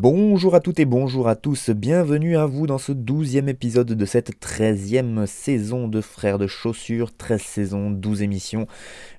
Bonjour 0.00 0.54
à 0.54 0.60
toutes 0.60 0.78
et 0.78 0.84
bonjour 0.84 1.26
à 1.26 1.34
tous, 1.34 1.70
bienvenue 1.70 2.36
à 2.36 2.46
vous 2.46 2.68
dans 2.68 2.78
ce 2.78 2.92
douzième 2.92 3.48
épisode 3.48 3.92
de 3.92 4.04
cette 4.04 4.38
treizième 4.38 5.26
saison 5.26 5.88
de 5.88 6.00
Frères 6.00 6.38
de 6.38 6.46
Chaussures, 6.46 7.16
13 7.16 7.42
saisons, 7.42 7.90
12 7.90 8.22
émissions. 8.22 8.68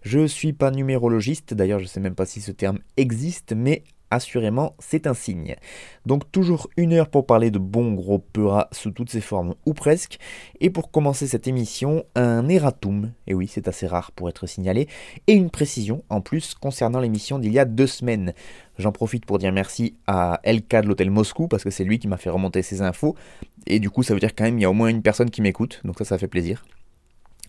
Je 0.02 0.26
suis 0.26 0.53
pas 0.53 0.72
numérologiste, 0.72 1.53
d'ailleurs 1.53 1.80
je 1.80 1.86
sais 1.86 2.00
même 2.00 2.16
pas 2.16 2.26
si 2.26 2.39
ce 2.39 2.53
terme 2.53 2.80
existe, 2.95 3.53
mais 3.53 3.84
assurément 4.12 4.76
c'est 4.80 5.08
un 5.08 5.13
signe. 5.13 5.55
Donc 6.05 6.31
toujours 6.31 6.70
une 6.78 6.94
heure 6.94 7.09
pour 7.09 7.25
parler 7.25 7.52
de 7.52 7.59
bon 7.59 7.94
gros 7.94 8.20
peurat 8.20 8.67
sous 8.72 8.92
toutes 8.92 9.09
ses 9.09 9.22
formes 9.22 9.56
ou 9.66 9.73
presque. 9.73 10.20
Et 10.59 10.70
pour 10.70 10.92
commencer 10.92 11.28
cette 11.28 11.47
émission, 11.47 12.03
un 12.16 12.47
erratum, 12.50 13.11
et 13.28 13.34
oui 13.34 13.47
c'est 13.47 13.67
assez 13.67 13.88
rare 13.88 14.11
pour 14.11 14.30
être 14.30 14.47
signalé, 14.47 14.88
et 15.28 15.34
une 15.34 15.50
précision 15.50 16.03
en 16.09 16.22
plus 16.22 16.56
concernant 16.56 17.00
l'émission 17.00 17.39
d'il 17.39 17.53
y 17.53 17.59
a 17.59 17.66
deux 17.66 17.88
semaines. 17.88 18.34
J'en 18.78 18.92
profite 18.92 19.25
pour 19.25 19.39
dire 19.39 19.52
merci 19.52 19.95
à 20.08 20.39
LK 20.45 20.81
de 20.81 20.88
l'hôtel 20.88 21.12
Moscou 21.12 21.47
parce 21.47 21.64
que 21.64 21.69
c'est 21.69 21.84
lui 21.84 22.00
qui 22.00 22.08
m'a 22.08 22.17
fait 22.17 22.30
remonter 22.30 22.62
ces 22.62 22.81
infos. 22.81 23.16
Et 23.67 23.80
du 23.80 23.89
coup 23.89 24.03
ça 24.03 24.14
veut 24.14 24.19
dire 24.19 24.36
quand 24.36 24.45
même 24.45 24.58
il 24.58 24.62
y 24.62 24.66
a 24.66 24.69
au 24.69 24.73
moins 24.73 24.89
une 24.89 25.02
personne 25.02 25.30
qui 25.30 25.41
m'écoute, 25.41 25.81
donc 25.84 25.97
ça 26.00 26.06
ça 26.06 26.17
fait 26.17 26.28
plaisir. 26.28 26.64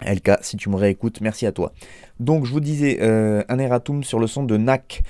LK, 0.03 0.39
si 0.41 0.57
tu 0.57 0.71
me 0.71 0.77
réécoutes, 0.77 1.21
merci 1.21 1.47
à 1.47 1.53
toi. 1.53 1.73
Donc 2.19 2.47
je 2.47 2.53
vous 2.53 2.61
disais 2.61 2.99
euh, 3.01 3.43
un 3.49 3.59
erratum 3.59 4.03
sur 4.03 4.19
le 4.19 4.27
son 4.27 4.45
de 4.45 4.57
NAC. 4.57 5.03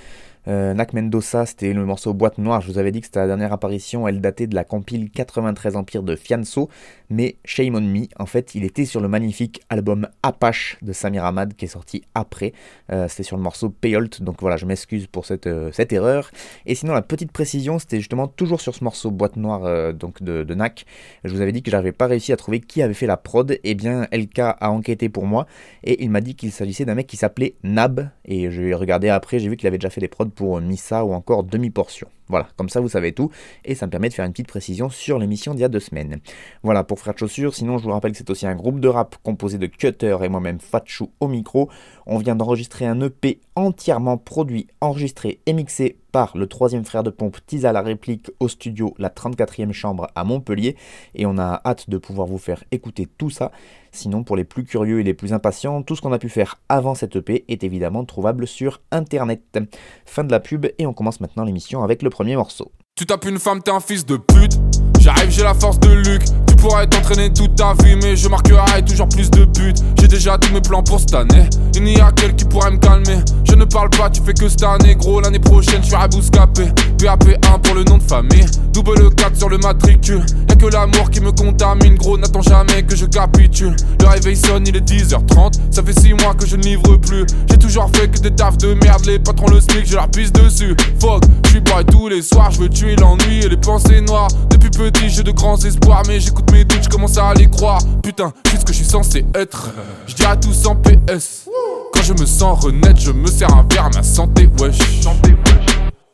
Euh, 0.48 0.74
Nak 0.74 0.92
Mendoza, 0.92 1.46
c'était 1.46 1.72
le 1.72 1.84
morceau 1.84 2.14
Boîte 2.14 2.38
Noire. 2.38 2.60
Je 2.60 2.70
vous 2.70 2.78
avais 2.78 2.92
dit 2.92 3.00
que 3.00 3.06
c'était 3.06 3.20
la 3.20 3.27
dernière 3.27 3.52
apparition. 3.52 4.08
Elle 4.08 4.20
datait 4.20 4.47
de 4.47 4.55
la 4.55 4.64
compile 4.64 5.10
93 5.10 5.77
Empire 5.77 6.02
de 6.02 6.16
Fianso. 6.16 6.69
Mais 7.10 7.36
Shame 7.44 7.74
on 7.74 7.80
Me, 7.80 8.06
en 8.19 8.27
fait, 8.27 8.55
il 8.55 8.62
était 8.62 8.84
sur 8.84 9.00
le 9.00 9.08
magnifique 9.08 9.60
album 9.69 10.08
Apache 10.22 10.78
de 10.80 10.92
Samir 10.92 11.24
Ahmad 11.24 11.55
qui 11.55 11.64
est 11.64 11.69
sorti 11.69 12.05
après. 12.14 12.52
Euh, 12.92 13.08
c'était 13.08 13.24
sur 13.24 13.36
le 13.36 13.42
morceau 13.42 13.69
Payolt. 13.69 14.22
Donc 14.22 14.41
voilà, 14.41 14.56
je 14.56 14.64
m'excuse 14.64 15.08
pour 15.08 15.27
cette, 15.27 15.48
euh, 15.48 15.70
cette 15.72 15.92
erreur. 15.92 16.30
Et 16.66 16.77
sinon, 16.77 16.94
la 16.94 17.02
petite 17.02 17.32
précision, 17.32 17.80
c'était 17.80 17.98
justement 17.98 18.28
toujours 18.28 18.60
sur 18.60 18.77
ce 18.77 18.84
morceau 18.84 19.10
Boîte 19.10 19.36
Noire 19.36 19.64
euh, 19.64 19.92
donc 19.92 20.22
de, 20.22 20.54
Nak. 20.54 20.84
Je 21.25 21.34
vous 21.34 21.41
avais 21.41 21.50
dit 21.50 21.62
que 21.62 21.70
j'avais 21.70 21.92
pas 21.92 22.06
réussi 22.06 22.32
à 22.32 22.36
trouver 22.36 22.60
qui 22.60 22.80
avait 22.80 22.94
fait 22.94 23.06
la 23.06 23.16
prod. 23.16 23.58
Et 23.64 23.75
bien, 23.75 24.06
LK 24.12 24.38
a 24.38 24.70
enquêté 24.70 25.08
pour 25.08 25.27
moi. 25.27 25.47
Et 25.82 26.04
il 26.04 26.10
m'a 26.10 26.20
dit 26.20 26.36
qu'il 26.36 26.52
s'agissait 26.52 26.84
d'un 26.84 26.94
mec 26.94 27.08
qui 27.08 27.16
s'appelait 27.16 27.56
Nab. 27.64 28.08
Et 28.25 28.52
je 28.52 28.62
vais 28.62 28.75
regarder 28.75 29.08
après, 29.08 29.41
j'ai 29.41 29.48
vu 29.48 29.56
qu'il 29.56 29.66
avait 29.66 29.78
déjà 29.78 29.91
fait 29.91 30.00
des 30.00 30.08
prods 30.08 30.27
pour 30.41 30.58
Missa 30.62 31.05
ou 31.05 31.12
encore 31.12 31.44
demi-portion. 31.44 32.08
Voilà, 32.31 32.48
comme 32.56 32.69
ça 32.69 32.81
vous 32.81 32.89
savez 32.89 33.12
tout, 33.12 33.31
et 33.64 33.75
ça 33.75 33.86
me 33.86 33.91
permet 33.91 34.09
de 34.09 34.14
faire 34.14 34.25
une 34.25 34.33
petite 34.33 34.47
précision 34.47 34.89
sur 34.89 35.19
l'émission 35.19 35.53
d'il 35.53 35.61
y 35.61 35.64
a 35.64 35.69
deux 35.69 35.81
semaines. 35.81 36.20
Voilà 36.62 36.84
pour 36.84 36.98
Frère 36.98 37.14
de 37.14 37.19
Chaussures, 37.19 37.55
sinon 37.55 37.78
je 37.78 37.84
vous 37.84 37.91
rappelle 37.91 38.12
que 38.12 38.19
c'est 38.19 38.31
aussi 38.31 38.47
un 38.47 38.54
groupe 38.54 38.81
de 38.81 38.88
rap 38.88 39.16
composé 39.22 39.59
de 39.59 39.66
Cutter 39.66 40.16
et 40.22 40.28
moi-même 40.28 40.60
Fatchou 40.60 41.10
au 41.21 41.28
micro. 41.28 41.69
On 42.06 42.19
vient 42.19 42.37
d'enregistrer 42.37 42.87
un 42.87 43.00
EP 43.00 43.41
entièrement 43.56 44.16
produit, 44.16 44.69
enregistré 44.81 45.41
et 45.47 45.53
mixé 45.53 45.97
par 46.10 46.37
le 46.37 46.47
troisième 46.47 46.84
frère 46.84 47.03
de 47.03 47.10
pompe 47.10 47.38
Tisa 47.47 47.72
la 47.72 47.82
réplique 47.82 48.31
au 48.41 48.49
studio 48.49 48.94
La 48.99 49.10
34e 49.10 49.72
chambre 49.72 50.09
à 50.15 50.25
Montpellier, 50.25 50.77
et 51.15 51.27
on 51.27 51.38
a 51.38 51.60
hâte 51.65 51.88
de 51.88 51.99
pouvoir 51.99 52.27
vous 52.27 52.38
faire 52.38 52.65
écouter 52.72 53.06
tout 53.19 53.31
ça. 53.31 53.53
Sinon, 53.93 54.22
pour 54.22 54.37
les 54.37 54.44
plus 54.44 54.65
curieux 54.65 55.00
et 55.00 55.03
les 55.03 55.15
plus 55.15 55.33
impatients, 55.33 55.83
tout 55.83 55.97
ce 55.97 56.00
qu'on 56.00 56.12
a 56.12 56.19
pu 56.19 56.28
faire 56.28 56.60
avant 56.69 56.94
cette 56.94 57.16
EP 57.16 57.44
est 57.49 57.65
évidemment 57.65 58.04
trouvable 58.04 58.47
sur 58.47 58.81
internet. 58.93 59.59
Fin 60.04 60.25
de 60.25 60.31
la 60.31 60.41
pub, 60.41 60.66
et 60.78 60.87
on 60.87 60.93
commence 60.93 61.21
maintenant 61.21 61.44
l'émission 61.44 61.83
avec 61.83 62.03
le 62.03 62.10
premier 62.20 62.36
morceau. 62.36 62.70
Tu 62.97 63.06
tapes 63.06 63.25
une 63.25 63.38
femme, 63.38 63.62
t'es 63.62 63.70
un 63.70 63.81
fils 63.81 64.04
de 64.04 64.19
pute. 64.19 64.53
J'arrive, 65.00 65.31
j'ai 65.31 65.42
la 65.42 65.54
force 65.54 65.81
de 65.81 65.88
Luc. 65.88 66.20
Pourrais 66.60 66.87
t'entraîner 66.87 67.32
toute 67.32 67.54
ta 67.54 67.72
vie, 67.82 67.97
mais 67.97 68.16
je 68.16 68.28
marquerai 68.28 68.82
toujours 68.84 69.09
plus 69.09 69.31
de 69.31 69.47
buts. 69.47 69.72
J'ai 69.98 70.09
déjà 70.09 70.37
tous 70.37 70.53
mes 70.53 70.60
plans 70.60 70.82
pour 70.82 71.00
cette 71.00 71.15
année. 71.15 71.48
Il 71.75 71.84
n'y 71.84 71.98
a 71.98 72.12
qu'elle 72.12 72.37
qui 72.37 72.44
pourrait 72.44 72.71
me 72.71 72.76
calmer. 72.76 73.16
Je 73.44 73.54
ne 73.54 73.65
parle 73.65 73.88
pas, 73.91 74.10
tu 74.10 74.21
fais 74.22 74.34
que 74.34 74.47
cette 74.47 74.62
année, 74.62 74.94
gros. 74.94 75.21
L'année 75.21 75.38
prochaine, 75.38 75.81
je 75.81 75.87
suis 75.87 75.94
à 75.94 76.06
Bouscapé. 76.06 76.66
PAP1 76.98 77.60
pour 77.62 77.75
le 77.75 77.84
nom 77.84 77.97
de 77.97 78.03
famille. 78.03 78.44
Double 78.72 79.15
4 79.15 79.37
sur 79.37 79.48
le 79.48 79.56
matricule. 79.56 80.25
Y'a 80.50 80.54
que 80.54 80.66
l'amour 80.66 81.10
qui 81.10 81.21
me 81.21 81.32
contamine, 81.32 81.94
gros. 81.94 82.19
N'attends 82.19 82.43
jamais 82.43 82.82
que 82.82 82.94
je 82.94 83.06
capitule. 83.06 83.75
Le 83.98 84.06
réveil 84.06 84.37
sonne, 84.37 84.66
il 84.66 84.77
est 84.77 84.87
10h30. 84.87 85.54
Ça 85.71 85.82
fait 85.82 85.98
6 85.98 86.12
mois 86.15 86.34
que 86.34 86.47
je 86.47 86.56
ne 86.56 86.62
livre 86.62 86.97
plus. 86.97 87.25
J'ai 87.48 87.56
toujours 87.56 87.91
fait 87.94 88.09
que 88.09 88.19
des 88.19 88.32
tafs 88.32 88.59
de 88.59 88.75
merde. 88.75 89.06
Les 89.06 89.19
patrons 89.19 89.48
le 89.48 89.60
SMIC, 89.60 89.87
je 89.87 89.94
leur 89.94 90.09
pisse 90.09 90.32
dessus. 90.32 90.77
Fuck, 91.00 91.25
je 91.44 91.50
suis 91.50 91.60
boy 91.60 91.84
tous 91.87 92.09
les 92.09 92.21
soirs. 92.21 92.50
Je 92.50 92.60
veux 92.60 92.69
tuer 92.69 92.97
l'ennui 92.97 93.38
et 93.44 93.48
les 93.48 93.56
pensées 93.56 94.03
noires. 94.03 94.28
Depuis 94.50 94.71
petit, 94.71 95.09
j'ai 95.09 95.22
de 95.22 95.32
grands 95.32 95.56
espoirs. 95.56 96.03
Mais 96.06 96.21
j'écoute 96.21 96.50
mes 96.53 96.65
doutes, 96.65 96.84
je 96.84 96.88
commence 96.88 97.16
à 97.19 97.33
les 97.34 97.49
croire. 97.49 97.81
Putain, 98.03 98.33
suis 98.49 98.59
ce 98.59 98.65
que 98.65 98.72
je 98.72 98.78
suis 98.78 98.87
censé 98.87 99.25
être. 99.34 99.71
Je 100.06 100.15
dis 100.15 100.25
à 100.25 100.37
tous 100.37 100.66
en 100.66 100.77
PS. 100.77 101.47
Quand 101.93 102.03
je 102.03 102.12
me 102.12 102.27
sens 102.27 102.65
renaître, 102.65 103.00
je 103.00 103.12
me 103.12 103.27
sers 103.27 103.53
un 103.55 103.66
verre 103.71 103.87
à 103.87 103.91
ma 103.91 104.03
santé, 104.03 104.49
wesh. 104.59 104.78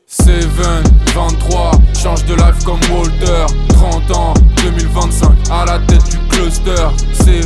7, 0.09 0.47
23, 1.15 1.72
change 2.00 2.25
de 2.27 2.34
life 2.37 2.65
comme 2.65 2.78
Walter 2.93 3.44
30 3.71 4.17
ans, 4.17 4.34
2025, 4.62 5.31
à 5.50 5.65
la 5.65 5.81
tête 5.81 6.05
du 6.09 6.19
cluster. 6.28 6.87
7, 7.12 7.44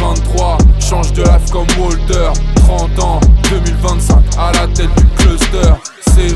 23, 0.00 0.56
change 0.80 1.12
de 1.12 1.22
life 1.22 1.50
comme 1.52 1.66
Walter 1.78 2.30
30 2.56 2.98
ans, 2.98 3.20
2025, 3.50 4.16
à 4.38 4.52
la 4.52 4.66
tête 4.68 4.88
du 4.96 5.06
cluster. 5.18 5.74
7, 6.14 6.34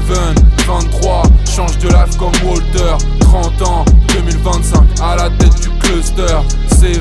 23, 0.66 1.22
change 1.46 1.78
de 1.78 1.88
life 1.88 2.18
comme 2.18 2.34
Walter 2.44 2.94
30 3.20 3.62
ans, 3.62 3.84
2025, 4.08 5.00
à 5.00 5.16
la 5.16 5.30
tête 5.30 5.58
du 5.62 5.70
cluster. 5.78 6.36
7, 6.68 7.00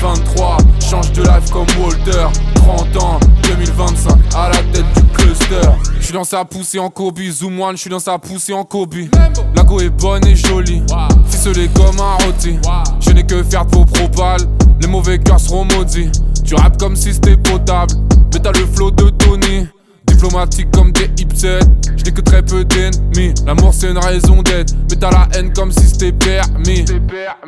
23, 0.00 0.56
change 0.80 1.12
de 1.12 1.22
life 1.22 1.50
comme 1.50 1.66
Walter 1.78 2.26
30 2.54 3.02
ans, 3.02 3.20
2025, 3.42 4.12
à 4.34 4.48
la 4.48 4.56
tête 4.72 4.84
du 4.94 5.02
cluster. 5.12 5.68
Je 5.98 6.04
suis 6.04 6.14
dans 6.14 6.24
sa 6.24 6.44
poussée 6.44 6.78
en 6.78 6.88
Kobe, 6.88 7.20
zoom 7.30 7.60
one, 7.60 7.76
je 7.76 7.82
suis 7.82 7.90
dans 7.90 7.98
sa 7.98 8.18
poussée 8.18 8.54
en 8.54 8.64
Kobe. 8.64 8.94
La 9.54 9.62
go 9.62 9.80
est 9.80 9.90
bonne 9.90 10.26
et 10.26 10.34
jolie, 10.34 10.82
ficelée 11.28 11.68
comme 11.74 12.00
un 12.00 12.24
rôti. 12.24 12.58
Je 13.00 13.10
n'ai 13.10 13.24
que 13.24 13.42
faire 13.42 13.66
de 13.66 13.76
vos 13.76 13.84
propales, 13.84 14.40
les 14.80 14.86
mauvais 14.86 15.18
cœurs 15.18 15.40
seront 15.40 15.64
maudits. 15.64 16.10
Tu 16.44 16.54
rappes 16.54 16.78
comme 16.78 16.96
si 16.96 17.12
c'était 17.12 17.36
potable, 17.36 17.92
mais 18.32 18.40
t'as 18.40 18.52
le 18.52 18.66
flow 18.66 18.90
de 18.90 19.10
Tony 19.10 19.66
Diplomatique 20.20 20.70
comme 20.72 20.92
des 20.92 21.10
hipsets, 21.16 21.60
je 21.96 22.04
n'ai 22.04 22.12
que 22.12 22.20
très 22.20 22.42
peu 22.42 22.62
d'ennemis 22.62 23.32
L'amour 23.46 23.72
c'est 23.72 23.88
une 23.88 23.96
raison 23.96 24.42
d'être, 24.42 24.74
mais 24.90 24.96
t'as 24.96 25.10
la 25.10 25.26
haine 25.32 25.50
comme 25.54 25.72
si 25.72 25.88
c'était 25.88 26.12
permis 26.12 26.84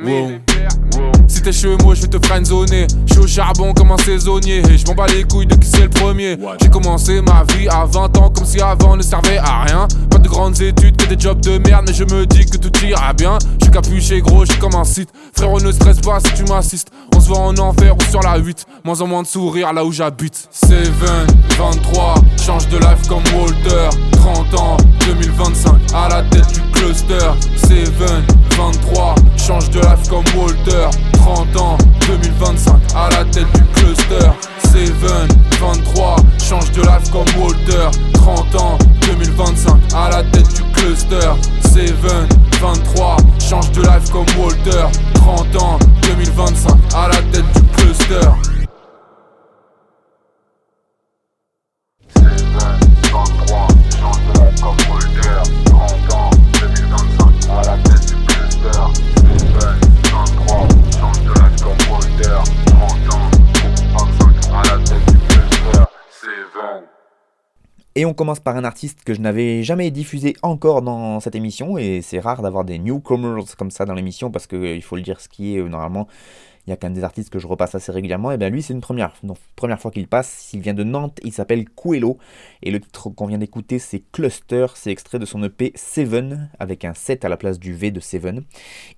Wow. 0.03 1.13
Si 1.29 1.41
t'es 1.41 1.53
chevaux, 1.53 1.95
je 1.95 2.03
vais 2.03 2.09
te 2.09 2.27
friendzoner. 2.27 2.87
Je 3.07 3.15
suis 3.15 3.23
au 3.23 3.27
charbon 3.27 3.73
comme 3.73 3.93
un 3.93 3.97
saisonnier. 3.97 4.63
Et 4.69 4.77
je 4.77 4.87
m'en 4.87 4.95
bats 4.95 5.07
les 5.07 5.25
couilles 5.25 5.47
de 5.47 5.55
qui 5.55 5.67
c'est 5.67 5.83
le 5.85 5.89
premier. 5.89 6.37
J'ai 6.61 6.69
commencé 6.69 7.21
ma 7.23 7.45
vie 7.45 7.69
à 7.69 7.85
20 7.87 8.19
ans 8.19 8.31
comme 8.31 8.45
si 8.45 8.61
avant 8.61 8.97
ne 8.97 9.03
servait 9.03 9.39
à 9.39 9.63
rien. 9.63 9.89
Pas 10.11 10.19
de 10.19 10.29
grandes 10.29 10.61
études, 10.61 10.97
que 10.97 11.07
des 11.07 11.19
jobs 11.19 11.41
de 11.41 11.59
merde. 11.59 11.87
Mais 11.89 11.95
je 11.95 12.05
me 12.05 12.27
dis 12.27 12.45
que 12.45 12.59
tout 12.59 12.73
ira 12.85 13.13
bien. 13.13 13.39
Je 13.59 13.65
suis 13.65 13.73
capuché 13.73 14.21
gros, 14.21 14.45
je 14.45 14.53
suis 14.53 14.61
comme 14.61 14.75
un 14.75 14.85
site. 14.85 15.09
Frérot, 15.35 15.61
ne 15.61 15.73
stresse 15.73 16.01
pas 16.01 16.21
si 16.21 16.35
tu 16.35 16.45
m'assistes. 16.45 16.89
On 17.15 17.21
se 17.21 17.29
voit 17.29 17.39
en 17.39 17.57
enfer 17.59 17.97
ou 17.97 18.03
sur 18.11 18.21
la 18.21 18.37
8. 18.37 18.67
Moins 18.85 19.01
en 19.01 19.07
moins 19.07 19.23
de 19.23 19.29
sourire 19.29 19.73
là 19.73 19.85
où 19.85 19.93
j'habite. 19.93 20.49
7, 20.51 20.91
23, 21.59 22.15
change 22.45 22.62
de 22.71 22.79
life 22.79 23.09
comme 23.09 23.23
Walter. 23.35 23.89
30 24.13 24.55
ans, 24.61 24.77
Et 68.03 68.05
on 68.05 68.15
commence 68.15 68.41
par 68.41 68.57
un 68.57 68.65
artiste 68.65 69.05
que 69.05 69.15
je 69.15 69.21
n'avais 69.21 69.63
jamais 69.63 69.93
diffusé 69.93 70.35
encore 70.43 70.83
dans 70.83 71.21
cette 71.21 71.37
émission, 71.37 71.79
et 71.79 72.01
c'est 72.03 72.19
rare 72.19 72.43
d'avoir 72.43 72.65
des 72.65 72.81
newcomers 72.81 73.55
comme 73.57 73.71
ça 73.71 73.85
dans 73.85 73.95
l'émission, 73.95 74.33
parce 74.33 74.49
qu'il 74.49 74.83
faut 74.83 74.97
le 74.97 75.03
dire 75.03 75.21
ce 75.21 75.29
qui 75.29 75.55
est, 75.55 75.61
euh, 75.61 75.69
normalement, 75.69 76.09
il 76.67 76.71
y 76.71 76.73
a 76.73 76.77
quand 76.77 76.89
même 76.89 76.95
des 76.95 77.05
artistes 77.05 77.31
que 77.31 77.39
je 77.39 77.47
repasse 77.47 77.77
assez 77.77 77.93
régulièrement, 77.93 78.33
et 78.33 78.39
bien 78.39 78.49
lui 78.49 78.61
c'est 78.61 78.73
une 78.73 78.81
première, 78.81 79.13
donc, 79.23 79.37
première 79.55 79.81
fois 79.81 79.93
qu'il 79.93 80.09
passe, 80.09 80.53
il 80.53 80.59
vient 80.59 80.75
de 80.75 80.83
Nantes, 80.83 81.21
il 81.23 81.33
s'appelle 81.33 81.69
Coelho, 81.69 82.19
et 82.65 82.73
le 82.73 82.81
titre 82.81 83.11
qu'on 83.11 83.27
vient 83.27 83.39
d'écouter 83.39 83.79
c'est 83.79 84.03
Cluster, 84.11 84.67
c'est 84.75 84.91
extrait 84.91 85.21
de 85.21 85.25
son 85.25 85.41
EP 85.45 85.71
Seven, 85.77 86.51
avec 86.59 86.85
un 86.85 86.95
7 86.95 87.25
à 87.25 87.29
la 87.29 87.37
place 87.37 87.61
du 87.61 87.73
V 87.73 87.93
de 87.93 88.01
Seven, 88.01 88.43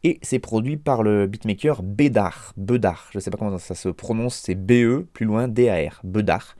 et 0.03 0.19
c'est 0.23 0.39
produit 0.39 0.79
par 0.79 1.03
le 1.03 1.27
beatmaker 1.27 1.83
Bedar, 1.83 2.55
Bedar, 2.57 3.11
je 3.13 3.19
sais 3.19 3.31
pas 3.31 3.37
comment 3.37 3.59
ça 3.59 3.75
se 3.75 3.91
prononce, 3.91 4.37
c'est 4.37 4.55
BE, 4.55 5.05
plus 5.13 5.27
loin 5.27 5.47
DAR, 5.47 6.01
Bedar. 6.05 6.57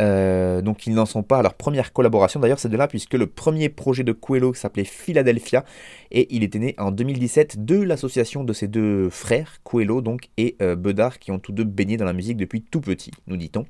Euh, 0.00 0.62
donc 0.62 0.86
ils 0.86 0.94
n'en 0.94 1.06
sont 1.06 1.22
pas 1.22 1.38
à 1.38 1.42
leur 1.42 1.54
première 1.54 1.92
collaboration. 1.92 2.40
D'ailleurs, 2.40 2.58
c'est 2.58 2.68
de 2.68 2.76
là 2.76 2.88
puisque 2.88 3.14
le 3.14 3.26
premier 3.26 3.68
projet 3.68 4.04
de 4.04 4.12
Coelho 4.12 4.54
s'appelait 4.54 4.84
Philadelphia 4.84 5.64
et 6.10 6.28
il 6.34 6.42
était 6.42 6.58
né 6.58 6.74
en 6.78 6.90
2017 6.90 7.64
de 7.64 7.82
l'association 7.82 8.44
de 8.44 8.52
ses 8.52 8.68
deux 8.68 9.10
frères, 9.10 9.60
Coelho 9.64 10.00
donc 10.00 10.28
et 10.36 10.56
euh, 10.62 10.76
Bedard, 10.76 11.18
qui 11.18 11.30
ont 11.30 11.38
tous 11.38 11.52
deux 11.52 11.64
baigné 11.64 11.96
dans 11.96 12.04
la 12.04 12.12
musique 12.12 12.36
depuis 12.36 12.62
tout 12.62 12.80
petit, 12.80 13.10
nous 13.26 13.36
dit-on. 13.36 13.64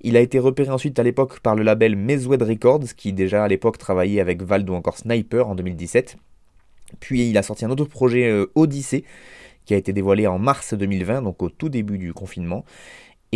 Il 0.00 0.16
a 0.16 0.20
été 0.20 0.38
repéré 0.38 0.70
ensuite 0.70 0.98
à 0.98 1.02
l'époque 1.02 1.40
par 1.40 1.54
le 1.54 1.62
label 1.62 1.96
Meswed 1.96 2.42
Records, 2.42 2.94
qui 2.96 3.12
déjà 3.12 3.44
à 3.44 3.48
l'époque 3.48 3.78
travaillait 3.78 4.20
avec 4.20 4.42
Vald 4.42 4.68
ou 4.70 4.74
encore 4.74 4.96
Sniper 4.96 5.48
en 5.48 5.54
2017. 5.54 6.16
Puis 7.00 7.28
il 7.28 7.36
a 7.36 7.42
sorti 7.42 7.64
un 7.64 7.70
autre 7.70 7.84
projet 7.84 8.28
euh, 8.28 8.50
Odyssey 8.54 9.04
qui 9.64 9.74
a 9.74 9.76
été 9.76 9.92
dévoilé 9.92 10.26
en 10.26 10.38
mars 10.38 10.74
2020, 10.74 11.22
donc 11.22 11.42
au 11.42 11.50
tout 11.50 11.68
début 11.68 11.98
du 11.98 12.14
confinement. 12.14 12.64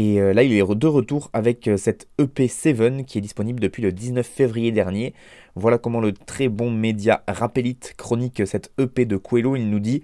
Et 0.02 0.19
euh, 0.19 0.32
là, 0.32 0.44
il 0.44 0.55
est 0.55 0.67
de 0.67 0.87
retour 0.87 1.29
avec 1.35 1.69
euh, 1.69 1.76
cette 1.76 2.08
EP7 2.19 3.05
qui 3.05 3.19
est 3.19 3.20
disponible 3.20 3.61
depuis 3.61 3.82
le 3.82 3.93
19 3.93 4.26
février 4.26 4.73
dernier. 4.73 5.12
Voilà 5.56 5.76
comment 5.76 6.00
le 6.00 6.14
très 6.14 6.49
bon 6.49 6.70
média 6.70 7.23
Rappelite 7.29 7.93
chronique 7.99 8.41
cette 8.47 8.73
EP 8.79 9.05
de 9.05 9.19
Coelho. 9.19 9.56
Il 9.56 9.69
nous 9.69 9.79
dit 9.79 10.02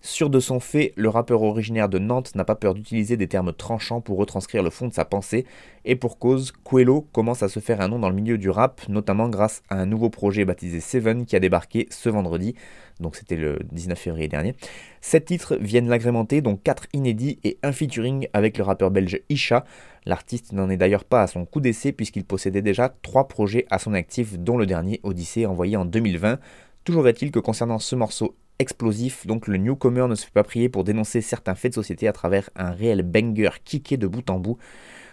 Sûr 0.00 0.30
de 0.30 0.40
son 0.40 0.60
fait, 0.60 0.94
le 0.96 1.10
rappeur 1.10 1.42
originaire 1.42 1.90
de 1.90 1.98
Nantes 1.98 2.34
n'a 2.34 2.44
pas 2.44 2.54
peur 2.54 2.72
d'utiliser 2.72 3.18
des 3.18 3.28
termes 3.28 3.52
tranchants 3.52 4.00
pour 4.00 4.16
retranscrire 4.16 4.62
le 4.62 4.70
fond 4.70 4.88
de 4.88 4.94
sa 4.94 5.04
pensée. 5.04 5.44
Et 5.84 5.94
pour 5.94 6.18
cause, 6.18 6.52
Coelho 6.64 7.02
commence 7.12 7.42
à 7.42 7.50
se 7.50 7.60
faire 7.60 7.82
un 7.82 7.88
nom 7.88 7.98
dans 7.98 8.08
le 8.08 8.14
milieu 8.14 8.38
du 8.38 8.48
rap, 8.48 8.80
notamment 8.88 9.28
grâce 9.28 9.62
à 9.68 9.76
un 9.76 9.84
nouveau 9.84 10.08
projet 10.08 10.46
baptisé 10.46 10.80
Seven 10.80 11.26
qui 11.26 11.36
a 11.36 11.40
débarqué 11.40 11.86
ce 11.90 12.08
vendredi 12.08 12.54
donc 13.00 13.16
c'était 13.16 13.36
le 13.36 13.58
19 13.72 13.98
février 13.98 14.28
dernier. 14.28 14.54
Sept 15.00 15.26
titres 15.26 15.56
viennent 15.56 15.88
l'agrémenter, 15.88 16.40
dont 16.40 16.56
quatre 16.56 16.86
inédits 16.92 17.38
et 17.44 17.58
un 17.62 17.72
featuring 17.72 18.28
avec 18.32 18.58
le 18.58 18.64
rappeur 18.64 18.90
belge 18.90 19.20
Isha. 19.28 19.64
L'artiste 20.06 20.52
n'en 20.52 20.70
est 20.70 20.76
d'ailleurs 20.76 21.04
pas 21.04 21.22
à 21.22 21.26
son 21.26 21.44
coup 21.44 21.60
d'essai 21.60 21.92
puisqu'il 21.92 22.24
possédait 22.24 22.62
déjà 22.62 22.94
trois 23.02 23.28
projets 23.28 23.66
à 23.70 23.78
son 23.78 23.94
actif, 23.94 24.38
dont 24.38 24.56
le 24.56 24.66
dernier 24.66 25.00
Odyssée 25.02 25.46
envoyé 25.46 25.76
en 25.76 25.84
2020. 25.84 26.38
Toujours 26.84 27.08
est-il 27.08 27.30
que 27.30 27.38
concernant 27.38 27.78
ce 27.78 27.96
morceau 27.96 28.36
explosif, 28.58 29.26
donc 29.26 29.48
le 29.48 29.56
newcomer 29.56 30.06
ne 30.08 30.14
se 30.14 30.26
fait 30.26 30.32
pas 30.32 30.44
prier 30.44 30.68
pour 30.68 30.84
dénoncer 30.84 31.20
certains 31.20 31.54
faits 31.54 31.72
de 31.72 31.74
société 31.74 32.06
à 32.06 32.12
travers 32.12 32.50
un 32.54 32.70
réel 32.70 33.02
banger 33.02 33.50
kické 33.64 33.96
de 33.96 34.06
bout 34.06 34.28
en 34.30 34.38
bout 34.38 34.58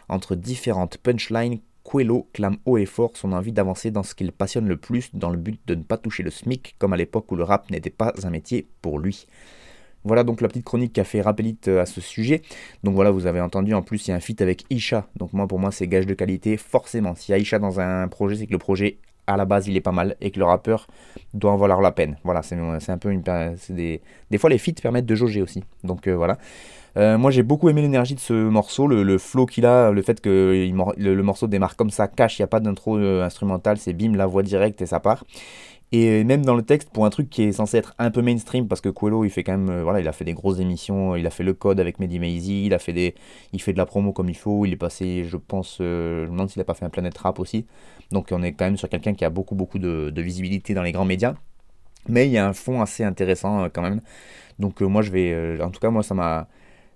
entre 0.09 0.35
différentes 0.35 0.97
punchlines 0.97 1.59
Coelho 1.83 2.27
clame 2.33 2.57
haut 2.65 2.77
et 2.77 2.85
fort 2.85 3.11
son 3.15 3.31
envie 3.33 3.51
d'avancer 3.51 3.91
dans 3.91 4.03
ce 4.03 4.15
qu'il 4.15 4.31
passionne 4.31 4.67
le 4.67 4.77
plus 4.77 5.09
dans 5.13 5.29
le 5.29 5.37
but 5.37 5.59
de 5.67 5.75
ne 5.75 5.83
pas 5.83 5.97
toucher 5.97 6.23
le 6.23 6.29
SMIC 6.29 6.75
comme 6.77 6.93
à 6.93 6.97
l'époque 6.97 7.31
où 7.31 7.35
le 7.35 7.43
rap 7.43 7.69
n'était 7.71 7.89
pas 7.89 8.13
un 8.23 8.29
métier 8.29 8.67
pour 8.81 8.99
lui. 8.99 9.27
Voilà 10.03 10.23
donc 10.23 10.41
la 10.41 10.47
petite 10.47 10.65
chronique 10.65 10.93
qu'a 10.93 11.03
fait 11.03 11.21
Rappelite 11.21 11.67
euh, 11.67 11.81
à 11.81 11.85
ce 11.85 12.01
sujet. 12.01 12.41
Donc 12.83 12.95
voilà, 12.95 13.11
vous 13.11 13.27
avez 13.27 13.39
entendu, 13.39 13.73
en 13.73 13.83
plus 13.83 14.07
il 14.07 14.11
y 14.11 14.13
a 14.13 14.15
un 14.15 14.19
feat 14.19 14.41
avec 14.41 14.65
Isha. 14.69 15.07
Donc 15.15 15.33
moi 15.33 15.47
pour 15.47 15.59
moi 15.59 15.71
c'est 15.71 15.87
gage 15.87 16.07
de 16.07 16.13
qualité, 16.13 16.57
forcément. 16.57 17.15
S'il 17.15 17.33
y 17.33 17.35
a 17.35 17.37
Isha 17.37 17.59
dans 17.59 17.79
un 17.79 18.07
projet, 18.07 18.35
c'est 18.35 18.47
que 18.47 18.51
le 18.51 18.57
projet 18.57 18.97
à 19.27 19.37
la 19.37 19.45
base 19.45 19.67
il 19.67 19.77
est 19.77 19.81
pas 19.81 19.91
mal 19.91 20.15
et 20.19 20.31
que 20.31 20.39
le 20.39 20.45
rappeur 20.45 20.87
doit 21.35 21.51
en 21.51 21.57
valoir 21.57 21.81
la 21.81 21.91
peine. 21.91 22.17
Voilà, 22.23 22.41
c'est 22.41 22.55
un 22.55 22.97
peu 22.97 23.11
une... 23.11 23.21
Des, 23.69 24.01
des 24.31 24.37
fois 24.39 24.49
les 24.49 24.57
feats 24.57 24.81
permettent 24.81 25.05
de 25.05 25.15
jauger 25.15 25.41
aussi. 25.41 25.63
Donc 25.83 26.07
euh, 26.07 26.15
voilà. 26.15 26.39
Euh, 26.97 27.17
moi 27.17 27.31
j'ai 27.31 27.43
beaucoup 27.43 27.69
aimé 27.69 27.81
l'énergie 27.81 28.15
de 28.15 28.19
ce 28.19 28.33
morceau, 28.33 28.87
le, 28.87 29.17
flow 29.17 29.45
qu'il 29.45 29.65
a, 29.65 29.91
le 29.91 30.01
fait 30.01 30.19
que 30.19 30.69
le, 30.97 31.23
morceau 31.23 31.47
démarre 31.47 31.75
comme 31.75 31.89
ça, 31.89 32.07
cache, 32.07 32.39
il 32.39 32.41
n'y 32.41 32.45
a 32.45 32.47
pas 32.47 32.59
d'intro 32.59 32.97
euh, 32.97 33.23
instrumental, 33.23 33.77
c'est 33.77 33.93
bim, 33.93 34.15
la 34.15 34.25
voix 34.25 34.43
directe 34.43 34.81
et 34.81 34.85
ça 34.85 34.99
part. 34.99 35.23
Et 35.93 36.23
même 36.23 36.45
dans 36.45 36.55
le 36.55 36.61
texte, 36.63 36.89
pour 36.91 37.05
un 37.05 37.09
truc 37.09 37.29
qui 37.29 37.43
est 37.43 37.51
censé 37.51 37.77
être 37.77 37.93
un 37.99 38.11
peu 38.11 38.21
mainstream, 38.21 38.69
parce 38.69 38.79
que 38.79 38.87
Coelho, 38.87 39.25
il 39.25 39.29
fait 39.29 39.43
quand 39.43 39.57
même, 39.57 39.69
euh, 39.69 39.83
voilà, 39.83 39.99
il 39.99 40.07
a 40.07 40.13
fait 40.13 40.23
des 40.23 40.33
grosses 40.33 40.59
émissions, 40.59 41.17
il 41.17 41.27
a 41.27 41.29
fait 41.29 41.43
le 41.43 41.53
code 41.53 41.81
avec 41.81 41.99
Mehdi 41.99 42.17
Maizy, 42.19 42.65
il 42.65 42.73
a 42.73 42.79
fait 42.79 42.93
des, 42.93 43.15
il 43.51 43.61
fait 43.61 43.73
de 43.73 43.77
la 43.77 43.85
promo 43.85 44.13
comme 44.13 44.29
il 44.29 44.37
faut, 44.37 44.65
il 44.65 44.71
est 44.73 44.77
passé, 44.77 45.25
je 45.25 45.37
pense, 45.37 45.77
je 45.79 46.25
me 46.25 46.27
demande 46.27 46.49
s'il 46.49 46.61
a 46.61 46.65
pas 46.65 46.75
fait 46.75 46.85
un 46.85 46.89
Planet 46.89 47.17
Rap 47.17 47.39
aussi. 47.39 47.65
Donc 48.11 48.29
on 48.31 48.41
est 48.43 48.53
quand 48.53 48.65
même 48.65 48.77
sur 48.77 48.89
quelqu'un 48.89 49.13
qui 49.13 49.25
a 49.25 49.29
beaucoup 49.29 49.55
beaucoup 49.55 49.79
de, 49.79 50.21
visibilité 50.21 50.73
dans 50.73 50.83
les 50.83 50.91
grands 50.93 51.05
médias, 51.05 51.35
mais 52.07 52.27
il 52.27 52.31
y 52.31 52.37
a 52.37 52.47
un 52.47 52.53
fond 52.53 52.81
assez 52.81 53.03
intéressant 53.03 53.69
quand 53.69 53.81
même. 53.81 54.01
Donc 54.59 54.81
moi 54.81 55.01
je 55.01 55.11
vais, 55.11 55.61
en 55.61 55.71
tout 55.71 55.79
cas 55.79 55.89
moi 55.89 56.03
ça 56.03 56.13
m'a, 56.13 56.47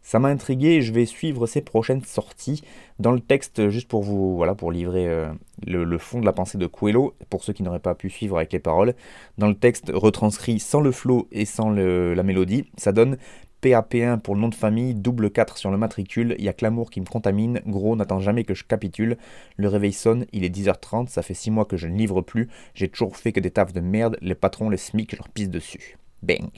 ça 0.05 0.19
m'a 0.19 0.27
intrigué 0.29 0.83
je 0.83 0.93
vais 0.93 1.05
suivre 1.05 1.47
ses 1.47 1.61
prochaines 1.61 2.03
sorties. 2.03 2.61
Dans 2.99 3.11
le 3.11 3.19
texte, 3.19 3.69
juste 3.69 3.87
pour 3.87 4.03
vous, 4.03 4.37
voilà, 4.37 4.53
pour 4.53 4.71
livrer 4.71 5.07
euh, 5.07 5.33
le, 5.65 5.97
fond 5.97 6.21
de 6.21 6.25
la 6.25 6.31
pensée 6.31 6.59
de 6.59 6.67
Coelho, 6.67 7.15
pour 7.29 7.43
ceux 7.43 7.53
qui 7.53 7.63
n'auraient 7.63 7.79
pas 7.79 7.95
pu 7.95 8.11
suivre 8.11 8.37
avec 8.37 8.53
les 8.53 8.59
paroles, 8.59 8.93
dans 9.39 9.47
le 9.47 9.55
texte 9.55 9.91
retranscrit 9.93 10.59
sans 10.59 10.79
le 10.79 10.91
flow 10.91 11.27
et 11.31 11.45
sans 11.45 11.71
la 11.71 12.23
mélodie, 12.23 12.69
ça 12.77 12.91
donne 12.91 13.17
PAP1 13.63 14.19
pour 14.19 14.35
le 14.35 14.41
nom 14.41 14.49
de 14.49 14.55
famille, 14.55 14.93
double 14.93 15.31
4 15.31 15.57
sur 15.57 15.71
le 15.71 15.77
matricule, 15.77 16.35
il 16.37 16.45
y 16.45 16.49
a 16.49 16.53
que 16.53 16.63
l'amour 16.63 16.91
qui 16.91 17.01
me 17.01 17.07
contamine, 17.07 17.61
gros, 17.65 17.95
n'attend 17.95 18.19
jamais 18.19 18.43
que 18.43 18.53
je 18.53 18.63
capitule, 18.63 19.17
le 19.57 19.67
réveil 19.67 19.93
sonne, 19.93 20.27
il 20.33 20.43
est 20.43 20.55
10h30, 20.55 21.07
ça 21.07 21.23
fait 21.23 21.33
6 21.33 21.49
mois 21.49 21.65
que 21.65 21.77
je 21.77 21.87
ne 21.87 21.97
livre 21.97 22.21
plus, 22.21 22.47
j'ai 22.75 22.89
toujours 22.89 23.17
fait 23.17 23.31
que 23.31 23.39
des 23.39 23.51
tafs 23.51 23.73
de 23.73 23.81
merde, 23.81 24.17
les 24.21 24.35
patrons, 24.35 24.69
les 24.69 24.77
SMIC, 24.77 25.11
je 25.11 25.17
leur 25.17 25.29
pisse 25.29 25.49
dessus. 25.49 25.97
Bang 26.21 26.51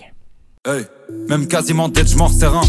même 1.30 1.48
quasiment 1.48 1.88
dead, 1.88 2.08
je 2.08 2.18
m'en 2.18 2.28
un. 2.28 2.62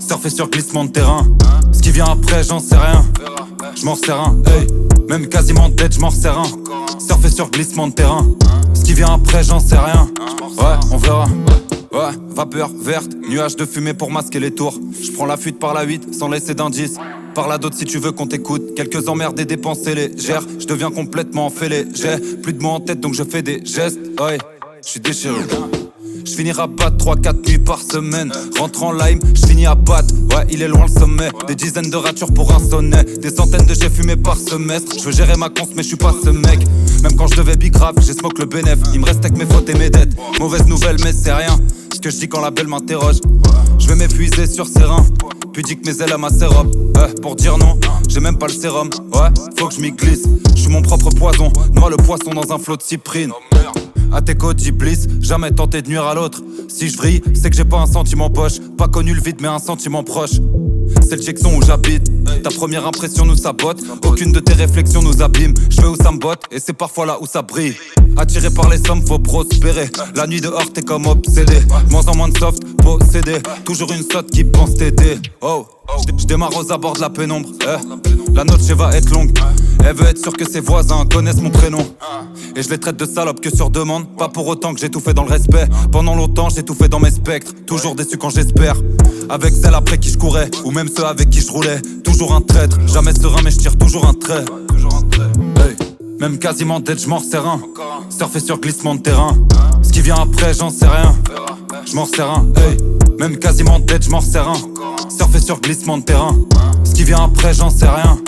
Surfer 0.00 0.30
sur 0.30 0.50
glissement 0.50 0.84
de 0.84 0.90
terrain. 0.90 1.26
Ce 1.72 1.80
qui 1.80 1.90
vient 1.90 2.06
après, 2.06 2.42
j'en 2.42 2.60
sais 2.60 2.76
rien. 2.76 3.04
Je 3.74 3.84
m'en 3.84 3.94
un. 4.08 4.36
Hey. 4.46 4.66
Même 5.08 5.28
quasiment 5.28 5.68
dead, 5.68 5.92
je 5.92 6.00
m'en 6.00 6.08
un. 6.08 6.98
Surfer 6.98 7.30
sur 7.30 7.50
glissement 7.50 7.88
de 7.88 7.94
terrain. 7.94 8.26
Ce 8.74 8.82
qui 8.82 8.92
vient 8.92 9.14
après, 9.14 9.42
j'en 9.44 9.60
sais 9.60 9.78
rien. 9.78 10.08
Ouais, 10.58 10.76
on 10.92 10.96
verra. 10.98 11.26
Ouais, 11.90 12.12
vapeur 12.28 12.70
verte, 12.78 13.12
nuage 13.28 13.56
de 13.56 13.64
fumée 13.64 13.94
pour 13.94 14.10
masquer 14.10 14.40
les 14.40 14.50
tours. 14.50 14.78
Je 15.02 15.10
prends 15.12 15.24
la 15.24 15.38
fuite 15.38 15.58
par 15.58 15.72
la 15.72 15.84
8 15.84 16.14
sans 16.14 16.28
laisser 16.28 16.54
d'indice. 16.54 16.96
Par 17.34 17.48
la 17.48 17.56
d'autres 17.56 17.76
si 17.76 17.86
tu 17.86 17.98
veux 17.98 18.12
qu'on 18.12 18.26
t'écoute. 18.26 18.74
Quelques 18.76 19.08
emmerdes 19.08 19.40
et 19.40 19.46
dépenser 19.46 19.94
légères. 19.94 20.44
Je 20.58 20.66
deviens 20.66 20.90
complètement 20.90 21.48
fêlé. 21.48 21.86
J'ai 21.94 22.18
plus 22.18 22.52
de 22.52 22.62
mots 22.62 22.70
en 22.70 22.80
tête 22.80 23.00
donc 23.00 23.14
je 23.14 23.22
fais 23.22 23.42
des 23.42 23.64
gestes. 23.64 23.98
Ouais, 24.20 24.38
je 24.82 24.88
suis 24.88 25.00
déchiré. 25.00 25.40
Je 26.28 26.34
finis 26.34 26.50
à 26.50 26.66
battre 26.66 27.06
3-4 27.06 27.48
nuits 27.48 27.58
par 27.58 27.80
semaine. 27.80 28.30
Rentre 28.58 28.82
en 28.82 28.92
lime, 28.92 29.18
je 29.34 29.46
finis 29.46 29.64
à 29.64 29.74
battre. 29.74 30.14
Ouais, 30.34 30.46
il 30.50 30.60
est 30.60 30.68
loin 30.68 30.84
le 30.86 31.00
sommet. 31.00 31.30
Des 31.46 31.54
dizaines 31.54 31.88
de 31.88 31.96
ratures 31.96 32.32
pour 32.34 32.52
un 32.52 32.58
sonnet. 32.58 33.02
Des 33.04 33.30
centaines 33.30 33.64
de 33.64 33.72
jets 33.72 33.88
fumés 33.88 34.16
par 34.16 34.36
semestre. 34.36 34.94
Je 34.98 35.04
veux 35.04 35.12
gérer 35.12 35.36
ma 35.36 35.48
conce, 35.48 35.68
mais 35.74 35.82
je 35.82 35.88
suis 35.88 35.96
pas 35.96 36.14
ce 36.22 36.28
mec. 36.28 36.60
Même 37.02 37.16
quand 37.16 37.28
je 37.28 37.36
devais 37.36 37.56
grave, 37.70 37.94
j'ai 38.02 38.12
smoke 38.12 38.38
le 38.38 38.44
bénéf. 38.44 38.78
Il 38.92 39.00
me 39.00 39.06
reste 39.06 39.24
avec 39.24 39.38
mes 39.38 39.46
fautes 39.46 39.70
et 39.70 39.74
mes 39.74 39.88
dettes. 39.88 40.12
Mauvaise 40.38 40.66
nouvelle, 40.66 40.96
mais 41.02 41.14
c'est 41.14 41.32
rien. 41.32 41.58
Ce 41.94 41.98
que 41.98 42.10
je 42.10 42.18
dis 42.18 42.28
quand 42.28 42.42
la 42.42 42.50
belle 42.50 42.68
m'interroge. 42.68 43.16
Je 43.78 43.88
vais 43.88 43.94
m'épuiser 43.94 44.46
sur 44.46 44.66
ses 44.66 44.82
reins. 44.82 45.06
Pudique 45.54 45.86
mes 45.86 46.02
ailes 46.02 46.12
à 46.12 46.18
ma 46.18 46.28
sérum. 46.28 46.70
pour 47.22 47.36
dire 47.36 47.56
non, 47.56 47.80
j'ai 48.06 48.20
même 48.20 48.36
pas 48.36 48.48
le 48.48 48.52
sérum. 48.52 48.90
Ouais, 49.14 49.30
faut 49.58 49.68
que 49.68 49.74
je 49.74 49.80
m'y 49.80 49.92
glisse. 49.92 50.24
Je 50.54 50.60
suis 50.60 50.70
mon 50.70 50.82
propre 50.82 51.08
poison. 51.08 51.50
Noie 51.72 51.88
le 51.88 51.96
poisson 51.96 52.32
dans 52.34 52.52
un 52.52 52.58
flot 52.58 52.76
de 52.76 52.82
cyprine. 52.82 53.32
À 54.12 54.22
tes 54.22 54.34
côtes, 54.34 54.58
j'y 54.60 54.72
jamais 55.20 55.50
tenté 55.50 55.82
de 55.82 55.88
nuire 55.88 56.04
à 56.04 56.14
l'autre. 56.14 56.40
Si 56.68 56.88
je 56.88 56.96
vrille, 56.96 57.22
c'est 57.34 57.50
que 57.50 57.56
j'ai 57.56 57.64
pas 57.64 57.78
un 57.78 57.86
sentiment 57.86 58.30
poche. 58.30 58.58
Pas 58.76 58.88
connu 58.88 59.14
le 59.14 59.20
vide, 59.20 59.36
mais 59.40 59.48
un 59.48 59.58
sentiment 59.58 60.02
proche. 60.02 60.40
C'est 61.02 61.16
le 61.16 61.22
Jackson 61.22 61.54
où 61.54 61.62
j'habite. 61.62 62.10
Ta 62.42 62.50
première 62.50 62.86
impression 62.86 63.24
nous 63.24 63.36
sabote. 63.36 63.80
Aucune 64.04 64.32
de 64.32 64.40
tes 64.40 64.54
réflexions 64.54 65.02
nous 65.02 65.22
abîme. 65.22 65.54
Je 65.70 65.80
vais 65.80 65.88
où 65.88 65.96
ça 65.96 66.10
me 66.10 66.18
botte, 66.18 66.42
et 66.50 66.58
c'est 66.60 66.72
parfois 66.72 67.06
là 67.06 67.18
où 67.20 67.26
ça 67.26 67.42
brille. 67.42 67.74
Attiré 68.16 68.50
par 68.50 68.68
les 68.68 68.78
sommes, 68.78 69.06
faut 69.06 69.18
prospérer. 69.18 69.90
La 70.14 70.26
nuit 70.26 70.40
dehors, 70.40 70.72
t'es 70.72 70.82
comme 70.82 71.06
obsédé. 71.06 71.60
Moins 71.90 72.06
en 72.06 72.16
moins 72.16 72.28
de 72.28 72.38
soft, 72.38 72.62
possédé. 72.78 73.38
Toujours 73.64 73.92
une 73.92 74.02
sotte 74.02 74.30
qui 74.30 74.44
pense 74.44 74.74
t'aider. 74.74 75.18
Oh. 75.40 75.66
Je 76.06 76.58
aux 76.58 76.72
abords 76.72 76.94
de 76.94 77.00
la 77.00 77.10
pénombre. 77.10 77.48
Eh. 77.62 78.34
La 78.34 78.44
note 78.44 78.60
va 78.60 78.96
être 78.96 79.10
longue. 79.10 79.32
Elle 79.84 79.96
veut 79.96 80.06
être 80.06 80.18
sûre 80.18 80.32
que 80.32 80.48
ses 80.48 80.60
voisins 80.60 81.04
connaissent 81.06 81.40
mon 81.40 81.50
prénom. 81.50 81.84
Et 82.56 82.62
je 82.62 82.68
les 82.70 82.78
traite 82.78 82.96
de 82.96 83.06
salopes 83.06 83.40
que 83.40 83.54
sur 83.54 83.70
demande. 83.70 84.16
Pas 84.16 84.28
pour 84.28 84.46
autant 84.48 84.74
que 84.74 84.80
j'ai 84.80 84.90
tout 84.90 85.00
fait 85.00 85.14
dans 85.14 85.24
le 85.24 85.30
respect. 85.30 85.66
Pendant 85.92 86.14
longtemps, 86.14 86.48
j'ai 86.48 86.62
tout 86.62 86.74
fait 86.74 86.88
dans 86.88 87.00
mes 87.00 87.10
spectres. 87.10 87.52
Toujours 87.66 87.94
déçu 87.94 88.16
quand 88.16 88.30
j'espère. 88.30 88.74
Avec 89.28 89.54
celle 89.54 89.74
après 89.74 89.98
qui 89.98 90.10
je 90.10 90.18
courais. 90.18 90.50
Ou 90.64 90.70
même 90.70 90.88
ceux 90.88 91.04
avec 91.04 91.30
qui 91.30 91.40
je 91.40 91.50
roulais. 91.50 91.80
Toujours 92.04 92.34
un 92.34 92.40
traître. 92.40 92.78
Jamais 92.86 93.14
serein, 93.14 93.42
mais 93.42 93.50
je 93.50 93.58
tire 93.58 93.76
toujours 93.76 94.06
un 94.06 94.14
trait. 94.14 94.44
Même 96.20 96.38
quasiment 96.38 96.80
dead, 96.80 96.98
je 96.98 97.08
m'en 97.08 97.18
un. 97.18 97.60
Surfer 98.10 98.40
sur 98.40 98.58
glissement 98.58 98.96
de 98.96 99.00
terrain. 99.00 99.36
Ce 99.82 99.90
qui 99.90 100.00
vient 100.00 100.16
après, 100.16 100.52
j'en 100.52 100.70
sais 100.70 100.88
rien. 100.88 101.14
Je 101.86 101.94
m'en 101.94 102.06
un. 102.18 102.46
Même 103.20 103.38
quasiment 103.38 103.78
dead, 103.78 104.02
je 104.02 104.10
m'en 104.10 104.18
un 104.18 104.52
glissement 105.56 105.98
de 105.98 106.04
terrain. 106.04 106.36
Ce 106.84 106.94
qui 106.94 107.04
vient 107.04 107.24
après, 107.24 107.54
j'en 107.54 107.70
sais 107.70 107.88
rien. 107.88 108.18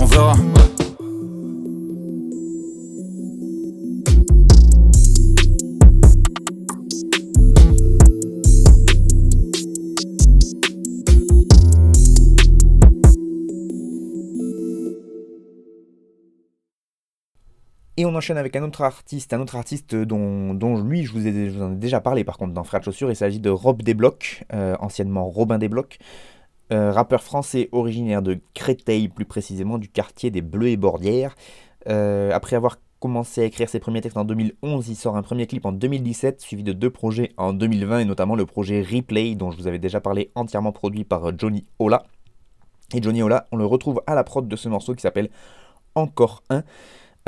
On 0.00 0.04
verra. 0.04 0.34
Et 17.98 18.04
on 18.04 18.14
enchaîne 18.14 18.36
avec 18.36 18.54
un 18.56 18.62
autre 18.62 18.82
artiste, 18.82 19.32
un 19.32 19.40
autre 19.40 19.56
artiste 19.56 19.94
dont, 19.94 20.52
dont 20.52 20.82
lui, 20.82 21.04
je 21.04 21.12
vous, 21.12 21.26
ai, 21.26 21.50
je 21.50 21.58
en 21.58 21.72
ai 21.72 21.76
déjà 21.76 22.00
parlé 22.00 22.24
par 22.24 22.36
contre 22.36 22.52
dans 22.52 22.62
Frat 22.62 22.82
Chaussure, 22.82 23.10
il 23.10 23.16
s'agit 23.16 23.40
de 23.40 23.48
Rob 23.48 23.82
Desblocs, 23.82 24.44
euh, 24.52 24.76
anciennement 24.80 25.26
Robin 25.30 25.56
Desblocs, 25.56 25.98
euh, 26.72 26.90
rappeur 26.90 27.22
français 27.22 27.68
originaire 27.70 28.22
de 28.22 28.40
Créteil, 28.54 29.08
plus 29.08 29.24
précisément 29.24 29.78
du 29.78 29.88
quartier 29.88 30.30
des 30.30 30.42
Bleus 30.42 30.70
et 30.70 30.76
Bordières. 30.76 31.36
Euh, 31.88 32.32
après 32.32 32.56
avoir 32.56 32.78
commencé 32.98 33.42
à 33.42 33.44
écrire 33.44 33.68
ses 33.68 33.78
premiers 33.78 34.00
textes 34.00 34.16
en 34.16 34.24
2011, 34.24 34.88
il 34.88 34.96
sort 34.96 35.16
un 35.16 35.22
premier 35.22 35.46
clip 35.46 35.64
en 35.64 35.70
2017, 35.70 36.40
suivi 36.40 36.64
de 36.64 36.72
deux 36.72 36.90
projets 36.90 37.32
en 37.36 37.52
2020, 37.52 38.00
et 38.00 38.04
notamment 38.04 38.34
le 38.34 38.46
projet 38.46 38.82
Replay, 38.82 39.36
dont 39.36 39.52
je 39.52 39.58
vous 39.58 39.68
avais 39.68 39.78
déjà 39.78 40.00
parlé, 40.00 40.32
entièrement 40.34 40.72
produit 40.72 41.04
par 41.04 41.38
Johnny 41.38 41.64
Ola. 41.78 42.04
Et 42.94 43.00
Johnny 43.00 43.22
Ola, 43.22 43.46
on 43.52 43.56
le 43.56 43.66
retrouve 43.66 44.02
à 44.08 44.16
la 44.16 44.24
prod 44.24 44.48
de 44.48 44.56
ce 44.56 44.68
morceau 44.68 44.94
qui 44.94 45.02
s'appelle 45.02 45.30
Encore 45.94 46.42
un. 46.50 46.64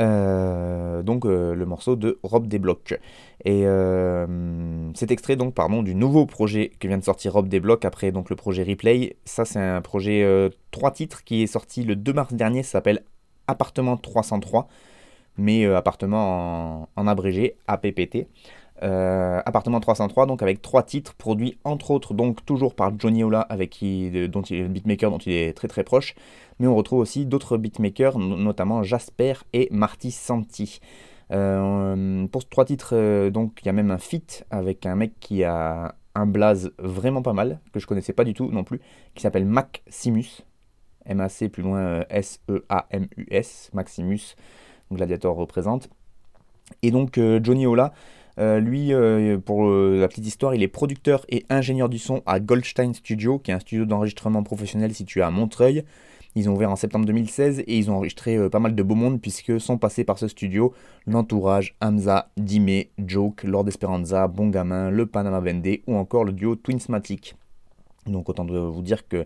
Euh, 0.01 1.03
donc 1.03 1.25
euh, 1.25 1.53
le 1.55 1.65
morceau 1.65 1.95
de 1.95 2.19
Rob 2.23 2.47
Desblocs. 2.47 2.99
Et 3.45 3.63
euh, 3.65 4.89
c'est 4.93 5.11
extrait 5.11 5.35
donc 5.35 5.53
pardon 5.53 5.83
du 5.83 5.95
nouveau 5.95 6.25
projet 6.25 6.71
que 6.79 6.87
vient 6.87 6.97
de 6.97 7.03
sortir 7.03 7.33
Rob 7.33 7.47
Desblocs 7.47 7.85
après 7.85 8.11
donc 8.11 8.29
le 8.29 8.35
projet 8.35 8.63
Replay. 8.63 9.17
Ça 9.25 9.45
c'est 9.45 9.59
un 9.59 9.81
projet 9.81 10.23
euh, 10.23 10.49
trois 10.71 10.91
titres 10.91 11.23
qui 11.23 11.43
est 11.43 11.47
sorti 11.47 11.83
le 11.83 11.95
2 11.95 12.13
mars 12.13 12.33
dernier. 12.33 12.63
Ça 12.63 12.73
s'appelle 12.73 13.03
Appartement 13.47 13.97
303, 13.97 14.67
mais 15.37 15.65
appartement 15.65 16.87
en, 16.95 17.07
abrégé 17.07 17.55
APPT. 17.67 18.27
Appartement 18.81 19.79
303 19.81 20.25
donc 20.25 20.41
avec 20.41 20.61
trois 20.61 20.83
titres 20.83 21.13
produits 21.15 21.57
entre 21.65 21.91
autres 21.91 22.13
donc 22.13 22.45
toujours 22.45 22.75
par 22.75 22.97
Johnny 22.97 23.23
Ola 23.23 23.41
avec 23.41 23.71
qui 23.71 24.09
dont 24.29 24.41
il 24.43 24.57
est 24.57 24.61
le 24.61 24.69
beatmaker 24.69 25.11
dont 25.11 25.17
il 25.17 25.33
est 25.33 25.53
très 25.53 25.67
très 25.67 25.83
proche 25.83 26.15
mais 26.59 26.67
on 26.67 26.75
retrouve 26.75 26.99
aussi 26.99 27.25
d'autres 27.25 27.57
beatmakers 27.57 28.17
no- 28.19 28.35
notamment 28.37 28.83
Jasper 28.83 29.33
et 29.53 29.67
Marty 29.71 30.11
Santi. 30.11 30.79
Euh, 31.31 32.25
pour 32.27 32.41
ces 32.41 32.47
trois 32.49 32.65
titres 32.65 32.91
euh, 32.93 33.29
donc 33.29 33.59
il 33.61 33.67
y 33.67 33.69
a 33.69 33.73
même 33.73 33.91
un 33.91 33.99
feat 33.99 34.45
avec 34.49 34.87
un 34.87 34.95
mec 34.95 35.13
qui 35.19 35.43
a 35.43 35.93
un 36.15 36.25
blaze 36.25 36.71
vraiment 36.79 37.21
pas 37.21 37.33
mal 37.33 37.59
que 37.71 37.79
je 37.79 37.85
connaissais 37.85 38.13
pas 38.13 38.23
du 38.23 38.33
tout 38.33 38.49
non 38.51 38.63
plus 38.63 38.81
qui 39.13 39.21
s'appelle 39.21 39.45
Maximus. 39.45 40.41
M-A-C 41.05 41.49
plus 41.49 41.63
loin 41.63 42.03
S-E-A-M-U-S 42.09 43.69
Maximus 43.73 44.35
Gladiator 44.91 45.35
représente. 45.35 45.89
Et 46.81 46.91
donc 46.91 47.17
euh, 47.17 47.39
Johnny 47.43 47.65
Ola 47.67 47.93
euh, 48.39 48.59
lui, 48.59 48.91
pour 49.45 49.69
la 49.69 50.07
petite 50.07 50.25
histoire, 50.25 50.55
il 50.55 50.63
est 50.63 50.69
producteur 50.69 51.25
et 51.29 51.45
ingénieur 51.49 51.89
du 51.89 51.99
son 51.99 52.23
à 52.25 52.39
Goldstein 52.39 52.93
Studio, 52.93 53.37
qui 53.37 53.51
est 53.51 53.53
un 53.53 53.59
studio 53.59 53.83
d'enregistrement 53.85 54.43
professionnel 54.43 54.93
situé 54.93 55.21
à 55.21 55.29
Montreuil. 55.29 55.83
Ils 56.35 56.49
ont 56.49 56.53
ouvert 56.53 56.71
en 56.71 56.75
septembre 56.75 57.05
2016 57.05 57.61
et 57.61 57.77
ils 57.77 57.89
ont 57.89 57.95
enregistré 57.95 58.37
euh, 58.37 58.49
pas 58.49 58.59
mal 58.59 58.75
de 58.75 58.83
beau 58.83 58.95
monde 58.95 59.19
puisque 59.19 59.59
sont 59.59 59.77
passés 59.77 60.03
par 60.03 60.19
ce 60.19 60.27
studio 60.27 60.73
l'entourage 61.07 61.75
Hamza, 61.81 62.29
Dime, 62.37 62.83
Joke, 62.99 63.43
Lord 63.43 63.67
Esperanza, 63.67 64.27
Bon 64.27 64.47
Gamin, 64.49 64.91
le 64.91 65.05
Panama 65.07 65.39
Vendée 65.39 65.83
ou 65.87 65.95
encore 65.95 66.25
le 66.25 66.31
duo 66.31 66.55
Twinsmatic. 66.55 67.35
Donc 68.05 68.29
autant 68.29 68.45
de 68.45 68.57
vous 68.57 68.81
dire 68.81 69.07
que 69.07 69.25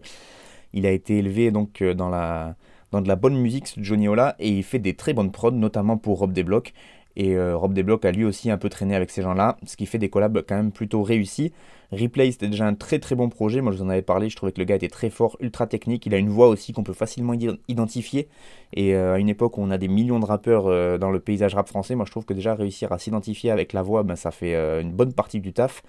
il 0.73 0.85
a 0.85 0.91
été 0.91 1.17
élevé 1.17 1.51
donc 1.51 1.81
euh, 1.81 1.93
dans 1.93 2.09
la 2.09 2.55
dans 2.91 3.01
de 3.01 3.07
la 3.07 3.15
bonne 3.15 3.35
musique 3.35 3.67
ce 3.67 3.81
Johnny 3.81 4.07
Ola 4.07 4.35
et 4.39 4.49
il 4.49 4.63
fait 4.63 4.79
des 4.79 4.93
très 4.93 5.13
bonnes 5.13 5.31
prods 5.31 5.51
notamment 5.51 5.97
pour 5.97 6.19
Rob 6.19 6.31
Desblocs 6.31 6.73
et 7.15 7.35
euh, 7.35 7.55
Rob 7.55 7.73
Desblocs 7.73 8.05
a 8.05 8.11
lui 8.11 8.25
aussi 8.25 8.49
un 8.49 8.57
peu 8.57 8.69
traîné 8.69 8.95
avec 8.95 9.09
ces 9.11 9.21
gens-là, 9.21 9.57
ce 9.65 9.77
qui 9.77 9.85
fait 9.85 9.99
des 9.99 10.09
collabs 10.09 10.43
quand 10.47 10.55
même 10.55 10.71
plutôt 10.71 11.03
réussis. 11.03 11.53
Replay, 11.91 12.31
c'était 12.31 12.47
déjà 12.47 12.65
un 12.65 12.73
très 12.73 12.97
très 12.97 13.13
bon 13.13 13.29
projet. 13.29 13.61
Moi, 13.61 13.71
je 13.71 13.77
vous 13.77 13.83
en 13.83 13.89
avais 13.89 14.01
parlé. 14.01 14.29
Je 14.29 14.35
trouvais 14.35 14.51
que 14.51 14.59
le 14.59 14.65
gars 14.65 14.75
était 14.75 14.87
très 14.87 15.11
fort, 15.11 15.37
ultra 15.39 15.67
technique. 15.67 16.07
Il 16.07 16.15
a 16.15 16.17
une 16.17 16.29
voix 16.29 16.47
aussi 16.47 16.73
qu'on 16.73 16.83
peut 16.83 16.93
facilement 16.93 17.33
id- 17.33 17.59
identifier. 17.67 18.27
Et 18.73 18.95
euh, 18.95 19.13
à 19.13 19.19
une 19.19 19.29
époque 19.29 19.59
où 19.59 19.61
on 19.61 19.69
a 19.69 19.77
des 19.77 19.87
millions 19.87 20.19
de 20.19 20.25
rappeurs 20.25 20.65
euh, 20.65 20.97
dans 20.97 21.11
le 21.11 21.19
paysage 21.19 21.53
rap 21.53 21.67
français, 21.67 21.93
moi, 21.93 22.05
je 22.07 22.11
trouve 22.11 22.25
que 22.25 22.33
déjà 22.33 22.55
réussir 22.55 22.91
à 22.91 22.97
s'identifier 22.97 23.51
avec 23.51 23.73
la 23.73 23.83
voix, 23.83 24.01
ben, 24.01 24.15
ça 24.15 24.31
fait 24.31 24.55
une 24.81 24.91
bonne 24.91 25.13
partie 25.13 25.39
du 25.39 25.53
taf. 25.53 25.83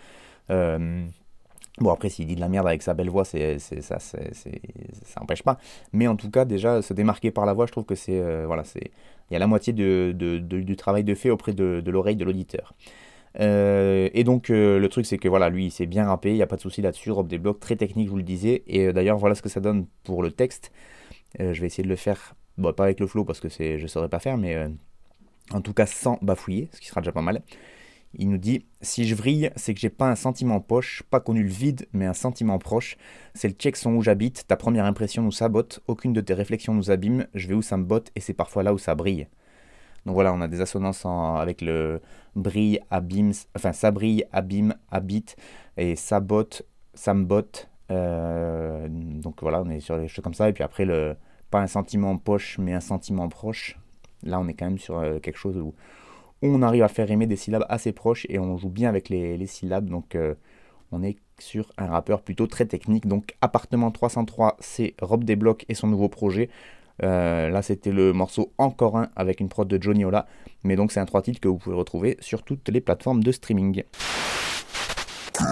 Bon, 1.81 1.91
après, 1.91 2.09
s'il 2.09 2.27
dit 2.27 2.37
de 2.37 2.41
la 2.41 2.49
merde 2.49 2.69
avec 2.69 2.83
sa 2.83 2.95
belle 2.95 3.11
voix, 3.11 3.25
ça, 3.25 3.39
n'empêche 5.19 5.43
pas. 5.43 5.59
Mais 5.93 6.07
en 6.07 6.15
tout 6.17 6.31
cas, 6.31 6.45
déjà, 6.45 6.83
se 6.83 6.93
démarquer 6.93 7.33
par 7.33 7.47
la 7.47 7.53
voix, 7.53 7.67
je 7.67 7.73
trouve 7.73 7.85
que 7.85 7.97
c'est. 7.97 8.45
voilà, 8.45 8.63
c'est. 8.63 8.93
Il 9.31 9.35
y 9.35 9.37
a 9.37 9.39
la 9.39 9.47
moitié 9.47 9.73
du 9.73 10.77
travail 10.77 11.05
de 11.05 11.15
fait 11.15 11.31
auprès 11.31 11.53
de, 11.53 11.83
l'oreille 11.87 12.17
de 12.17 12.25
l'auditeur. 12.25 12.75
Euh, 13.41 14.09
et 14.15 14.23
donc, 14.23 14.51
euh, 14.51 14.79
le 14.79 14.89
truc, 14.89 15.07
c'est 15.07 15.19
que 15.19 15.29
voilà, 15.29 15.49
lui, 15.51 15.67
il 15.67 15.71
s'est 15.71 15.87
bien 15.87 16.07
rappé, 16.07 16.31
il 16.31 16.37
n'y 16.37 16.43
a 16.43 16.47
pas 16.47 16.57
de 16.57 16.61
souci 16.61 16.83
là-dessus. 16.83 17.11
Rob 17.11 17.27
des 17.27 17.39
blocs, 17.39 17.59
très 17.59 17.77
technique, 17.77 18.07
je 18.07 18.11
vous 18.11 18.17
le 18.17 18.23
disais. 18.23 18.63
Et 18.67 18.87
euh, 18.87 18.93
d'ailleurs, 18.93 19.19
voilà 19.19 19.35
ce 19.35 19.43
que 19.43 19.49
ça 19.49 19.61
donne 19.61 19.87
pour 20.05 20.23
le 20.23 20.31
texte. 20.31 20.73
Je 21.41 21.61
vais 21.61 21.67
essayer 21.67 21.83
de 21.83 21.89
le 21.89 21.97
faire, 21.97 22.37
bon, 22.59 22.73
pas 22.73 22.85
avec 22.85 23.01
le 23.01 23.09
flow 23.09 23.25
parce 23.25 23.41
que 23.41 23.49
je 23.49 23.83
ne 23.83 23.87
saurais 23.89 24.09
pas 24.09 24.21
faire, 24.21 24.39
mais 24.39 24.69
en 25.51 25.61
tout 25.61 25.73
cas 25.73 25.85
sans 25.85 26.17
bafouiller, 26.23 26.69
ce 26.73 26.81
qui 26.81 26.87
sera 26.87 27.01
déjà 27.01 27.11
pas 27.11 27.23
mal. 27.23 27.43
Il 28.17 28.29
nous 28.31 28.39
dit 28.39 28.65
Si 28.81 29.07
je 29.07 29.15
vrille, 29.15 29.51
c'est 29.57 29.75
que 29.75 29.81
j'ai 29.81 29.91
pas 29.91 30.11
un 30.11 30.15
sentiment 30.15 30.61
poche, 30.61 31.03
pas 31.11 31.21
connu 31.21 31.43
le 31.43 31.49
vide, 31.49 31.87
mais 31.93 32.07
un 32.07 32.15
sentiment 32.15 32.59
proche. 32.59 32.97
C'est 33.35 33.49
le 33.49 33.55
check 33.55 33.77
son 33.77 33.95
où 33.95 34.03
j'habite, 34.03 34.47
ta 34.47 34.57
première 34.57 34.85
impression 34.85 35.23
nous 35.23 35.33
sabote, 35.33 35.81
aucune 35.87 36.13
de 36.13 36.21
tes 36.21 36.35
réflexions 36.35 36.75
nous 36.75 36.91
abîme, 36.91 37.27
je 37.35 37.49
vais 37.49 37.55
où 37.55 37.63
ça 37.63 37.77
me 37.77 37.85
botte 37.85 38.11
et 38.15 38.21
c'est 38.21 38.35
parfois 38.35 38.63
là 38.63 38.73
où 38.75 38.79
ça 38.79 38.95
brille. 38.95 39.27
Donc 40.07 40.15
voilà, 40.15 40.33
on 40.33 40.41
a 40.41 40.49
des 40.49 40.61
assonances 40.61 41.07
avec 41.07 41.63
le 41.63 42.01
brille, 42.37 42.81
abîme, 42.91 43.33
enfin 43.57 43.73
ça 43.73 43.91
brille, 43.91 44.25
abîme, 44.33 44.75
habite 44.91 45.37
et 45.77 45.97
sabote, 45.97 46.63
ça 46.95 47.15
me 47.15 47.25
botte. 47.25 47.69
Euh, 47.91 48.87
donc 48.91 49.41
voilà, 49.43 49.63
on 49.63 49.71
est 49.71 49.81
sur 49.81 49.99
des 49.99 50.09
choses 50.09 50.23
comme 50.23 50.35
ça. 50.35 50.49
Et 50.49 50.53
puis 50.53 50.63
après, 50.63 50.85
le, 50.85 51.17
pas 51.51 51.61
un 51.61 51.67
sentiment 51.67 52.17
poche, 52.19 52.59
mais 52.59 52.75
un 52.75 52.81
sentiment 52.81 53.29
proche. 53.29 53.79
Là, 54.23 54.41
on 54.41 54.49
est 54.49 54.55
quand 54.55 54.67
même 54.67 54.79
sur 54.79 54.99
euh, 54.99 55.19
quelque 55.21 55.39
chose 55.39 55.57
où 55.59 55.75
on 56.49 56.63
arrive 56.63 56.83
à 56.83 56.89
faire 56.89 57.11
aimer 57.11 57.27
des 57.27 57.37
syllabes 57.37 57.67
assez 57.69 57.93
proches 57.93 58.27
et 58.29 58.39
on 58.39 58.57
joue 58.57 58.69
bien 58.69 58.89
avec 58.89 59.09
les, 59.09 59.47
syllabes. 59.47 59.89
Donc 59.89 60.15
euh, 60.15 60.35
on 60.93 61.03
est 61.03 61.17
sur 61.39 61.73
un 61.79 61.87
rappeur 61.87 62.23
plutôt 62.23 62.47
très 62.47 62.67
technique. 62.67 63.07
Donc 63.07 63.35
Appartement 63.41 63.91
303, 63.91 64.57
c'est 64.61 64.95
Rob 65.01 65.25
Desblocs 65.25 65.65
et 65.69 65.75
son 65.75 65.89
nouveau 65.89 66.09
projet. 66.09 66.51
Euh, 67.03 67.49
là, 67.49 67.63
c'était 67.63 67.91
le 67.91 68.13
morceau 68.13 68.53
Encore 68.59 68.97
un 68.97 69.11
avec 69.17 69.41
une 69.41 69.49
prod 69.49 69.67
de 69.67 69.83
Johnny 69.83 70.05
Ola. 70.05 70.27
Mais 70.63 70.77
donc, 70.77 70.93
c'est 70.93 71.01
un 71.01 71.07
trois 71.07 71.23
titres 71.23 71.41
que 71.41 71.49
vous 71.49 71.59
pouvez 71.59 71.77
retrouver 71.77 72.17
sur 72.21 72.43
toutes 72.43 72.69
les 72.69 72.81
plateformes 72.81 73.23
de 73.23 73.33
streaming. 73.33 73.83
On 75.41 75.45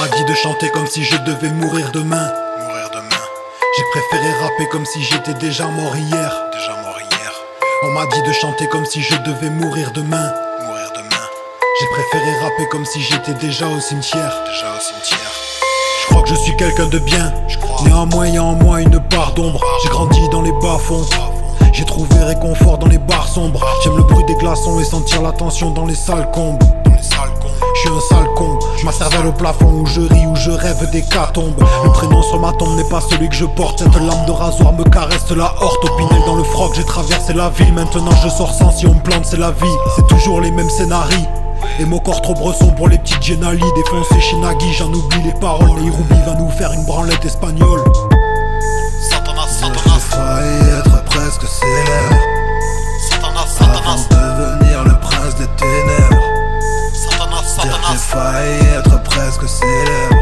m'a 0.00 0.08
dit 0.16 0.24
de 0.24 0.34
chanter 0.34 0.70
comme 0.70 0.86
si 0.86 1.04
je 1.04 1.16
devais 1.18 1.50
mourir 1.50 1.90
demain. 1.92 2.32
Mourir 2.58 2.88
demain. 2.90 3.22
J'ai 3.76 3.84
préféré 3.92 4.32
rapper 4.40 4.66
comme 4.68 4.86
si 4.86 5.02
j'étais 5.02 5.34
déjà 5.34 5.66
mort 5.66 5.94
hier. 5.94 6.32
Déjà 6.52 6.72
mort 6.82 6.98
hier. 6.98 7.32
On 7.82 7.90
m'a 7.90 8.06
dit 8.06 8.22
de 8.22 8.32
chanter 8.32 8.66
comme 8.68 8.86
si 8.86 9.02
je 9.02 9.14
devais 9.16 9.50
mourir 9.50 9.90
demain. 9.92 10.32
Mourir 10.64 10.90
demain. 10.94 11.24
J'ai 11.78 11.86
préféré 11.88 12.30
rapper 12.40 12.66
comme 12.70 12.86
si 12.86 13.02
j'étais 13.02 13.34
déjà 13.34 13.66
au 13.66 13.78
cimetière. 13.78 14.32
Déjà 14.46 14.74
au 14.74 14.80
cimetière. 14.80 15.32
Je 16.02 16.06
crois 16.08 16.22
que 16.22 16.30
je 16.30 16.34
suis 16.36 16.56
quelqu'un 16.56 16.86
de 16.86 16.98
bien. 16.98 17.34
Néanmoins, 17.84 18.26
il 18.28 18.34
y 18.36 18.38
a 18.38 18.44
en 18.44 18.54
moi 18.54 18.80
une 18.80 19.00
part 19.00 19.34
d'ombre. 19.34 19.62
J'ai 19.82 19.90
grandi 19.90 20.26
dans 20.30 20.40
les 20.40 20.52
bas-fonds. 20.52 21.04
J'ai 21.74 21.84
trouvé 21.84 22.24
réconfort 22.24 22.78
dans 22.78 22.88
les 22.88 22.98
bars 22.98 23.28
sombres. 23.28 23.60
J'aime 23.84 23.98
le 23.98 24.04
bruit 24.04 24.24
des 24.24 24.34
glaçons 24.36 24.80
et 24.80 24.84
sentir 24.84 25.20
la 25.20 25.32
tension 25.32 25.70
dans 25.70 25.84
les 25.84 25.94
sales 25.94 26.30
combes. 26.32 26.58
Dans 26.86 26.92
les. 26.92 27.02
Je 27.74 27.80
suis 27.80 27.88
un 27.88 28.00
sale 28.00 28.28
con, 28.34 28.58
ma 28.84 28.92
cervelle 28.92 29.26
au 29.26 29.32
plafond 29.32 29.70
où 29.70 29.86
je 29.86 30.00
ris, 30.00 30.26
où 30.26 30.36
je 30.36 30.50
rêve 30.50 30.90
des 30.90 31.02
tombes 31.34 31.54
Le 31.84 31.90
prénom 31.90 32.22
sur 32.22 32.40
ma 32.40 32.52
tombe 32.52 32.76
n'est 32.76 32.88
pas 32.88 33.00
celui 33.00 33.28
que 33.28 33.34
je 33.34 33.44
porte. 33.44 33.80
Cette 33.80 33.94
lame 33.94 34.24
de 34.26 34.32
rasoir 34.32 34.72
me 34.72 34.84
caresse 34.84 35.30
la 35.30 35.52
horte. 35.60 35.84
Au 35.84 35.96
Pinel 35.96 36.22
dans 36.26 36.36
le 36.36 36.44
froc, 36.44 36.72
j'ai 36.74 36.84
traversé 36.84 37.32
la 37.32 37.50
ville. 37.50 37.72
Maintenant 37.74 38.14
je 38.22 38.28
sors 38.28 38.52
sans 38.54 38.70
si 38.70 38.86
on 38.86 38.94
me 38.94 39.00
plante, 39.00 39.24
c'est 39.24 39.38
la 39.38 39.50
vie. 39.50 39.76
C'est 39.96 40.06
toujours 40.06 40.40
les 40.40 40.50
mêmes 40.50 40.70
scénarios. 40.70 41.26
Et 41.78 41.84
mon 41.84 41.98
corps 41.98 42.22
trop 42.22 42.34
bresson 42.34 42.70
pour 42.72 42.88
les 42.88 42.98
petites 42.98 43.22
Genali 43.22 43.64
Défoncé 43.76 44.20
chez 44.20 44.36
Nagui, 44.36 44.72
j'en 44.72 44.92
oublie 44.92 45.22
les 45.24 45.32
paroles 45.40 45.80
Nairobi 45.80 46.14
va 46.26 46.34
nous 46.34 46.50
faire 46.50 46.72
une 46.72 46.84
branlette 46.84 47.24
espagnole 47.24 47.84
Satanas, 49.10 49.48
Satanas 49.48 50.40
être 50.78 51.04
presque 51.04 51.46
célèbre 51.46 52.29
célèbre 59.46 60.16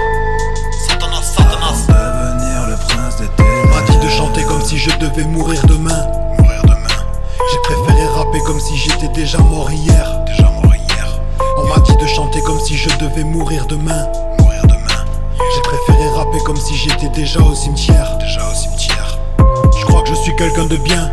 Satanas, 0.86 1.22
Satanas 1.22 1.86
devenir 1.88 2.68
le 2.68 2.76
prince 2.76 3.16
des 3.16 3.28
ténèbres 3.28 3.74
m'a 3.74 3.82
dit 3.90 3.98
de 3.98 4.08
chanter 4.10 4.42
comme 4.44 4.62
si 4.62 4.78
je 4.78 4.90
devais 4.98 5.24
mourir 5.24 5.60
demain 5.66 6.06
Mourir 6.38 6.62
demain 6.62 7.04
J'ai 7.50 7.58
préféré 7.62 8.06
rapper 8.14 8.40
comme 8.46 8.60
si 8.60 8.76
j'étais 8.76 9.08
déjà 9.08 9.38
mort 9.38 9.70
hier 9.70 10.24
Déjà 10.26 10.50
mort 10.50 10.74
hier 10.74 10.88
on 11.58 11.66
m'a 11.66 11.80
dit 11.80 11.96
de 11.96 12.06
chanter 12.06 12.40
comme 12.42 12.60
si 12.60 12.76
je 12.76 12.88
devais 12.98 13.24
mourir 13.24 13.66
demain. 13.66 14.06
Mourir 14.38 14.62
demain. 14.62 15.04
J'ai 15.54 15.60
préféré 15.62 16.08
rapper 16.16 16.38
comme 16.44 16.56
si 16.56 16.74
j'étais 16.76 17.08
déjà 17.08 17.40
au 17.40 17.54
cimetière. 17.54 18.16
Déjà 18.18 18.40
au 18.48 18.54
cimetière. 18.54 19.18
quelqu'un 20.36 20.66
de 20.66 20.76
bien? 20.76 21.10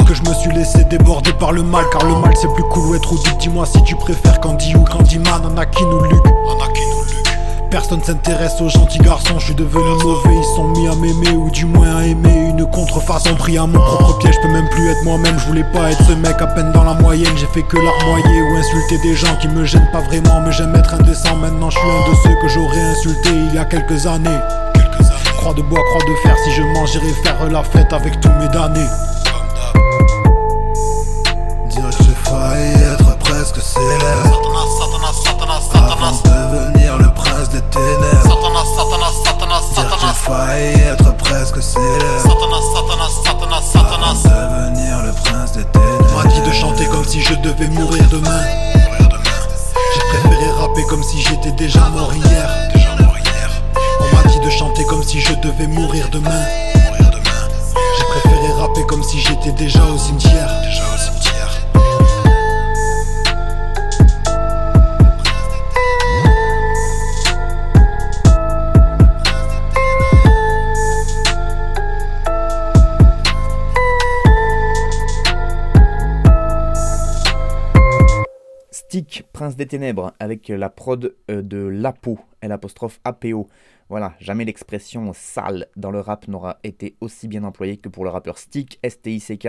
Et 0.00 0.04
que 0.04 0.14
je 0.14 0.22
me 0.22 0.34
suis 0.34 0.50
laissé 0.52 0.82
déborder 0.84 1.32
par 1.34 1.52
le 1.52 1.62
mal, 1.62 1.84
car 1.92 2.04
le 2.04 2.16
mal 2.16 2.34
c'est 2.36 2.52
plus 2.54 2.64
cool 2.64 2.86
ou 2.86 2.94
être 2.96 3.12
ou 3.12 3.18
Dis-moi 3.38 3.64
si 3.66 3.82
tu 3.84 3.94
préfères 3.94 4.40
Candy 4.40 4.74
ou 4.74 4.82
Candyman, 4.82 5.46
Anakin 5.46 5.86
ou 5.86 6.02
Luke. 6.04 6.26
Personne 7.74 8.04
s'intéresse 8.04 8.60
aux 8.60 8.68
gentils 8.68 9.00
garçons, 9.00 9.40
je 9.40 9.46
suis 9.46 9.54
devenu 9.56 10.00
mauvais, 10.04 10.36
ils 10.36 10.54
sont 10.54 10.68
mis 10.68 10.86
à 10.86 10.94
m'aimer 10.94 11.36
ou 11.36 11.50
du 11.50 11.64
moins 11.64 11.96
à 11.96 12.04
aimer. 12.04 12.50
Une 12.50 12.64
contrefaçon 12.70 13.34
pris 13.34 13.58
à 13.58 13.66
mon 13.66 13.80
propre 13.80 14.16
piège, 14.18 14.36
je 14.36 14.40
peux 14.42 14.52
même 14.52 14.68
plus 14.68 14.88
être 14.90 15.02
moi-même, 15.02 15.36
je 15.40 15.46
voulais 15.46 15.66
pas 15.72 15.90
être 15.90 16.00
ce 16.06 16.12
mec. 16.12 16.40
À 16.40 16.46
peine 16.46 16.70
dans 16.70 16.84
la 16.84 16.94
moyenne, 16.94 17.36
j'ai 17.36 17.48
fait 17.48 17.64
que 17.64 17.76
larmoyer 17.76 18.42
ou 18.42 18.54
insulter 18.54 18.98
des 18.98 19.16
gens 19.16 19.34
qui 19.40 19.48
me 19.48 19.64
gênent 19.64 19.90
pas 19.90 20.02
vraiment, 20.02 20.40
mais 20.46 20.52
j'aime 20.52 20.72
être 20.76 20.94
indécent, 20.94 21.34
maintenant 21.34 21.68
je 21.68 21.76
suis 21.76 21.88
un 21.88 22.10
de 22.10 22.16
ceux 22.22 22.40
que 22.40 22.46
j'aurais 22.46 22.80
insulté 22.80 23.30
il 23.32 23.52
y 23.52 23.58
a 23.58 23.64
quelques 23.64 24.06
années. 24.06 24.38
Croix 25.38 25.54
de 25.54 25.62
bois, 25.62 25.80
croix 25.90 26.08
de 26.08 26.14
fer, 26.22 26.36
si 26.44 26.52
je 26.52 26.62
mange 26.62 26.92
j'irai 26.92 27.10
faire 27.24 27.50
la 27.50 27.64
fête 27.64 27.92
avec 27.92 28.20
tous 28.20 28.30
mes 28.38 28.48
damnés. 28.50 28.86
Dire 31.70 31.90
que 31.90 32.04
j'ai 32.04 32.30
failli 32.30 32.72
être 32.92 33.18
presque 33.18 33.60
célèbre. 33.60 34.42
Avant 35.74 36.12
de 36.12 36.73
des 37.54 37.60
ténèbres 37.70 38.22
Dire 39.74 39.88
que 39.88 40.00
j'ai 40.00 40.14
failli 40.14 40.80
être 40.80 41.16
presque 41.16 41.62
célèbre 41.62 42.24
Avant 42.24 44.14
de 44.14 44.22
devenir 44.22 45.02
le 45.04 45.12
prince 45.12 45.52
des 45.52 45.64
ténèbres 45.64 46.06
On 46.12 46.18
m'a 46.18 46.24
dit 46.28 46.40
de 46.40 46.52
chanter 46.52 46.86
comme 46.86 47.04
si 47.04 47.20
je 47.20 47.34
devais 47.34 47.68
mourir 47.68 48.02
demain. 48.10 48.42
J'ai 49.94 50.18
préféré 50.18 50.50
rapper 50.60 50.84
comme 50.84 51.02
si 51.02 51.22
j'étais 51.22 51.52
déjà 51.52 51.88
mort 51.90 52.12
hier. 52.14 52.48
On 54.00 54.16
m'a 54.16 54.22
dit 54.24 54.40
de 54.40 54.50
chanter 54.50 54.84
comme 54.84 55.02
si 55.02 55.20
je 55.20 55.34
devais 55.34 55.66
mourir 55.68 56.08
demain. 56.10 56.44
J'ai 56.74 58.04
préféré 58.04 58.52
rapper 58.58 58.84
comme 58.86 59.02
si 59.02 59.20
j'étais 59.20 59.52
déjà 59.52 59.84
au 59.84 59.98
cimetière. 59.98 60.50
Des 79.50 79.66
Ténèbres, 79.66 80.14
avec 80.18 80.48
la 80.48 80.70
prod 80.70 81.14
euh, 81.30 81.42
de 81.42 81.58
Lapo, 81.58 82.18
l'apostrophe 82.42 82.98
APO. 83.04 83.48
Voilà, 83.90 84.14
jamais 84.18 84.46
l'expression 84.46 85.12
sale 85.12 85.66
dans 85.76 85.90
le 85.90 86.00
rap 86.00 86.26
n'aura 86.28 86.58
été 86.64 86.96
aussi 87.00 87.28
bien 87.28 87.44
employée 87.44 87.76
que 87.76 87.90
pour 87.90 88.04
le 88.04 88.10
rappeur 88.10 88.38
Stick, 88.38 88.78
S-T-I-C-K, 88.82 89.48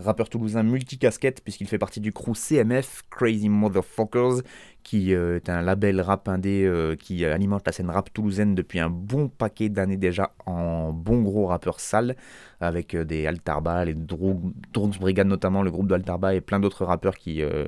rappeur 0.00 0.28
toulousain 0.28 0.64
multicasquette, 0.64 1.42
puisqu'il 1.42 1.68
fait 1.68 1.78
partie 1.78 2.00
du 2.00 2.12
crew 2.12 2.34
CMF, 2.34 3.02
Crazy 3.10 3.48
Motherfuckers, 3.48 4.42
qui 4.82 5.14
euh, 5.14 5.36
est 5.36 5.48
un 5.48 5.62
label 5.62 6.00
rap 6.00 6.28
indé 6.28 6.64
euh, 6.64 6.96
qui 6.96 7.24
alimente 7.24 7.62
la 7.66 7.72
scène 7.72 7.90
rap 7.90 8.12
toulousaine 8.12 8.54
depuis 8.54 8.80
un 8.80 8.90
bon 8.90 9.28
paquet 9.28 9.68
d'années 9.68 9.96
déjà 9.96 10.32
en 10.46 10.92
bon 10.92 11.22
gros 11.22 11.46
rappeur 11.46 11.78
sale, 11.80 12.16
avec 12.60 12.94
euh, 12.94 13.04
des 13.04 13.26
Altarba, 13.26 13.84
les 13.84 13.94
Drogs 13.94 14.98
Brigade 15.00 15.28
notamment, 15.28 15.62
le 15.62 15.70
groupe 15.70 15.88
de 15.88 15.94
Altarba 15.94 16.34
et 16.34 16.40
plein 16.40 16.60
d'autres 16.60 16.84
rappeurs 16.84 17.16
qui, 17.16 17.42
euh, 17.42 17.66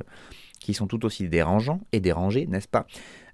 qui 0.60 0.74
sont 0.74 0.86
tout 0.86 1.04
aussi 1.04 1.28
dérangeants 1.28 1.80
et 1.92 2.00
dérangés, 2.00 2.46
n'est-ce 2.46 2.68
pas 2.68 2.86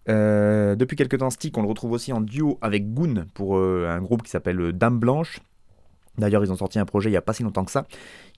Euh, 0.08 0.76
Depuis 0.76 0.96
quelques 0.96 1.18
temps, 1.18 1.30
Stick, 1.30 1.58
on 1.58 1.62
le 1.62 1.68
retrouve 1.68 1.92
aussi 1.92 2.12
en 2.12 2.20
duo 2.20 2.58
avec 2.62 2.94
Goon 2.94 3.26
pour 3.34 3.58
euh, 3.58 3.88
un 3.90 4.00
groupe 4.00 4.22
qui 4.22 4.30
s'appelle 4.30 4.60
euh, 4.60 4.72
Dame 4.72 4.98
Blanche. 4.98 5.40
D'ailleurs, 6.16 6.42
ils 6.42 6.50
ont 6.52 6.56
sorti 6.56 6.78
un 6.78 6.86
projet 6.86 7.10
il 7.10 7.12
n'y 7.12 7.18
a 7.18 7.22
pas 7.22 7.34
si 7.34 7.42
longtemps 7.42 7.64
que 7.66 7.70
ça. 7.70 7.84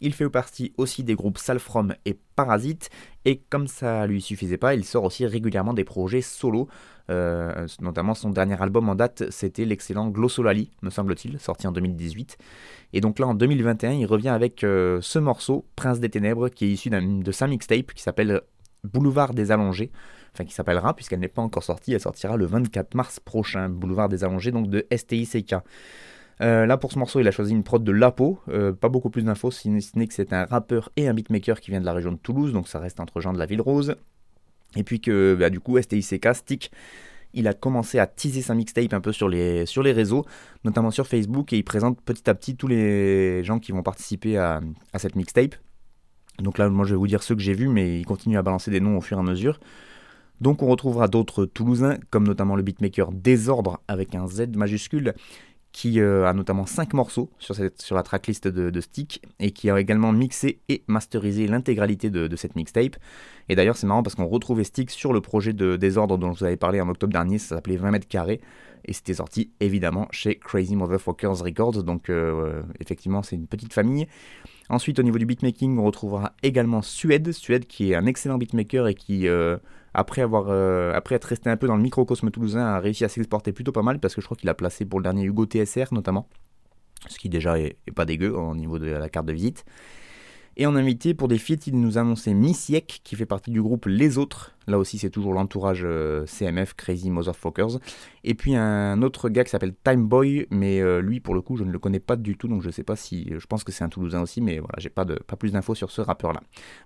Il 0.01 0.13
fait 0.13 0.29
partie 0.29 0.73
aussi 0.79 1.05
des 1.05 1.15
groupes 1.15 1.39
Salfrom 1.39 1.95
et 2.07 2.19
Parasite. 2.35 2.91
Et 3.25 3.37
comme 3.51 3.69
ça 3.69 4.07
lui 4.09 4.21
suffisait 4.21 4.57
pas, 4.57 4.75
il 4.75 4.85
sort 4.85 5.05
aussi 5.05 5.25
régulièrement 5.27 5.75
des 5.75 5.85
projets 5.85 6.23
solo. 6.23 6.67
Notamment 7.09 8.15
son 8.15 8.31
dernier 8.31 8.61
album 8.61 8.89
en 8.89 8.97
date, 8.97 9.31
c'était 9.31 9.65
l'excellent 9.65 10.09
Glossolali, 10.09 10.73
me 10.83 10.91
semble-t-il, 10.91 11.39
sorti 11.39 11.67
en 11.69 11.73
2018. 11.73 12.37
Et 12.95 13.01
donc 13.01 13.21
là, 13.21 13.29
en 13.29 13.35
2021, 13.35 13.93
il 13.93 14.07
revient 14.07 14.29
avec 14.29 14.59
ce 14.61 15.19
morceau, 15.19 15.65
Prince 15.77 16.01
des 16.01 16.11
Ténèbres, 16.11 16.49
qui 16.49 16.65
est 16.67 16.71
issu 16.71 16.91
de 16.91 17.33
sa 17.33 17.47
mixtape 17.47 17.95
qui 17.95 18.03
s'appelle 18.03 18.43
Boulevard 18.85 19.35
des 19.35 19.51
Allongés. 19.51 19.91
Enfin, 20.35 20.45
qui 20.45 20.53
s'appellera, 20.53 20.95
puisqu'elle 20.95 21.21
n'est 21.21 21.29
pas 21.29 21.43
encore 21.43 21.63
sortie, 21.63 21.93
elle 21.93 22.01
sortira 22.01 22.37
le 22.37 22.47
24 22.47 22.95
mars 22.95 23.19
prochain. 23.21 23.69
Boulevard 23.69 24.09
des 24.09 24.25
Allongés, 24.25 24.53
donc 24.53 24.69
de 24.69 24.87
STICK. 24.95 25.55
Euh, 26.41 26.67
là, 26.67 26.77
pour 26.77 26.93
ce 26.93 26.99
morceau, 26.99 27.21
il 27.21 27.27
a 27.27 27.31
choisi 27.31 27.53
une 27.53 27.65
prod 27.65 27.83
de 27.83 27.93
Lapo. 27.93 28.39
Euh, 28.49 28.73
pas 28.73 28.89
beaucoup 28.89 29.11
plus 29.11 29.23
d'infos, 29.23 29.51
si 29.51 29.83
ce 29.83 29.99
n'est 29.99 30.07
que 30.07 30.15
c'est 30.15 30.33
un 30.33 30.45
rappeur 30.45 30.91
et 30.97 31.09
un 31.09 31.15
beatmaker 31.15 31.61
qui 31.61 31.71
vient 31.71 31.81
de 31.81 31.87
la 31.87 31.93
région 31.93 32.13
de 32.13 32.19
Toulouse, 32.19 32.53
donc 32.53 32.69
ça 32.69 32.79
reste 32.79 33.01
entre 33.01 33.21
gens 33.21 33.33
de 33.33 33.39
la 33.39 33.47
ville 33.47 33.61
rose. 33.61 33.97
Et 34.77 34.85
puis 34.85 35.01
que, 35.01 35.37
bah, 35.39 35.51
du 35.51 35.61
coup, 35.61 35.81
STICK, 35.81 36.29
Stick, 36.35 36.71
il 37.35 37.49
a 37.49 37.55
commencé 37.55 37.99
à 37.99 38.07
teaser 38.07 38.43
sa 38.43 38.55
mixtape 38.55 38.93
un 38.93 39.01
peu 39.01 39.13
sur 39.13 39.29
les, 39.29 39.65
réseaux, 39.77 40.25
notamment 40.65 40.91
sur 40.91 41.07
Facebook, 41.07 41.53
et 41.53 41.57
il 41.57 41.65
présente 41.65 42.01
petit 42.03 42.29
à 42.31 42.35
petit 42.35 42.57
tous 42.57 42.69
les 42.69 43.43
gens 43.45 43.59
qui 43.59 43.73
vont 43.73 43.83
participer 43.83 44.37
à 44.37 44.61
cette 44.99 45.17
mixtape. 45.17 45.57
Donc 46.43 46.59
là, 46.59 46.69
moi, 46.69 46.85
je 46.85 46.91
vais 46.91 46.97
vous 46.99 47.07
dire 47.07 47.23
ceux 47.23 47.35
que 47.35 47.43
j'ai 47.43 47.55
vus, 47.55 47.69
mais 47.69 48.01
il 48.01 48.07
continue 48.07 48.39
à 48.39 48.43
balancer 48.43 48.71
des 48.71 48.81
noms 48.81 48.97
au 48.97 49.01
fur 49.01 49.17
et 49.17 49.21
à 49.21 49.25
mesure. 49.25 49.59
Donc 50.41 50.63
on 50.63 50.69
retrouvera 50.69 51.09
d'autres 51.09 51.45
Toulousains, 51.47 51.99
comme 52.11 52.27
notamment 52.27 52.55
le 52.55 52.63
beatmaker 52.63 53.11
Désordre 53.11 53.81
avec 53.89 54.15
un 54.15 54.27
Z 54.29 54.55
majuscule, 54.55 55.15
qui 55.73 56.01
euh, 56.01 56.27
a 56.27 56.33
notamment 56.33 56.65
5 56.65 56.95
morceaux 56.95 57.31
sur, 57.39 57.55
la 57.95 58.03
tracklist 58.03 58.49
de, 58.49 58.71
de 58.71 58.81
Stick, 58.81 59.23
et 59.39 59.51
qui 59.51 59.69
a 59.69 59.79
également 59.79 60.13
mixé 60.13 60.61
et 60.69 60.83
masterisé 60.87 61.47
l'intégralité 61.47 62.09
de, 62.09 62.27
de 62.27 62.37
cette 62.37 62.57
mixtape. 62.57 62.97
Et 63.49 63.57
d'ailleurs 63.57 63.77
c'est 63.77 63.87
marrant 63.87 64.03
parce 64.03 64.15
qu'on 64.15 64.27
retrouvait 64.27 64.65
Stick 64.65 64.91
sur 64.91 65.13
le 65.13 65.21
projet 65.21 65.53
de 65.53 65.77
Désordre 65.77 66.19
dont 66.19 66.33
je 66.33 66.39
vous 66.39 66.45
avais 66.45 66.57
parlé 66.57 66.81
en 66.81 66.89
octobre 66.89 67.13
dernier, 67.13 67.39
ça 67.39 67.57
s'appelait 67.57 67.77
20 67.77 67.91
mètres 67.91 68.09
carrés, 68.09 68.41
et 68.85 68.93
c'était 68.93 69.15
sorti 69.15 69.51
évidemment 69.61 70.09
chez 70.11 70.37
Crazy 70.37 70.77
Motherfuckers 70.77 71.39
Records, 71.43 71.83
donc 71.83 72.11
euh, 72.11 72.63
effectivement 72.81 73.23
c'est 73.23 73.37
une 73.37 73.47
petite 73.47 73.73
famille. 73.73 74.07
Ensuite, 74.71 74.99
au 74.99 75.03
niveau 75.03 75.17
du 75.17 75.25
beatmaking, 75.25 75.79
on 75.79 75.85
retrouvera 75.85 76.35
également 76.43 76.83
Suède, 76.83 77.33
Suède 77.33 77.67
qui 77.67 77.93
est 77.93 77.95
un 77.95 78.05
excellent 78.05 78.37
beatmaker 78.37 78.87
et 78.87 78.95
qui, 78.95 79.27
euh, 79.27 79.57
après, 79.95 80.21
avoir, 80.21 80.47
euh, 80.49 80.93
après 80.93 81.15
être 81.15 81.25
resté 81.25 81.49
un 81.49 81.57
peu 81.57 81.67
dans 81.67 81.77
le 81.77 81.83
microcosme 81.83 82.31
toulousain, 82.31 82.67
a 82.67 82.79
réussi 82.79 83.05
à 83.05 83.09
s'exporter 83.09 83.53
plutôt 83.53 83.73
pas 83.73 83.83
mal 83.83 83.99
parce 83.99 84.15
que 84.15 84.21
je 84.21 84.27
crois 84.27 84.37
qu'il 84.37 84.49
a 84.51 84.55
placé 84.55 84.85
pour 84.85 84.99
le 84.99 85.05
dernier 85.05 85.25
Hugo 85.25 85.47
TSR 85.47 85.87
notamment, 85.93 86.29
ce 87.09 87.19
qui 87.19 87.31
déjà 87.31 87.59
est, 87.59 87.79
est 87.87 87.93
pas 87.93 88.05
dégueu 88.05 88.35
au 88.37 88.55
niveau 88.55 88.79
de 88.79 88.89
la 88.89 89.09
carte 89.09 89.27
de 89.27 89.33
visite. 89.33 89.65
Et 90.61 90.67
en 90.67 90.75
invité 90.75 91.15
pour 91.15 91.29
des 91.29 91.39
feats, 91.39 91.69
il 91.69 91.81
nous 91.81 91.99
a 91.99 92.01
annoncé 92.01 92.35
Missiek, 92.35 93.01
qui 93.05 93.15
fait 93.15 93.27
partie 93.27 93.53
du 93.53 93.63
groupe 93.63 93.87
Les 93.87 94.19
Autres. 94.19 94.57
Là 94.67 94.77
aussi, 94.77 94.99
c'est 94.99 95.09
toujours 95.09 95.33
l'entourage 95.33 95.83
euh, 95.85 96.27
CMF, 96.27 96.75
Crazy 96.75 97.11
Motherfuckers. 97.11 97.79
Et 98.25 98.35
puis 98.35 98.57
un 98.57 99.01
autre 99.03 99.29
gars 99.29 99.45
qui 99.45 99.51
s'appelle 99.51 99.73
Time 99.85 100.09
Boy, 100.09 100.49
mais 100.51 100.81
euh, 100.81 101.01
lui, 101.01 101.21
pour 101.21 101.37
le 101.37 101.43
coup, 101.43 101.57
je 101.57 101.63
ne 101.63 101.71
le 101.71 101.79
connais 101.79 102.01
pas 102.01 102.17
du 102.17 102.37
tout, 102.37 102.49
donc 102.49 102.63
je 102.63 102.71
sais 102.71 102.83
pas 102.83 102.97
si. 102.97 103.33
Je 103.39 103.47
pense 103.47 103.63
que 103.63 103.71
c'est 103.71 103.85
un 103.85 103.89
Toulousain 103.89 104.21
aussi, 104.21 104.41
mais 104.41 104.59
voilà, 104.59 104.75
j'ai 104.79 104.91
pas, 104.91 105.05
de, 105.05 105.15
pas 105.15 105.37
plus 105.37 105.53
d'infos 105.53 105.77
sur 105.77 105.93
ce 105.93 106.01
rappeur-là. 106.01 106.41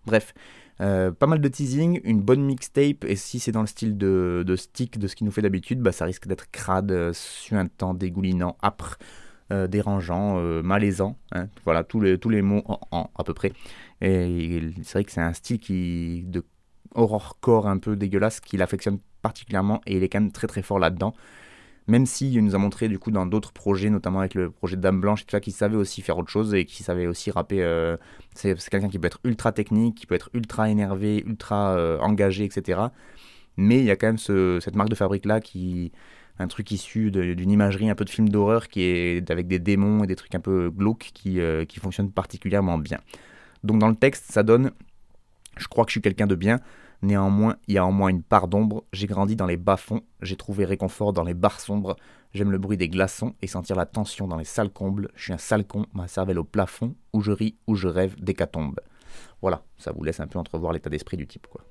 Bref, 0.05 0.35
euh, 0.83 1.11
pas 1.11 1.27
mal 1.27 1.41
de 1.41 1.49
teasing, 1.49 2.03
une 2.05 2.21
bonne 2.21 2.43
mixtape, 2.45 3.05
et 3.05 3.17
si 3.17 3.41
c'est 3.41 3.53
dans 3.53 3.63
le 3.63 3.67
style 3.67 3.97
de, 3.97 4.45
de 4.47 4.55
stick 4.55 4.99
de 4.99 5.07
ce 5.07 5.17
qu'il 5.17 5.25
nous 5.25 5.33
fait 5.33 5.43
d'habitude, 5.43 5.81
bah, 5.81 5.93
ça 5.93 6.05
risque 6.05 6.27
d'être 6.27 6.51
crade, 6.51 6.93
euh, 6.93 7.13
suintant, 7.15 7.95
dégoulinant, 7.95 8.59
âpre 8.63 8.99
euh, 9.53 9.67
dérangeant, 9.69 10.39
euh, 10.39 10.63
malaisant, 10.63 11.17
hein, 11.33 11.47
voilà 11.65 11.85
tous 11.85 12.01
les, 12.01 12.19
tous 12.19 12.31
les 12.31 12.43
mots 12.43 12.63
en, 12.91 13.11
à 13.17 13.25
peu 13.25 13.35
près. 13.35 13.53
Et 14.01 14.61
c'est 14.83 14.95
vrai 14.95 15.05
que 15.05 15.13
c'est 15.13 15.21
un 15.21 15.33
style 15.35 15.59
qui 15.61 16.25
de 16.27 16.43
horrorcore 16.95 17.69
un 17.69 17.79
peu 17.79 17.97
dégueulasse 17.97 18.41
qu'il 18.41 18.63
affectionne 18.63 18.99
particulièrement 19.23 19.81
et 19.87 19.97
il 19.97 20.03
est 20.03 20.09
quand 20.09 20.21
même 20.21 20.33
très 20.33 20.47
très 20.47 20.63
fort 20.63 20.79
là-dedans. 20.79 21.15
Même 21.89 22.07
s'il 22.07 22.45
nous 22.45 22.55
a 22.55 22.59
montré 22.59 22.89
du 22.89 22.99
coup 22.99 23.11
dans 23.11 23.27
d'autres 23.27 23.53
projets, 23.53 23.91
notamment 23.91 24.21
avec 24.21 24.35
le 24.35 24.51
projet 24.51 24.77
Dame 24.77 25.01
Blanche 25.01 25.23
et 25.23 25.25
tout 25.25 25.33
ça, 25.33 25.41
qu'il 25.41 25.53
savait 25.53 25.77
aussi 25.77 26.01
faire 26.01 26.17
autre 26.17 26.31
chose 26.31 26.55
et 26.55 26.65
qu'il 26.65 26.85
savait 26.85 27.09
aussi 27.09 27.31
rapper. 27.33 27.63
euh, 27.63 27.97
c'est 28.35 28.57
quelqu'un 28.71 28.89
qui 28.89 28.99
peut 29.01 29.09
être 29.09 29.19
ultra 29.25 29.51
technique, 29.53 29.97
qui 29.97 30.07
peut 30.07 30.15
être 30.15 30.31
ultra 30.33 30.71
énervé, 30.71 31.25
ultra 31.27 31.77
engagé, 32.01 32.45
etc. 32.45 32.93
Mais 33.57 33.79
il 33.81 33.85
y 33.85 33.91
a 33.91 33.97
quand 33.97 34.07
même 34.07 34.19
ce- 34.19 34.61
cette 34.61 34.77
marque 34.77 34.91
de 34.91 34.95
fabrique 34.95 35.27
là 35.27 35.41
qui, 35.41 35.93
un 36.39 36.49
truc 36.49 36.71
issu 36.71 37.11
d'une 37.11 37.51
imagerie 37.51 37.91
un 37.91 37.95
peu 37.95 38.05
de 38.05 38.11
film 38.11 38.29
d'horreur 38.29 38.69
qui 38.69 38.83
est 38.83 39.31
avec 39.31 39.47
des 39.47 39.59
démons 39.59 40.05
et 40.05 40.07
des 40.07 40.17
trucs 40.17 40.35
un 40.35 40.41
peu 40.41 40.71
glauques 40.71 41.11
qui, 41.15 41.41
euh, 41.41 41.65
qui 41.65 41.79
fonctionnent 41.79 42.11
particulièrement 42.11 42.79
bien. 42.79 42.99
Donc 43.65 43.79
dans 43.79 43.89
le 43.89 43.95
texte, 43.95 44.31
ça 44.31 44.43
donne 44.43 44.73
Je 45.57 45.69
crois 45.69 45.85
que 45.85 45.91
je 45.91 45.95
suis 45.95 46.01
quelqu'un 46.03 46.27
de 46.27 46.35
bien, 46.35 46.59
néanmoins, 47.03 47.57
il 47.69 47.75
y 47.75 47.79
a 47.79 47.85
en 47.85 47.93
moi 47.93 48.11
une 48.11 48.23
part 48.23 48.49
d'ombre. 48.49 48.85
J'ai 48.93 49.07
grandi 49.07 49.37
dans 49.37 49.47
les 49.47 49.57
bas-fonds, 49.57 50.03
j'ai 50.21 50.37
trouvé 50.37 50.65
réconfort 50.65 51.13
dans 51.13 51.25
les 51.25 51.35
barres 51.35 51.61
sombres. 51.61 51.97
J'aime 52.35 52.51
le 52.51 52.59
bruit 52.59 52.79
des 52.79 52.89
glaçons 52.89 53.35
et 53.43 53.47
sentir 53.47 53.77
la 53.77 53.85
tension 53.85 54.27
dans 54.27 54.39
les 54.39 54.45
salles 54.45 54.71
combles. 54.71 55.11
Je 55.15 55.25
suis 55.25 55.33
un 55.35 55.39
sale 55.39 55.67
con, 55.67 55.85
ma 55.93 56.09
cervelle 56.09 56.39
au 56.39 56.45
plafond, 56.45 56.95
où 57.13 57.21
je 57.21 57.31
ris, 57.31 57.57
où 57.67 57.75
je 57.75 57.89
rêve 57.89 58.19
d'hécatombe. 58.19 58.81
Voilà, 59.43 59.63
ça 59.77 59.93
vous 59.93 60.03
laisse 60.03 60.21
un 60.21 60.27
peu 60.27 60.39
entrevoir 60.39 60.73
l'état 60.73 60.89
d'esprit 60.89 61.19
du 61.19 61.27
type, 61.27 61.47
quoi. 61.47 61.63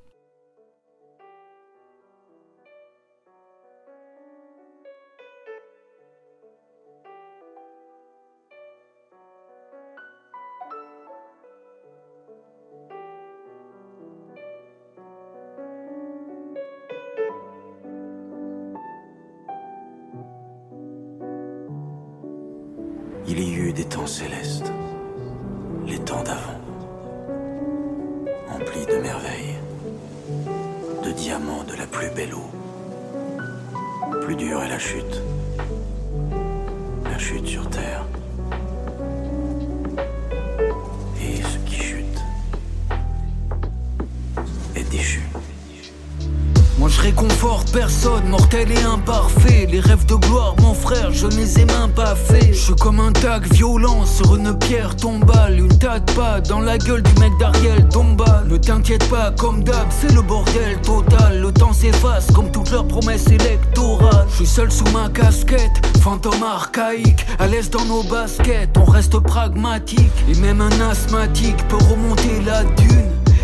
Moi 46.81 46.89
je 46.89 46.99
réconforte 46.99 47.71
personne, 47.71 48.27
mortel 48.27 48.71
et 48.71 48.81
imparfait. 48.81 49.67
Les 49.71 49.79
rêves 49.79 50.07
de 50.07 50.15
gloire, 50.15 50.55
mon 50.61 50.73
frère, 50.73 51.11
je 51.11 51.27
ne 51.27 51.35
les 51.35 51.59
ai 51.59 51.65
même 51.65 51.91
pas 51.95 52.15
faits. 52.15 52.53
Je 52.53 52.59
suis 52.59 52.73
comme 52.73 52.99
un 52.99 53.11
tag 53.11 53.45
violent 53.53 54.03
sur 54.07 54.35
une 54.35 54.57
pierre 54.57 54.95
tombale. 54.95 55.59
Une 55.59 55.67
de 55.67 56.13
pas 56.15 56.41
dans 56.41 56.59
la 56.59 56.79
gueule 56.79 57.03
du 57.03 57.21
mec 57.21 57.31
d'Ariel 57.39 57.87
Dombal. 57.89 58.47
Ne 58.47 58.57
t'inquiète 58.57 59.07
pas, 59.09 59.29
comme 59.29 59.63
d'hab, 59.63 59.87
c'est 59.89 60.11
le 60.11 60.23
bordel 60.23 60.81
total. 60.81 61.39
Le 61.39 61.51
temps 61.51 61.71
s'efface 61.71 62.31
comme 62.31 62.49
toutes 62.49 62.71
leurs 62.71 62.87
promesses 62.87 63.27
électorales. 63.27 64.25
Je 64.31 64.37
suis 64.37 64.47
seul 64.47 64.71
sous 64.71 64.89
ma 64.91 65.07
casquette, 65.09 65.85
fantôme 66.01 66.41
archaïque. 66.41 67.27
À 67.37 67.45
l'aise 67.45 67.69
dans 67.69 67.85
nos 67.85 68.01
baskets, 68.01 68.75
on 68.75 68.85
reste 68.85 69.19
pragmatique. 69.19 70.11
Et 70.27 70.35
même 70.39 70.61
un 70.61 70.89
asthmatique 70.89 71.67
peut 71.67 71.77
remonter 71.77 72.41
la 72.43 72.63
dune. 72.63 73.00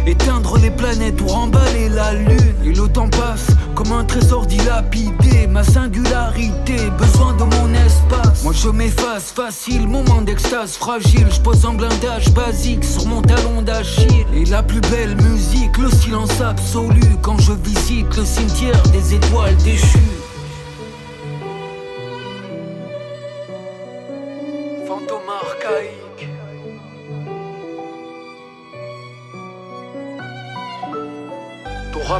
Éteindre 0.07 0.57
les 0.57 0.71
planètes 0.71 1.19
ou 1.19 1.27
remballer 1.27 1.89
la 1.89 2.13
lune. 2.13 2.55
Et 2.63 2.71
le 2.71 2.87
temps 2.87 3.09
passe 3.09 3.47
comme 3.75 3.91
un 3.91 4.05
trésor 4.05 4.45
dilapidé. 4.45 5.47
Ma 5.47 5.65
singularité, 5.65 6.77
besoin 6.97 7.33
de 7.33 7.43
mon 7.43 7.73
espace. 7.73 8.41
Moi 8.41 8.53
je 8.53 8.69
m'efface 8.69 9.33
facile, 9.35 9.85
moment 9.85 10.21
d'extase 10.21 10.77
fragile. 10.77 11.27
Je 11.29 11.41
pose 11.41 11.65
un 11.65 11.73
blindage 11.73 12.31
basique 12.31 12.85
sur 12.85 13.05
mon 13.05 13.21
talon 13.21 13.61
d'Achille. 13.61 14.25
Et 14.33 14.45
la 14.45 14.63
plus 14.63 14.79
belle 14.79 15.17
musique, 15.17 15.77
le 15.77 15.89
silence 15.91 16.39
absolu. 16.39 17.01
Quand 17.21 17.37
je 17.39 17.51
visite 17.51 18.15
le 18.15 18.23
cimetière 18.23 18.81
des 18.93 19.13
étoiles 19.13 19.57
déchues 19.57 20.16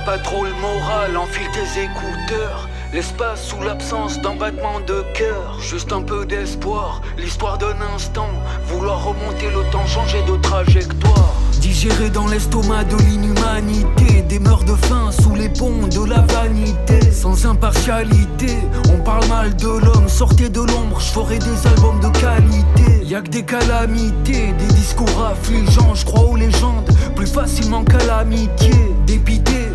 Pas 0.06 0.20
trop 0.20 0.46
le 0.46 0.54
moral, 0.62 1.18
enfile 1.18 1.48
tes 1.52 1.82
écouteurs. 1.82 2.70
L'espace 2.94 3.44
sous 3.44 3.62
l'absence 3.62 4.22
d'un 4.22 4.36
battement 4.36 4.80
de 4.80 5.04
cœur. 5.14 5.58
Juste 5.60 5.92
un 5.92 6.02
peu 6.02 6.26
d'espoir, 6.26 7.02
l'histoire 7.18 7.58
d'un 7.58 7.76
instant. 7.94 8.30
Vouloir 8.68 9.04
remonter 9.04 9.48
le 9.48 9.70
temps, 9.70 9.86
changer 9.86 10.22
de 10.24 10.38
trajectoire. 10.38 11.34
Digéré 11.60 12.10
dans 12.10 12.28
l'estomac 12.28 12.86
de 12.86 12.96
l'inhumanité. 12.96 14.22
Des 14.22 14.40
mœurs 14.40 14.64
de 14.64 14.76
faim 14.76 15.10
sous 15.12 15.36
les 15.36 15.50
ponts 15.50 15.88
de 15.88 16.08
la 16.08 16.22
vanité. 16.22 17.12
Sans 17.12 17.46
impartialité, 17.46 18.56
on 18.94 19.00
parle 19.04 19.26
mal 19.28 19.56
de 19.58 19.68
l'homme. 19.68 20.08
Sortez 20.08 20.48
de 20.48 20.62
l'ombre, 20.62 21.00
je 21.00 21.12
ferai 21.12 21.40
des 21.40 21.68
albums 21.68 22.00
de 22.00 22.18
qualité. 22.18 23.04
Y'a 23.04 23.22
que 23.22 23.30
des 23.30 23.44
calamités, 23.44 24.54
des 24.54 24.74
discours 24.74 25.26
affligeants. 25.26 25.96
Je 25.96 26.06
crois 26.06 26.24
aux 26.24 26.36
légendes, 26.36 26.90
plus 27.16 27.28
facilement 27.28 27.84
qu'à 27.84 28.06
l'amitié. 28.06 28.72
Dépité, 29.06 29.67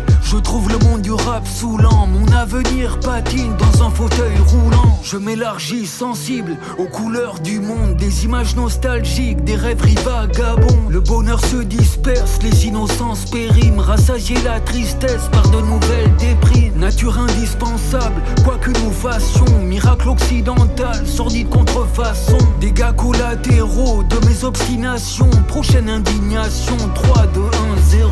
rap. 1.43 2.09
Mon 2.13 2.31
avenir 2.31 2.99
patine 2.99 3.55
dans 3.57 3.83
un 3.83 3.89
fauteuil 3.89 4.37
roulant. 4.47 4.99
Je 5.03 5.17
m'élargis 5.17 5.85
sensible 5.85 6.57
aux 6.77 6.85
couleurs 6.85 7.39
du 7.39 7.59
monde. 7.59 7.95
Des 7.95 8.25
images 8.25 8.55
nostalgiques, 8.55 9.43
des 9.43 9.55
rêveries 9.55 9.97
vagabonds. 10.03 10.89
Le 10.89 10.99
bonheur 10.99 11.43
se 11.45 11.57
disperse, 11.57 12.39
les 12.41 12.67
innocences 12.67 13.25
périment. 13.25 13.81
Rassasier 13.81 14.37
la 14.43 14.59
tristesse 14.59 15.29
par 15.31 15.49
de 15.49 15.61
nouvelles 15.61 16.15
déprimes. 16.17 16.77
Nature 16.77 17.17
indispensable, 17.19 18.21
quoi 18.43 18.57
que 18.57 18.71
nous 18.71 18.91
fassions. 18.91 19.59
Miracle 19.63 20.09
occidental, 20.09 21.07
sordide 21.07 21.49
contrefaçon. 21.49 22.37
Dégâts 22.59 22.95
collatéraux 22.95 24.03
de 24.03 24.27
mes 24.27 24.43
obstinations. 24.43 25.29
Prochaine 25.47 25.89
indignation, 25.89 26.77
3, 26.93 27.27
2, 27.27 27.41
1, 27.41 27.81
0. 27.81 28.09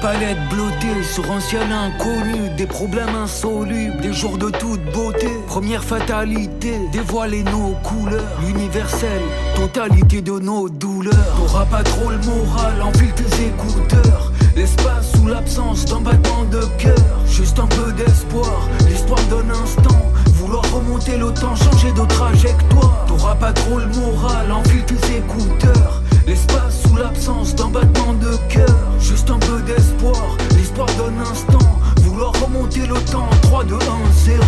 Palette 0.00 0.38
blottée 0.50 1.02
sur 1.02 1.30
un 1.30 1.40
ciel 1.40 1.66
inconnu, 1.72 2.50
des 2.56 2.66
problèmes 2.66 3.14
insolubles, 3.14 4.00
des 4.00 4.12
jours 4.12 4.38
de 4.38 4.50
toute 4.50 4.82
beauté. 4.92 5.28
Première 5.46 5.82
fatalité, 5.82 6.74
dévoiler 6.92 7.42
nos 7.44 7.74
couleurs, 7.82 8.38
l'universelle 8.40 9.22
totalité 9.56 10.20
de 10.20 10.38
nos 10.38 10.68
douleurs. 10.68 11.14
T'auras 11.36 11.66
pas 11.66 11.82
trop 11.82 12.10
le 12.10 12.18
moral, 12.18 12.82
enfile 12.82 13.12
tes 13.12 13.46
écouteurs. 13.46 14.32
L'espace 14.56 15.12
sous 15.12 15.26
l'absence 15.26 15.84
d'un 15.84 16.00
battement 16.00 16.44
de 16.44 16.62
cœur. 16.78 16.94
Juste 17.26 17.58
un 17.58 17.66
peu 17.66 17.92
d'espoir, 17.92 18.68
l'histoire 18.88 19.22
d'un 19.24 19.50
instant. 19.50 20.02
Vouloir 20.34 20.64
remonter 20.72 21.16
le 21.16 21.32
temps, 21.32 21.54
changer 21.54 21.92
de 21.92 22.04
trajectoire. 22.06 23.04
T'auras 23.06 23.34
pas 23.34 23.52
trop 23.52 23.78
le 23.78 23.86
moral, 23.86 24.52
enfile 24.52 24.84
tes 24.84 25.16
écouteurs. 25.16 26.02
L'espace 26.28 26.82
sous 26.82 26.94
l'absence 26.94 27.54
d'un 27.54 27.70
battement 27.70 28.12
de 28.12 28.36
cœur. 28.50 28.76
Juste 29.00 29.30
un 29.30 29.38
peu 29.38 29.62
d'espoir, 29.62 30.36
l'histoire 30.58 30.88
d'un 30.98 31.22
instant. 31.22 31.80
Vouloir 32.02 32.34
remonter 32.44 32.80
le 32.86 33.00
temps, 33.10 33.30
3, 33.40 33.64
2, 33.64 33.74
1, 33.76 33.78
0. 34.12 34.44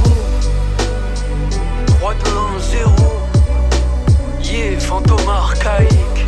3, 1.87 2.14
2, 2.14 2.31
1, 2.31 2.59
0. 2.59 2.93
Yeah, 4.43 4.79
fantôme 4.79 5.27
archaïque. 5.27 6.19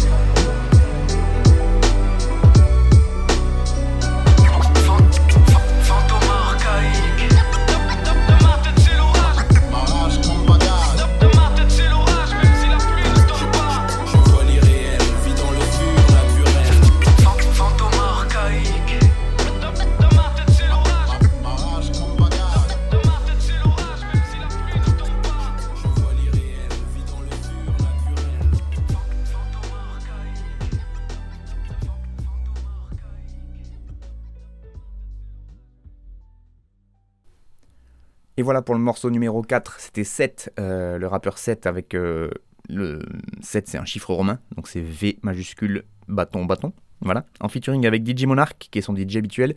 Et 38.42 38.44
voilà 38.44 38.60
pour 38.60 38.74
le 38.74 38.80
morceau 38.80 39.08
numéro 39.08 39.40
4, 39.40 39.78
c'était 39.78 40.02
7, 40.02 40.54
euh, 40.58 40.98
le 40.98 41.06
rappeur 41.06 41.38
7 41.38 41.64
avec 41.64 41.94
euh, 41.94 42.28
le 42.68 42.98
7 43.40 43.68
c'est 43.68 43.78
un 43.78 43.84
chiffre 43.84 44.12
romain, 44.12 44.40
donc 44.56 44.66
c'est 44.66 44.80
V 44.80 45.16
majuscule 45.22 45.84
bâton 46.08 46.44
bâton, 46.44 46.72
voilà, 47.02 47.24
en 47.38 47.48
featuring 47.48 47.86
avec 47.86 48.04
DJ 48.04 48.24
Monarch 48.24 48.56
qui 48.58 48.80
est 48.80 48.82
son 48.82 48.96
DJ 48.96 49.18
habituel 49.18 49.54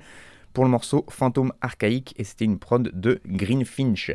pour 0.54 0.66
le 0.66 0.70
morceau 0.70 1.04
Fantôme 1.10 1.52
archaïque 1.62 2.14
et 2.18 2.24
c'était 2.24 2.46
une 2.46 2.60
prod 2.60 2.92
de 2.94 3.22
Green 3.26 3.66
Finch. 3.66 4.12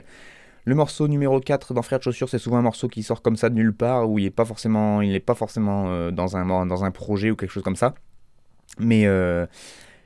Le 0.64 0.74
morceau 0.76 1.09
numéro 1.09 1.40
4 1.40 1.74
dans 1.74 1.83
Frères 1.83 1.98
de 1.98 2.04
Chaussures, 2.04 2.28
c'est 2.28 2.38
souvent 2.38 2.59
un 2.59 2.62
morceau 2.62 2.87
qui 2.87 3.02
sort 3.02 3.22
comme 3.22 3.35
ça 3.35 3.48
de 3.48 3.56
nulle 3.56 3.74
part, 3.74 4.09
où 4.09 4.20
il 4.20 4.24
n'est 4.26 4.30
pas 4.30 4.44
forcément, 4.44 5.02
il 5.02 5.11
n'est 5.11 5.18
pas 5.18 5.35
forcément 5.35 5.87
euh, 5.88 6.12
dans, 6.12 6.37
un, 6.37 6.64
dans 6.66 6.85
un 6.85 6.90
projet 6.92 7.33
ou 7.33 7.35
quelque 7.35 7.50
chose 7.50 7.64
comme 7.64 7.74
ça. 7.74 7.96
Mais, 8.78 9.04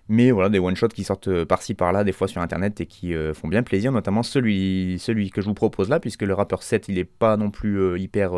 mais 0.08 0.30
voilà, 0.30 0.50
des 0.50 0.58
one-shots 0.58 0.88
qui 0.88 1.02
sortent 1.02 1.28
euh, 1.28 1.46
par-ci 1.46 1.74
par-là, 1.74 2.04
des 2.04 2.12
fois 2.12 2.28
sur 2.28 2.42
internet 2.42 2.80
et 2.80 2.86
qui 2.86 3.14
euh, 3.14 3.32
font 3.32 3.48
bien 3.48 3.62
plaisir, 3.62 3.90
notamment 3.90 4.22
celui, 4.22 4.98
celui 4.98 5.30
que 5.30 5.40
je 5.40 5.46
vous 5.46 5.54
propose 5.54 5.88
là, 5.88 5.98
puisque 5.98 6.22
le 6.22 6.34
rappeur 6.34 6.62
7 6.62 6.88
il 6.88 6.96
n'est 6.96 7.04
pas 7.04 7.36
non 7.36 7.50
plus 7.50 7.80
euh, 7.80 7.98
hyper 7.98 8.32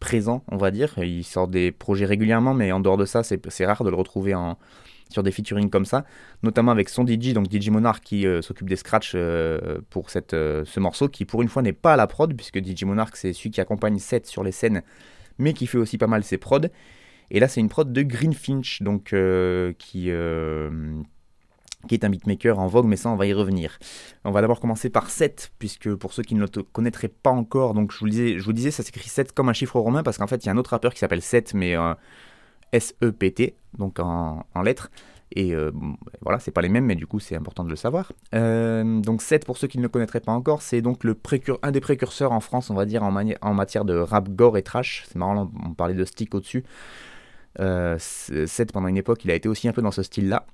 présent, 0.00 0.44
on 0.48 0.56
va 0.56 0.70
dire. 0.70 0.94
Il 0.98 1.24
sort 1.24 1.48
des 1.48 1.72
projets 1.72 2.06
régulièrement, 2.06 2.54
mais 2.54 2.72
en 2.72 2.80
dehors 2.80 2.96
de 2.96 3.04
ça, 3.04 3.22
c'est 3.22 3.66
rare 3.66 3.84
de 3.84 3.90
le 3.90 3.96
retrouver 3.96 4.34
en, 4.34 4.56
sur 5.10 5.22
des 5.22 5.30
featuring 5.30 5.68
comme 5.68 5.84
ça, 5.84 6.04
notamment 6.42 6.72
avec 6.72 6.88
son 6.88 7.06
DJ, 7.06 7.34
donc 7.34 7.52
DJ 7.52 7.68
Monarch 7.68 8.02
qui 8.02 8.24
s'occupe 8.40 8.68
des 8.68 8.76
scratchs 8.76 9.16
pour 9.90 10.08
ce 10.10 10.80
morceau, 10.80 11.08
qui 11.08 11.24
pour 11.24 11.42
une 11.42 11.48
fois 11.48 11.62
n'est 11.62 11.72
pas 11.72 11.94
à 11.94 11.96
la 11.96 12.06
prod, 12.06 12.32
puisque 12.34 12.64
DJ 12.64 12.84
Monarch 12.84 13.16
c'est 13.16 13.32
celui 13.32 13.50
qui 13.50 13.60
accompagne 13.60 13.98
Seth 13.98 14.26
sur 14.26 14.44
les 14.44 14.52
scènes, 14.52 14.82
mais 15.38 15.52
qui 15.52 15.66
fait 15.66 15.78
aussi 15.78 15.98
pas 15.98 16.06
mal 16.06 16.22
ses 16.22 16.38
prods. 16.38 16.68
Et 17.30 17.40
là 17.40 17.48
c'est 17.48 17.60
une 17.60 17.68
prod 17.68 17.92
de 17.92 18.02
Greenfinch, 18.02 18.82
donc 18.82 19.12
euh, 19.12 19.72
qui, 19.78 20.10
euh, 20.10 20.70
qui 21.88 21.94
est 21.94 22.04
un 22.04 22.10
beatmaker 22.10 22.58
en 22.58 22.66
vogue, 22.66 22.86
mais 22.86 22.96
ça 22.96 23.10
on 23.10 23.16
va 23.16 23.26
y 23.26 23.32
revenir. 23.32 23.78
On 24.24 24.30
va 24.30 24.40
d'abord 24.40 24.60
commencer 24.60 24.90
par 24.90 25.10
7, 25.10 25.52
puisque 25.58 25.94
pour 25.94 26.12
ceux 26.12 26.22
qui 26.22 26.34
ne 26.34 26.40
le 26.40 26.48
connaîtraient 26.72 27.08
pas 27.08 27.30
encore, 27.30 27.74
donc 27.74 27.92
je 27.92 27.98
vous, 27.98 28.08
disais, 28.08 28.38
je 28.38 28.44
vous 28.44 28.52
disais 28.52 28.70
ça 28.70 28.82
s'écrit 28.82 29.08
7 29.08 29.32
comme 29.32 29.48
un 29.48 29.54
chiffre 29.54 29.78
romain, 29.78 30.02
parce 30.02 30.18
qu'en 30.18 30.26
fait 30.26 30.44
il 30.44 30.46
y 30.46 30.48
a 30.48 30.52
un 30.52 30.58
autre 30.58 30.70
rappeur 30.70 30.92
qui 30.92 31.00
s'appelle 31.00 31.22
7, 31.22 31.54
mais... 31.54 31.76
euh, 31.76 31.94
S-E-P-T, 32.72 33.56
donc 33.78 33.98
en, 33.98 34.44
lettres. 34.62 34.90
Et 35.32 35.54
euh, 35.54 35.70
voilà, 36.22 36.38
c'est 36.38 36.50
pas 36.50 36.62
les 36.62 36.70
mêmes, 36.70 36.86
mais 36.86 36.94
du 36.94 37.06
coup, 37.06 37.20
c'est 37.20 37.36
important 37.36 37.62
de 37.62 37.68
le 37.68 37.76
savoir. 37.76 38.12
Euh, 38.34 39.00
donc, 39.00 39.20
7, 39.20 39.44
pour 39.44 39.58
ceux 39.58 39.66
qui 39.66 39.78
ne 39.78 39.82
le 39.82 39.88
connaîtraient 39.88 40.20
pas 40.20 40.32
encore, 40.32 40.62
c'est 40.62 40.80
donc 40.80 41.02
un 41.62 41.70
des 41.70 41.80
précurseurs 41.80 42.32
en 42.32 42.40
France, 42.40 42.70
on 42.70 42.74
va 42.74 42.86
dire, 42.86 43.02
en 43.02 43.54
matière 43.54 43.84
de 43.84 43.94
rap 43.94 44.30
gore 44.30 44.56
et 44.56 44.62
trash. 44.62 45.04
C'est 45.08 45.16
marrant, 45.16 45.50
on 45.64 45.74
parlait 45.74 45.94
de 45.94 46.04
stick 46.04 46.34
au-dessus. 46.34 46.64
7, 47.56 48.72
pendant 48.72 48.88
une 48.88 48.96
époque, 48.96 49.24
il 49.24 49.30
a 49.30 49.34
été 49.34 49.48
aussi 49.48 49.68
un 49.68 49.72
peu 49.72 49.82
dans 49.82 49.90
ce 49.90 50.02
style-là. 50.02 50.46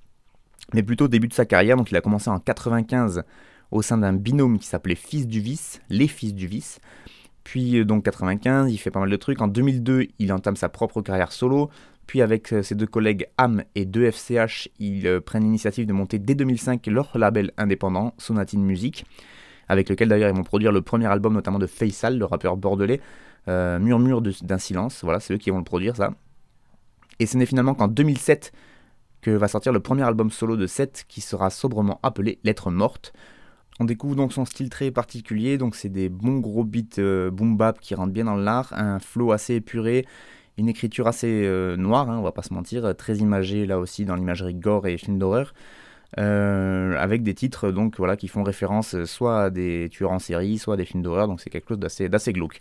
Mais 0.73 0.83
plutôt 0.83 1.05
au 1.07 1.09
début 1.09 1.29
de 1.29 1.35
sa 1.35 1.45
carrière, 1.45 1.77
donc 1.77 1.91
il 1.91 1.97
a 1.97 2.01
commencé 2.01 2.31
en 2.31 2.39
95 2.39 3.25
au 3.71 3.83
sein 3.83 3.99
d'un 3.99 4.13
binôme 4.13 4.59
qui 4.59 4.67
s'appelait 4.67 4.95
Fils 4.95 5.27
du 5.27 5.41
Vice, 5.41 5.81
les 5.91 6.09
Fils 6.09 6.35
du 6.35 6.47
Vice. 6.47 6.81
Puis 7.45 7.79
euh, 7.79 7.85
donc 7.85 8.05
95, 8.05 8.73
il 8.73 8.79
fait 8.79 8.91
pas 8.91 9.01
mal 9.01 9.11
de 9.11 9.17
trucs. 9.17 9.41
En 9.41 9.49
2002, 9.49 10.09
il 10.19 10.33
entame 10.33 10.57
sa 10.57 10.69
propre 10.69 11.03
carrière 11.03 11.33
solo. 11.33 11.71
Puis 12.07 12.23
avec 12.23 12.53
euh, 12.53 12.63
ses 12.63 12.75
deux 12.75 12.87
collègues 12.87 13.27
Am 13.37 13.63
et 13.75 13.85
2FCH, 13.85 14.69
ils 14.79 15.07
euh, 15.07 15.21
prennent 15.21 15.45
l'initiative 15.45 15.87
de 15.87 15.93
monter 15.93 16.19
dès 16.19 16.35
2005 16.35 16.87
leur 16.87 17.17
label 17.17 17.53
indépendant, 17.57 18.15
Sonatine 18.19 18.63
Music, 18.63 19.05
avec 19.69 19.89
lequel 19.89 20.09
d'ailleurs 20.09 20.31
ils 20.31 20.37
vont 20.37 20.45
produire 20.45 20.73
le 20.73 20.83
premier 20.83 21.07
album 21.07 21.35
notamment 21.35 21.59
de 21.59 21.67
Faisal, 21.67 22.19
le 22.19 22.25
rappeur 22.25 22.57
bordelais, 22.57 23.01
Murmure 23.47 24.23
d'un 24.23 24.59
silence. 24.59 25.05
Voilà, 25.05 25.21
c'est 25.21 25.35
eux 25.35 25.39
qui 25.39 25.51
vont 25.51 25.59
le 25.59 25.65
produire 25.65 25.97
ça. 25.97 26.15
Et 27.21 27.27
ce 27.27 27.37
n'est 27.37 27.47
finalement 27.47 27.75
qu'en 27.75 27.89
2007 27.89 28.53
que 29.25 29.31
va 29.31 29.49
sortir 29.49 29.73
le 29.73 29.81
premier 29.81 30.03
album 30.03 30.31
solo 30.31 30.57
de 30.57 30.67
Seth 30.67 31.07
qui 31.09 31.21
sera 31.21 31.51
sobrement 31.51 31.99
appelé 32.03 32.39
Lettre 32.45 32.71
morte. 32.71 33.13
On 33.81 33.85
découvre 33.85 34.15
donc 34.15 34.33
son 34.33 34.45
style 34.45 34.69
très 34.69 34.91
particulier, 34.91 35.59
donc 35.59 35.75
c'est 35.75 35.89
des 35.89 36.09
bons 36.09 36.39
gros 36.39 36.63
beats 36.63 36.99
euh, 36.99 37.31
boom 37.31 37.57
bap 37.57 37.81
qui 37.81 37.95
rentrent 37.95 38.13
bien 38.13 38.25
dans 38.25 38.37
l'art, 38.37 38.73
un 38.73 39.01
flow 39.01 39.33
assez 39.33 39.55
épuré, 39.55 40.07
une 40.59 40.69
écriture 40.69 41.09
assez 41.09 41.45
euh, 41.45 41.77
noire, 41.77 42.09
hein, 42.09 42.19
on 42.19 42.23
va 42.23 42.31
pas 42.31 42.43
se 42.43 42.55
mentir, 42.55 42.95
très 42.97 43.17
imagée 43.17 43.67
là 43.67 43.81
aussi 43.81 44.05
dans 44.05 44.15
l'imagerie 44.15 44.55
gore 44.55 44.87
et 44.87 44.97
film 44.97 45.19
d'horreur, 45.19 45.55
euh, 46.19 46.97
avec 46.99 47.25
des 47.25 47.35
titres 47.35 47.73
donc 47.73 47.97
voilà 47.97 48.17
qui 48.17 48.29
font 48.29 48.45
référence 48.45 49.03
soit 49.07 49.45
à 49.45 49.51
des 49.51 49.89
tueurs 49.91 50.13
en 50.13 50.21
série, 50.21 50.59
soit 50.59 50.75
à 50.75 50.77
des 50.77 50.85
films 50.85 51.03
d'horreur, 51.03 51.27
donc 51.27 51.41
c'est 51.41 51.51
quelque 51.51 51.69
chose 51.71 51.79
d'assez 51.81 52.33
glauque. 52.33 52.61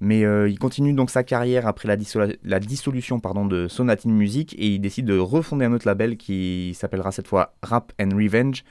Mais 0.00 0.24
euh, 0.24 0.48
il 0.48 0.58
continue 0.58 0.92
donc 0.92 1.10
sa 1.10 1.24
carrière 1.24 1.66
après 1.66 1.88
la, 1.88 1.96
dissolu- 1.96 2.36
la 2.44 2.60
dissolution 2.60 3.18
de 3.18 3.66
Sonatine 3.68 4.12
Music 4.12 4.54
et 4.58 4.74
il 4.74 4.78
décide 4.80 5.06
de 5.06 5.16
refonder 5.18 5.64
un 5.64 5.72
autre 5.72 5.86
label 5.86 6.16
qui 6.16 6.74
s'appellera 6.74 7.12
cette 7.12 7.28
fois 7.28 7.54
Rap 7.62 7.92
Revenge 7.98 8.62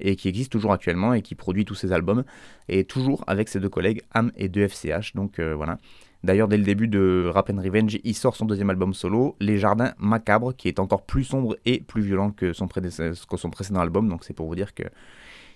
et 0.00 0.16
qui 0.16 0.28
existe 0.28 0.50
toujours 0.50 0.72
actuellement 0.72 1.14
et 1.14 1.22
qui 1.22 1.36
produit 1.36 1.64
tous 1.64 1.76
ses 1.76 1.92
albums 1.92 2.24
et 2.68 2.82
toujours 2.82 3.22
avec 3.28 3.48
ses 3.48 3.60
deux 3.60 3.68
collègues 3.68 4.02
Am 4.12 4.32
et 4.36 4.48
2FCH. 4.48 5.14
Donc 5.14 5.38
euh, 5.38 5.54
voilà. 5.54 5.78
D'ailleurs, 6.24 6.48
dès 6.48 6.56
le 6.56 6.64
début 6.64 6.88
de 6.88 7.28
Rap 7.32 7.48
Revenge, 7.48 7.98
il 8.02 8.14
sort 8.14 8.36
son 8.36 8.46
deuxième 8.46 8.70
album 8.70 8.94
solo, 8.94 9.36
Les 9.40 9.58
Jardins 9.58 9.92
Macabres, 9.98 10.54
qui 10.56 10.68
est 10.68 10.78
encore 10.78 11.02
plus 11.02 11.24
sombre 11.24 11.56
et 11.64 11.80
plus 11.80 12.02
violent 12.02 12.30
que 12.30 12.52
son, 12.52 12.66
prédécesseur- 12.68 13.26
que 13.26 13.36
son 13.36 13.50
précédent 13.50 13.80
album. 13.80 14.08
Donc 14.08 14.24
c'est 14.24 14.32
pour 14.34 14.46
vous 14.46 14.54
dire 14.56 14.74
que 14.74 14.84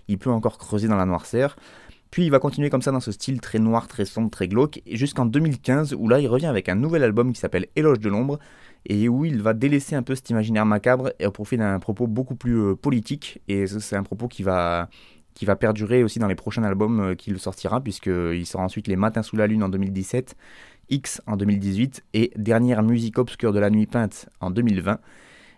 il 0.09 0.19
peut 0.19 0.31
encore 0.31 0.59
creuser 0.59 0.87
dans 0.87 0.97
la 0.97 1.05
noirceur. 1.07 1.57
Puis 2.11 2.25
il 2.25 2.31
va 2.31 2.39
continuer 2.39 2.71
comme 2.71 2.83
ça 2.83 2.93
dans 2.93 3.01
ce 3.01 3.13
style 3.13 3.41
très 3.41 3.59
noir, 3.59 3.89
très 3.89 4.05
sombre, 4.05 4.31
très 4.31 4.49
glauque, 4.49 4.81
jusqu'en 4.91 5.27
2015 5.27 5.95
où 5.95 6.09
là 6.09 6.21
il 6.21 6.29
revient 6.29 6.47
avec 6.47 6.69
un 6.69 6.75
nouvel 6.75 7.03
album 7.03 7.33
qui 7.33 7.41
s'appelle 7.41 7.67
Éloge 7.77 8.01
de 8.01 8.09
l'ombre, 8.09 8.39
et 8.89 9.09
où 9.09 9.25
il 9.25 9.43
va 9.43 9.53
délaisser 9.53 9.97
un 9.97 10.03
peu 10.03 10.15
cet 10.15 10.31
imaginaire 10.31 10.65
macabre 10.65 11.13
et 11.19 11.27
au 11.27 11.31
profit 11.31 11.57
d'un 11.57 11.79
propos 11.79 12.07
beaucoup 12.07 12.37
plus 12.37 12.59
euh, 12.59 12.75
politique, 12.75 13.41
et 13.49 13.67
c'est 13.67 13.97
un 13.97 14.03
propos 14.03 14.29
qui 14.29 14.43
va, 14.43 14.89
qui 15.35 15.45
va 15.45 15.57
perdurer 15.57 16.05
aussi 16.05 16.19
dans 16.19 16.29
les 16.29 16.35
prochains 16.35 16.63
albums 16.63 17.01
euh, 17.01 17.15
qu'il 17.15 17.39
sortira, 17.39 17.81
puisqu'il 17.81 18.47
sort 18.47 18.61
ensuite 18.61 18.87
Les 18.87 18.97
Matins 18.97 19.23
sous 19.23 19.37
la 19.37 19.47
Lune 19.47 19.63
en 19.63 19.69
2017, 19.69 20.37
X 20.91 21.21
en 21.27 21.37
2018, 21.37 22.05
et 22.15 22.31
Dernière 22.37 22.83
musique 22.83 23.19
obscure 23.19 23.53
de 23.53 23.59
la 23.59 23.71
nuit 23.71 23.87
peinte 23.87 24.29
en 24.41 24.51
2020. 24.51 24.99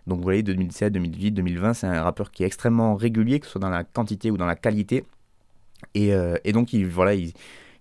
Donc 0.06 0.18
vous 0.18 0.24
voyez, 0.24 0.42
2017, 0.42 0.92
2018, 0.94 1.32
2020, 1.32 1.74
c'est 1.74 1.86
un 1.86 2.02
rappeur 2.02 2.30
qui 2.30 2.42
est 2.42 2.46
extrêmement 2.46 2.96
régulier, 2.96 3.40
que 3.40 3.46
ce 3.46 3.52
soit 3.52 3.60
dans 3.60 3.68
la 3.68 3.84
quantité 3.84 4.30
ou 4.30 4.38
dans 4.38 4.46
la 4.46 4.56
qualité. 4.56 5.04
Et, 5.94 6.12
euh, 6.12 6.36
et 6.44 6.52
donc, 6.52 6.72
il, 6.72 6.86
voilà, 6.86 7.14
il, 7.14 7.32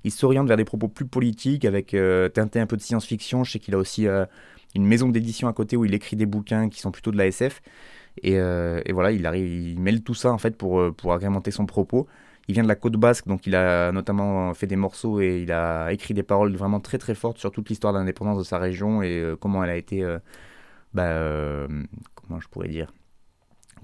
il 0.04 0.12
s'oriente 0.12 0.48
vers 0.48 0.58
des 0.58 0.66
propos 0.66 0.88
plus 0.88 1.06
politiques, 1.06 1.66
avec 1.66 1.94
euh, 1.94 2.30
teinté 2.30 2.60
un 2.60 2.68
peu 2.68 2.78
de 2.78 2.82
science-fiction. 2.82 3.44
Je 3.44 3.54
sais 3.54 3.60
qu'il 3.60 3.76
a 3.76 3.78
aussi 3.78 4.08
euh, 4.08 4.26
une 4.76 4.86
maison 4.86 5.10
d'édition 5.10 5.48
à 5.48 5.54
côté 5.54 5.78
où 5.78 5.86
il 5.86 5.94
écrit 5.94 6.16
des 6.16 6.26
bouquins 6.26 6.70
qui 6.70 6.80
sont 6.80 6.92
plutôt 6.92 7.12
de 7.12 7.18
la 7.18 7.28
SF. 7.28 7.62
Et, 8.24 8.40
voilà, 8.92 9.12
il, 9.12 9.80
mêle 9.80 10.02
tout 10.02 10.16
ça 10.16 10.32
en 10.32 10.38
fait 10.40 10.58
pour, 10.58 10.94
pour 10.96 11.14
agrémenter 11.14 11.52
son 11.52 11.66
propos. 11.66 12.08
Il 12.48 12.54
vient 12.54 12.64
de 12.64 12.68
la 12.68 12.76
côte 12.76 12.94
basque, 12.94 13.28
donc 13.28 13.46
il 13.46 13.56
a 13.56 13.92
notamment 13.92 14.54
fait 14.54 14.68
des 14.68 14.78
morceaux 14.78 15.20
et 15.22 15.42
il 15.44 15.52
a 15.52 15.92
écrit 15.92 16.14
des 16.14 16.24
paroles 16.24 16.56
vraiment 16.56 16.80
très 16.80 16.98
très 16.98 17.14
fortes 17.14 17.38
sur 17.38 17.52
toute 17.52 17.70
l'histoire 17.70 17.94
d'indépendance 17.94 18.40
de 18.40 18.44
sa 18.44 18.58
région 18.58 19.04
et 19.04 19.36
comment 19.40 19.64
elle 19.64 19.70
a 19.70 19.76
été, 19.76 20.04
bah, 20.94 21.68
comment 22.16 22.40
je 22.40 22.48
pourrais 22.48 22.70
dire, 22.70 22.92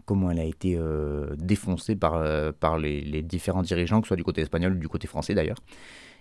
comment 0.06 0.32
elle 0.32 0.40
a 0.40 0.46
été 0.46 0.76
euh, 0.78 1.36
défoncée 1.38 1.96
par, 1.96 2.16
euh, 2.16 2.52
par 2.58 2.78
les, 2.78 3.22
différents 3.22 3.62
dirigeants, 3.62 4.02
que 4.02 4.08
ce 4.08 4.10
soit 4.10 4.18
du 4.18 4.24
côté 4.24 4.42
espagnol 4.42 4.74
ou 4.74 4.78
du 4.78 4.88
côté 4.88 5.08
français 5.08 5.34
d'ailleurs. 5.34 5.58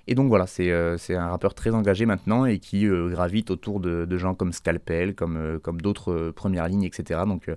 Et 0.06 0.14
donc 0.14 0.28
voilà, 0.28 0.46
c'est 0.46 0.70
euh, 0.70 0.96
un 1.10 1.28
rappeur 1.28 1.54
très 1.54 1.70
engagé 1.70 2.06
maintenant 2.06 2.44
et 2.44 2.58
qui 2.58 2.86
gravite 2.86 3.50
autour 3.50 3.80
de, 3.80 4.16
gens 4.16 4.34
comme 4.34 4.52
Scalpel, 4.52 5.14
comme, 5.14 5.60
comme 5.62 5.80
d'autres 5.80 6.32
premières 6.34 6.68
lignes, 6.68 6.84
etc. 6.84 7.20
Donc, 7.26 7.50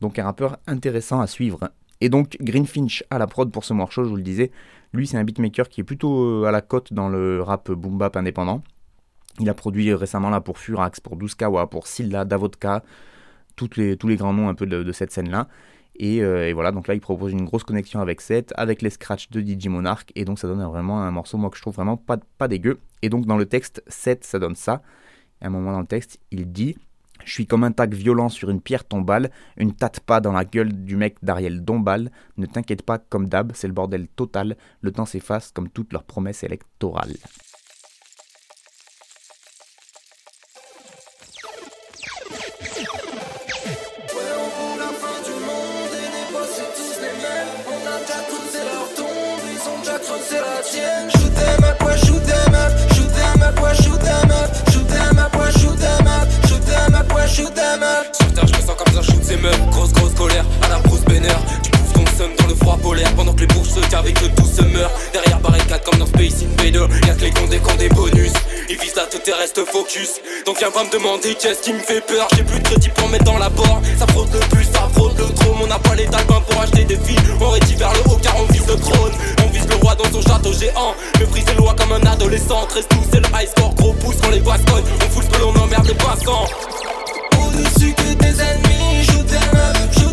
donc 0.00 0.18
un 0.18 0.24
rappeur 0.24 0.58
intéressant 0.66 1.20
à 1.20 1.26
suivre. 1.26 1.58
Et 2.00 2.08
donc 2.08 2.36
Greenfinch 2.40 3.02
à 3.10 3.18
la 3.18 3.26
prod 3.26 3.50
pour 3.50 3.64
ce 3.64 3.72
morceau, 3.72 4.04
je 4.04 4.08
vous 4.08 4.16
le 4.16 4.22
disais. 4.22 4.50
Lui, 4.92 5.08
c'est 5.08 5.16
un 5.16 5.24
beatmaker 5.24 5.68
qui 5.68 5.80
est 5.80 5.84
plutôt 5.84 6.44
à 6.44 6.52
la 6.52 6.60
cote 6.60 6.92
dans 6.92 7.08
le 7.08 7.42
rap 7.42 7.70
boom 7.72 7.98
bap 7.98 8.16
indépendant. 8.16 8.62
Il 9.40 9.48
a 9.48 9.54
produit 9.54 9.92
récemment 9.92 10.30
là 10.30 10.40
pour 10.40 10.58
Furax, 10.58 11.00
pour 11.00 11.16
Douskawa, 11.16 11.68
pour 11.68 11.88
Silla, 11.88 12.24
Davodka, 12.24 12.84
les, 13.76 13.96
tous 13.96 14.08
les 14.08 14.16
grands 14.16 14.32
noms 14.32 14.48
un 14.48 14.54
peu 14.54 14.66
de, 14.66 14.82
de 14.82 14.92
cette 14.92 15.12
scène-là. 15.12 15.48
Et, 15.96 16.22
euh, 16.22 16.48
et 16.48 16.52
voilà, 16.52 16.72
donc 16.72 16.88
là, 16.88 16.94
il 16.94 17.00
propose 17.00 17.32
une 17.32 17.44
grosse 17.44 17.62
connexion 17.62 18.00
avec 18.00 18.20
Seth, 18.20 18.52
avec 18.56 18.82
les 18.82 18.90
scratchs 18.90 19.30
de 19.30 19.40
DJ 19.40 19.68
Monarch, 19.68 20.10
et 20.16 20.24
donc 20.24 20.38
ça 20.38 20.48
donne 20.48 20.62
vraiment 20.64 21.02
un 21.02 21.10
morceau, 21.10 21.38
moi, 21.38 21.50
que 21.50 21.56
je 21.56 21.62
trouve 21.62 21.74
vraiment 21.74 21.96
pas, 21.96 22.18
pas 22.38 22.48
dégueu. 22.48 22.80
Et 23.02 23.08
donc, 23.08 23.26
dans 23.26 23.36
le 23.36 23.46
texte, 23.46 23.82
Seth, 23.86 24.24
ça 24.24 24.38
donne 24.38 24.56
ça. 24.56 24.82
À 25.40 25.46
un 25.46 25.50
moment 25.50 25.72
dans 25.72 25.80
le 25.80 25.86
texte, 25.86 26.18
il 26.30 26.50
dit 26.50 26.76
Je 27.24 27.32
suis 27.32 27.46
comme 27.46 27.62
un 27.62 27.70
tac 27.70 27.94
violent 27.94 28.28
sur 28.28 28.50
une 28.50 28.60
pierre 28.60 28.84
tombale, 28.84 29.30
une 29.56 29.72
tatte 29.72 30.00
pas 30.00 30.20
dans 30.20 30.32
la 30.32 30.44
gueule 30.44 30.72
du 30.72 30.96
mec 30.96 31.16
d'Ariel 31.22 31.64
Dombal. 31.64 32.10
Ne 32.38 32.46
t'inquiète 32.46 32.82
pas, 32.82 32.98
comme 32.98 33.28
d'hab, 33.28 33.52
c'est 33.54 33.68
le 33.68 33.74
bordel 33.74 34.08
total. 34.08 34.56
Le 34.80 34.90
temps 34.90 35.06
s'efface 35.06 35.52
comme 35.52 35.68
toutes 35.68 35.92
leurs 35.92 36.04
promesses 36.04 36.42
électorales. 36.42 37.14
Shoot 57.34 57.54
them 57.54 57.82
up 57.82 58.06
Sur 58.14 58.46
je 58.46 58.52
me 58.52 58.60
sens 58.66 58.76
comme 58.78 58.96
un 58.96 59.02
shoot 59.02 59.42
meufs. 59.42 59.70
Grosse, 59.70 59.92
grosse 59.92 60.14
colère 60.14 60.44
à 60.62 60.68
la 60.68 60.78
Bruce 60.78 61.04
Banner. 61.04 61.34
Tu 61.62 61.70
pousses 61.70 61.92
ton 61.92 62.04
seum 62.16 62.30
dans 62.38 62.46
le 62.46 62.54
froid 62.54 62.78
polaire 62.80 63.12
pendant 63.16 63.32
que 63.32 63.40
les 63.40 63.46
bourges 63.48 63.70
se 63.70 63.80
cavent 63.90 64.06
et 64.06 64.12
que 64.12 64.26
tout 64.26 64.46
se 64.46 64.62
meurt. 64.62 64.92
Derrière 65.12 65.40
barricade 65.40 65.82
comme 65.84 65.98
dans 65.98 66.06
Space 66.06 66.42
Invader. 66.42 66.86
Y'a 67.06 67.14
que 67.14 67.24
les 67.24 67.30
condés 67.30 67.58
qui 67.58 67.72
ont 67.72 67.76
des 67.76 67.88
bonus. 67.88 68.32
Ils 68.68 68.78
visent 68.78 68.94
la 68.94 69.06
tête 69.06 69.26
et 69.26 69.32
restent 69.32 69.64
focus. 69.64 70.20
Donc 70.46 70.58
viens 70.58 70.70
pas 70.70 70.84
me 70.84 70.90
demander 70.90 71.34
qu'est-ce 71.34 71.62
qui 71.62 71.72
me 71.72 71.80
fait 71.80 72.00
peur. 72.06 72.28
J'ai 72.36 72.44
plus 72.44 72.58
de 72.60 72.64
crédit 72.64 72.90
pour 72.90 73.08
mettre 73.08 73.24
dans 73.24 73.38
la 73.38 73.48
bord. 73.48 73.80
Ça 73.98 74.06
fraude 74.06 74.28
le 74.32 74.40
plus, 74.54 74.64
ça 74.64 74.88
fraude 74.94 75.16
le 75.18 75.26
trône. 75.34 75.58
On 75.62 75.66
n'a 75.66 75.78
pas 75.78 75.94
les 75.94 76.06
talbins 76.06 76.42
pour 76.48 76.60
acheter 76.60 76.84
des 76.84 76.98
filles. 76.98 77.18
On 77.40 77.50
rédit 77.50 77.74
vers 77.74 77.92
le 77.94 78.12
haut 78.12 78.18
car 78.22 78.36
on 78.38 78.52
vise 78.52 78.66
le 78.68 78.76
trône. 78.76 79.12
On 79.44 79.48
vise 79.50 79.66
le 79.68 79.76
roi 79.76 79.94
dans 79.96 80.10
son 80.12 80.22
château 80.22 80.52
géant. 80.52 80.94
Me 81.20 81.26
brise 81.26 81.46
les 81.48 81.54
lois 81.54 81.74
comme 81.76 81.92
un 81.92 82.06
adolescent. 82.06 82.66
13 82.68 82.86
tout, 82.88 83.04
c'est 83.12 83.20
le 83.20 83.28
high 83.34 83.48
score. 83.48 83.74
Gros 83.74 83.92
pouce 83.94 84.16
quand 84.22 84.30
les 84.30 84.40
bascogne. 84.40 84.84
On 85.04 85.10
fout 85.10 85.24
ce 85.24 85.42
on 85.42 85.56
emmerde 85.60 85.86
les 85.86 85.94
passants. 85.94 86.46
Que 87.92 88.14
des 88.14 88.40
ennemis 88.40 89.04
Shoot 89.04 89.26
them 89.26 90.03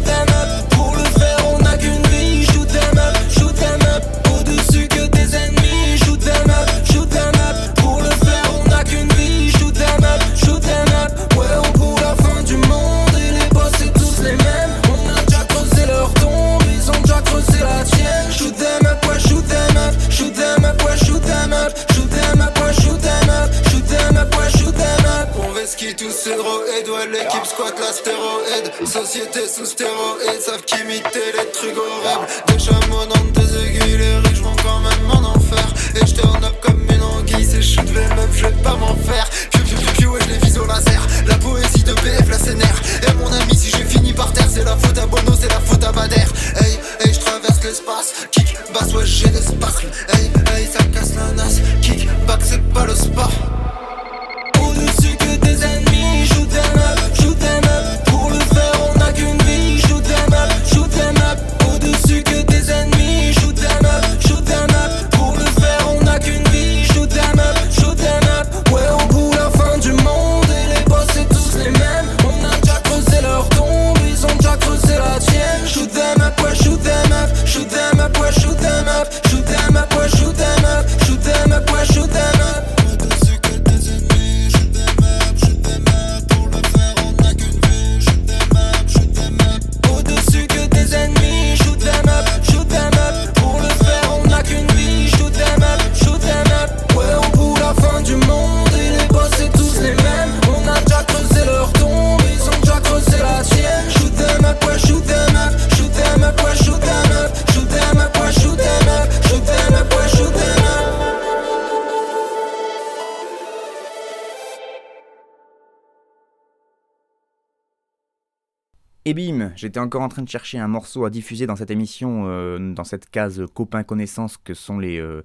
Et 119.06 119.16
bim, 119.16 119.52
j'étais 119.56 119.80
encore 119.80 120.04
en 120.04 120.10
train 120.10 120.22
de 120.22 120.30
chercher 120.30 120.60
un 120.60 120.68
morceau 120.68 121.06
à 121.06 121.10
diffuser 121.10 121.48
dans 121.48 121.56
cette 121.56 121.72
émission, 121.72 122.26
euh, 122.28 122.74
dans 122.74 122.84
cette 122.84 123.10
case 123.10 123.44
copains 123.56 123.82
connaissances 123.82 124.38
que 124.38 124.54
sont 124.54 124.78
les, 124.78 125.00
euh, 125.00 125.24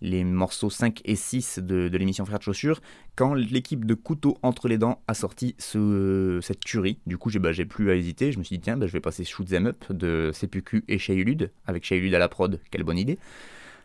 les 0.00 0.24
morceaux 0.24 0.68
5 0.68 1.00
et 1.04 1.14
6 1.14 1.60
de, 1.60 1.88
l'émission 1.96 2.24
Frères 2.24 2.40
de 2.40 2.42
Chaussures, 2.42 2.80
quand 3.14 3.34
l'équipe 3.34 3.84
de 3.84 3.94
Couteau 3.94 4.36
entre 4.42 4.66
les 4.66 4.78
dents 4.78 5.00
a 5.06 5.14
sorti 5.14 5.54
ce, 5.58 6.40
cette 6.42 6.58
tuerie. 6.58 6.98
Du 7.06 7.16
coup, 7.16 7.30
j'ai 7.30 7.38
bah, 7.38 7.52
plus 7.68 7.92
à 7.92 7.94
hésiter, 7.94 8.32
je 8.32 8.38
me 8.40 8.42
suis 8.42 8.56
dit, 8.56 8.62
tiens, 8.62 8.76
bah, 8.76 8.88
je 8.88 8.92
vais 8.92 9.00
passer 9.00 9.24
Shoot 9.24 9.46
Them 9.46 9.68
Up 9.68 9.84
de 9.90 10.32
CPQ 10.34 10.82
et 10.88 10.98
Shayulud, 10.98 11.52
avec 11.68 11.84
Shayulud 11.84 12.14
à 12.16 12.18
la 12.18 12.28
prod, 12.28 12.60
quelle 12.72 12.82
bonne 12.82 12.98
idée. 12.98 13.20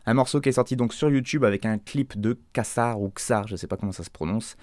Un 0.08 0.16
morceau 0.16 0.42
qui 0.42 0.50
est 0.50 0.54
sorti 0.54 0.76
donc 0.76 0.92
sur 0.92 1.12
YouTube 1.12 1.44
avec 1.44 1.68
un 1.68 1.78
clip 1.78 2.20
de 2.20 2.40
Kassar 2.52 3.00
ou 3.00 3.10
Ksar, 3.10 3.48
je 3.48 3.56
sais 3.56 3.68
pas 3.68 3.78
comment 3.78 3.92
ça 3.92 4.04
se 4.04 4.10
prononce. 4.10 4.58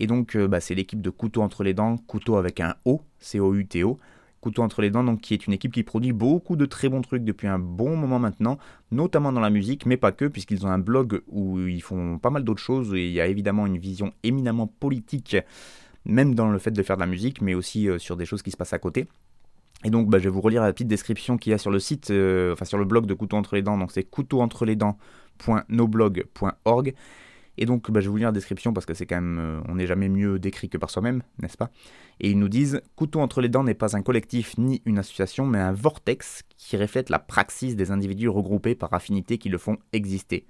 Et 0.00 0.06
donc, 0.06 0.34
euh, 0.34 0.48
bah, 0.48 0.60
c'est 0.60 0.74
l'équipe 0.74 1.00
de 1.00 1.10
Couteau 1.10 1.42
entre 1.42 1.62
les 1.62 1.74
dents, 1.74 1.98
Couteau 1.98 2.36
avec 2.36 2.58
un 2.58 2.74
O, 2.84 3.02
C-O-U-T-O. 3.20 3.98
Couteau 4.40 4.62
entre 4.62 4.80
les 4.80 4.90
dents, 4.90 5.04
donc 5.04 5.20
qui 5.20 5.34
est 5.34 5.46
une 5.46 5.52
équipe 5.52 5.72
qui 5.72 5.82
produit 5.82 6.12
beaucoup 6.12 6.56
de 6.56 6.64
très 6.64 6.88
bons 6.88 7.02
trucs 7.02 7.24
depuis 7.24 7.46
un 7.46 7.58
bon 7.58 7.94
moment 7.94 8.18
maintenant, 8.18 8.56
notamment 8.90 9.32
dans 9.32 9.40
la 9.40 9.50
musique, 9.50 9.84
mais 9.84 9.98
pas 9.98 10.12
que, 10.12 10.24
puisqu'ils 10.24 10.64
ont 10.64 10.70
un 10.70 10.78
blog 10.78 11.20
où 11.28 11.60
ils 11.60 11.82
font 11.82 12.18
pas 12.18 12.30
mal 12.30 12.42
d'autres 12.42 12.62
choses, 12.62 12.94
et 12.94 13.06
il 13.06 13.12
y 13.12 13.20
a 13.20 13.26
évidemment 13.26 13.66
une 13.66 13.76
vision 13.76 14.14
éminemment 14.22 14.66
politique, 14.66 15.36
même 16.06 16.34
dans 16.34 16.50
le 16.50 16.58
fait 16.58 16.70
de 16.70 16.82
faire 16.82 16.96
de 16.96 17.02
la 17.02 17.06
musique, 17.06 17.42
mais 17.42 17.52
aussi 17.52 17.86
euh, 17.86 17.98
sur 17.98 18.16
des 18.16 18.24
choses 18.24 18.40
qui 18.40 18.50
se 18.50 18.56
passent 18.56 18.72
à 18.72 18.78
côté. 18.78 19.08
Et 19.84 19.90
donc, 19.90 20.08
bah, 20.08 20.18
je 20.18 20.24
vais 20.24 20.30
vous 20.30 20.40
relire 20.40 20.62
la 20.62 20.72
petite 20.72 20.88
description 20.88 21.36
qu'il 21.36 21.50
y 21.50 21.54
a 21.54 21.58
sur 21.58 21.70
le 21.70 21.78
site, 21.78 22.10
euh, 22.10 22.54
enfin 22.54 22.64
sur 22.64 22.78
le 22.78 22.86
blog 22.86 23.04
de 23.04 23.12
Couteau 23.12 23.36
entre 23.36 23.56
les 23.56 23.62
dents. 23.62 23.76
Donc, 23.76 23.92
c'est 23.92 24.04
couteauentrelesdents.noblog.org. 24.04 26.94
Et 27.58 27.66
donc, 27.66 27.90
bah, 27.90 28.00
je 28.00 28.06
vais 28.06 28.10
vous 28.10 28.16
lire 28.16 28.28
la 28.28 28.32
description 28.32 28.72
parce 28.72 28.86
que 28.86 28.94
c'est 28.94 29.06
quand 29.06 29.16
même, 29.16 29.38
euh, 29.38 29.60
on 29.68 29.74
n'est 29.74 29.86
jamais 29.86 30.08
mieux 30.08 30.38
décrit 30.38 30.68
que 30.68 30.78
par 30.78 30.90
soi-même, 30.90 31.22
n'est-ce 31.42 31.56
pas? 31.56 31.70
Et 32.20 32.30
ils 32.30 32.38
nous 32.38 32.48
disent 32.48 32.80
Couteau 32.96 33.20
entre 33.20 33.40
les 33.40 33.48
dents 33.48 33.64
n'est 33.64 33.74
pas 33.74 33.96
un 33.96 34.02
collectif 34.02 34.56
ni 34.56 34.82
une 34.84 34.98
association, 34.98 35.46
mais 35.46 35.58
un 35.58 35.72
vortex 35.72 36.42
qui 36.56 36.76
reflète 36.76 37.10
la 37.10 37.18
praxis 37.18 37.76
des 37.76 37.90
individus 37.90 38.28
regroupés 38.28 38.74
par 38.74 38.92
affinité 38.94 39.38
qui 39.38 39.48
le 39.48 39.58
font 39.58 39.78
exister. 39.92 40.46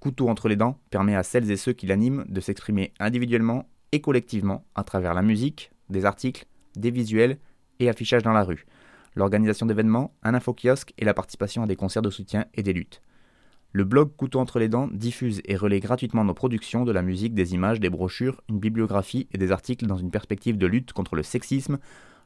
Couteau 0.00 0.28
entre 0.28 0.48
les 0.48 0.56
dents 0.56 0.78
permet 0.90 1.14
à 1.14 1.22
celles 1.22 1.50
et 1.50 1.56
ceux 1.56 1.72
qui 1.72 1.86
l'animent 1.86 2.24
de 2.28 2.40
s'exprimer 2.40 2.92
individuellement 3.00 3.68
et 3.92 4.00
collectivement 4.00 4.64
à 4.74 4.84
travers 4.84 5.14
la 5.14 5.22
musique, 5.22 5.70
des 5.88 6.04
articles, 6.04 6.46
des 6.76 6.90
visuels 6.90 7.38
et 7.78 7.88
affichages 7.88 8.22
dans 8.22 8.32
la 8.32 8.42
rue, 8.42 8.66
l'organisation 9.14 9.66
d'événements, 9.66 10.14
un 10.22 10.34
infokiosque 10.34 10.92
et 10.98 11.04
la 11.04 11.14
participation 11.14 11.62
à 11.62 11.66
des 11.66 11.76
concerts 11.76 12.02
de 12.02 12.10
soutien 12.10 12.46
et 12.54 12.62
des 12.62 12.72
luttes. 12.72 13.00
Le 13.76 13.82
blog 13.82 14.14
Couteau 14.16 14.38
entre 14.38 14.60
les 14.60 14.68
dents 14.68 14.86
diffuse 14.92 15.42
et 15.46 15.56
relaie 15.56 15.80
gratuitement 15.80 16.22
nos 16.22 16.32
productions, 16.32 16.84
de 16.84 16.92
la 16.92 17.02
musique, 17.02 17.34
des 17.34 17.54
images, 17.54 17.80
des 17.80 17.90
brochures, 17.90 18.40
une 18.48 18.60
bibliographie 18.60 19.26
et 19.32 19.36
des 19.36 19.50
articles 19.50 19.84
dans 19.84 19.96
une 19.96 20.12
perspective 20.12 20.56
de 20.56 20.68
lutte 20.68 20.92
contre 20.92 21.16
le 21.16 21.24
sexisme, 21.24 21.78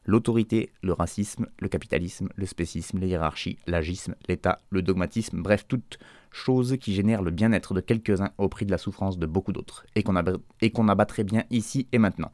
l'autorité, 0.05 0.71
le 0.83 0.93
racisme, 0.93 1.47
le 1.57 1.67
capitalisme, 1.67 2.29
le 2.35 2.45
spécisme, 2.45 2.99
les 2.99 3.07
hiérarchies, 3.07 3.57
l'agisme, 3.65 4.13
l'État, 4.27 4.59
le 4.69 4.83
dogmatisme, 4.83 5.41
bref, 5.41 5.65
toutes 5.67 5.97
choses 6.29 6.77
qui 6.79 6.93
génèrent 6.93 7.23
le 7.23 7.31
bien-être 7.31 7.73
de 7.73 7.81
quelques-uns 7.81 8.29
au 8.37 8.47
prix 8.47 8.67
de 8.67 8.71
la 8.71 8.77
souffrance 8.77 9.17
de 9.17 9.25
beaucoup 9.25 9.51
d'autres, 9.51 9.87
et 9.95 10.03
qu'on 10.03 10.13
bien 11.23 11.43
ici 11.49 11.87
et 11.91 11.97
maintenant. 11.97 12.31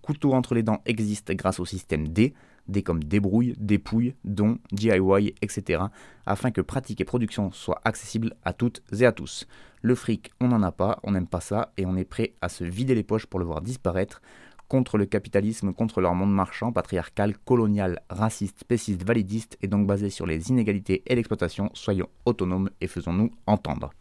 Couteau 0.00 0.32
entre 0.32 0.54
les 0.54 0.62
dents 0.62 0.80
existe 0.86 1.32
grâce 1.32 1.60
au 1.60 1.66
système 1.66 2.08
D, 2.08 2.32
D 2.68 2.82
comme 2.82 3.02
débrouille, 3.02 3.54
dépouille, 3.58 4.14
don, 4.24 4.58
DIY, 4.72 5.34
etc., 5.42 5.84
afin 6.26 6.50
que 6.50 6.60
pratique 6.60 7.00
et 7.00 7.04
production 7.04 7.50
soient 7.50 7.80
accessibles 7.84 8.34
à 8.44 8.52
toutes 8.52 8.82
et 8.98 9.04
à 9.04 9.12
tous. 9.12 9.46
Le 9.80 9.94
fric, 9.94 10.30
on 10.40 10.48
n'en 10.48 10.62
a 10.62 10.72
pas, 10.72 11.00
on 11.02 11.12
n'aime 11.12 11.26
pas 11.26 11.40
ça, 11.40 11.72
et 11.76 11.86
on 11.86 11.96
est 11.96 12.04
prêt 12.04 12.34
à 12.40 12.48
se 12.48 12.64
vider 12.64 12.94
les 12.94 13.02
poches 13.02 13.26
pour 13.26 13.40
le 13.40 13.46
voir 13.46 13.60
disparaître, 13.60 14.22
contre 14.68 14.96
le 14.96 15.04
capitalisme, 15.04 15.72
contre 15.74 16.00
leur 16.00 16.14
monde 16.14 16.32
marchand, 16.32 16.72
patriarcal, 16.72 17.36
colonial, 17.36 18.00
raciste, 18.08 18.60
spéciste, 18.60 19.04
validiste, 19.04 19.58
et 19.60 19.66
donc 19.66 19.86
basé 19.86 20.08
sur 20.08 20.26
les 20.26 20.48
inégalités 20.48 21.02
et 21.06 21.14
l'exploitation, 21.14 21.68
soyons 21.74 22.08
autonomes 22.24 22.70
et 22.80 22.86
faisons-nous 22.86 23.30
entendre. 23.46 23.92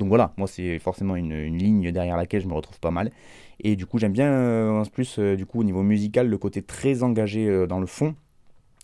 Donc 0.00 0.08
voilà, 0.08 0.32
moi 0.38 0.48
c'est 0.48 0.78
forcément 0.78 1.14
une, 1.14 1.58
ligne 1.58 1.92
derrière 1.92 2.16
laquelle 2.16 2.40
je 2.40 2.48
me 2.48 2.54
retrouve 2.54 2.80
pas 2.80 2.90
mal. 2.90 3.12
Et 3.60 3.76
du 3.76 3.84
coup 3.84 3.98
j'aime 3.98 4.12
bien 4.12 4.32
euh, 4.32 4.80
en 4.80 4.84
plus 4.86 5.18
euh, 5.18 5.36
du 5.36 5.44
coup 5.44 5.60
au 5.60 5.64
niveau 5.64 5.82
musical 5.82 6.26
le 6.26 6.38
côté 6.38 6.62
très 6.62 7.02
engagé 7.02 7.46
euh, 7.46 7.66
dans 7.66 7.78
le 7.78 7.86
fond 7.86 8.14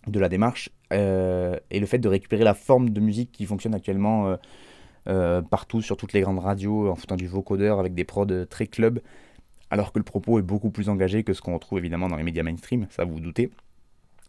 de 0.05 0.19
la 0.19 0.29
démarche 0.29 0.69
et 0.91 1.79
le 1.79 1.85
fait 1.85 1.97
de 1.97 2.07
récupérer 2.07 2.45
la 2.45 2.53
forme 2.53 2.91
de 2.91 3.01
musique 3.01 3.33
qui 3.33 3.45
fonctionne 3.45 3.73
actuellement 3.75 4.37
partout 5.03 5.81
sur 5.81 5.97
toutes 5.97 6.13
les 6.13 6.21
grandes 6.21 6.39
radios 6.39 6.89
en 6.89 6.95
foutant 6.95 7.17
du 7.17 7.27
vocodeur 7.27 7.77
avec 7.77 7.93
des 7.93 8.05
prods 8.05 8.45
très 8.49 8.67
club 8.67 9.01
alors 9.69 9.91
que 9.91 9.99
le 9.99 10.05
propos 10.05 10.39
est 10.39 10.43
beaucoup 10.43 10.69
plus 10.69 10.87
engagé 10.87 11.23
que 11.23 11.33
ce 11.33 11.41
qu'on 11.41 11.55
retrouve 11.55 11.79
évidemment 11.79 12.07
dans 12.07 12.15
les 12.15 12.23
médias 12.23 12.43
mainstream, 12.43 12.87
ça 12.89 13.03
vous 13.03 13.19
doutez. 13.19 13.51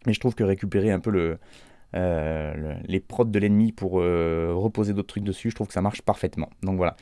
Mais 0.05 0.13
je 0.13 0.19
trouve 0.19 0.35
que 0.35 0.43
récupérer 0.43 0.91
un 0.91 0.99
peu 0.99 1.11
le, 1.11 1.39
le- 1.95 2.77
les 2.87 3.01
prods 3.01 3.25
de 3.25 3.39
l'ennemi 3.39 3.73
pour 3.73 4.01
euh, 4.01 4.53
reposer 4.55 4.93
d'autres 4.93 5.09
trucs 5.09 5.25
dessus, 5.25 5.51
je 5.51 5.55
trouve 5.55 5.69
que 5.69 5.73
ça 5.73 5.83
marche 5.83 6.03
parfaitement. 6.03 6.51
Donc 6.63 6.77
voilà. 6.77 6.97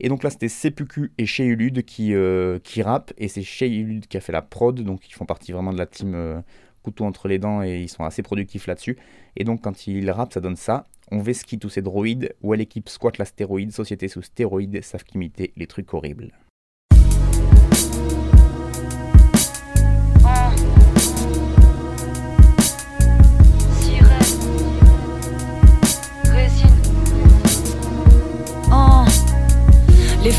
Et 0.00 0.08
donc 0.08 0.24
là, 0.24 0.30
c'était 0.30 0.48
CPQ 0.48 1.12
et 1.18 1.26
Sheyulud 1.26 1.84
qui, 1.84 2.14
euh, 2.14 2.58
qui 2.58 2.82
rappent, 2.82 3.12
et 3.16 3.28
c'est 3.28 3.42
Sheyulud 3.42 4.06
qui 4.08 4.16
a 4.16 4.20
fait 4.20 4.32
la 4.32 4.42
prod, 4.42 4.78
donc 4.80 5.08
ils 5.08 5.12
font 5.12 5.24
partie 5.26 5.52
vraiment 5.52 5.72
de 5.72 5.78
la 5.78 5.86
team 5.86 6.14
euh, 6.14 6.40
couteau 6.82 7.04
entre 7.04 7.28
les 7.28 7.38
dents, 7.38 7.62
et 7.62 7.80
ils 7.82 7.88
sont 7.88 8.04
assez 8.04 8.22
productifs 8.22 8.66
là-dessus. 8.66 8.96
Et 9.36 9.44
donc 9.44 9.62
quand 9.62 9.86
ils 9.86 10.10
rappent, 10.10 10.32
ça 10.32 10.40
donne 10.40 10.56
ça. 10.56 10.84
On 11.12 11.20
vesquille 11.20 11.58
tous 11.58 11.68
ces 11.68 11.82
droïdes, 11.82 12.34
où 12.42 12.52
l'équipe 12.54 12.88
squatte 12.88 13.18
la 13.18 13.24
stéroïde, 13.24 13.72
société 13.72 14.08
sous 14.08 14.22
stéroïdes, 14.22 14.82
savent 14.82 15.04
qu'imiter 15.04 15.52
les 15.56 15.66
trucs 15.66 15.92
horribles. 15.94 16.32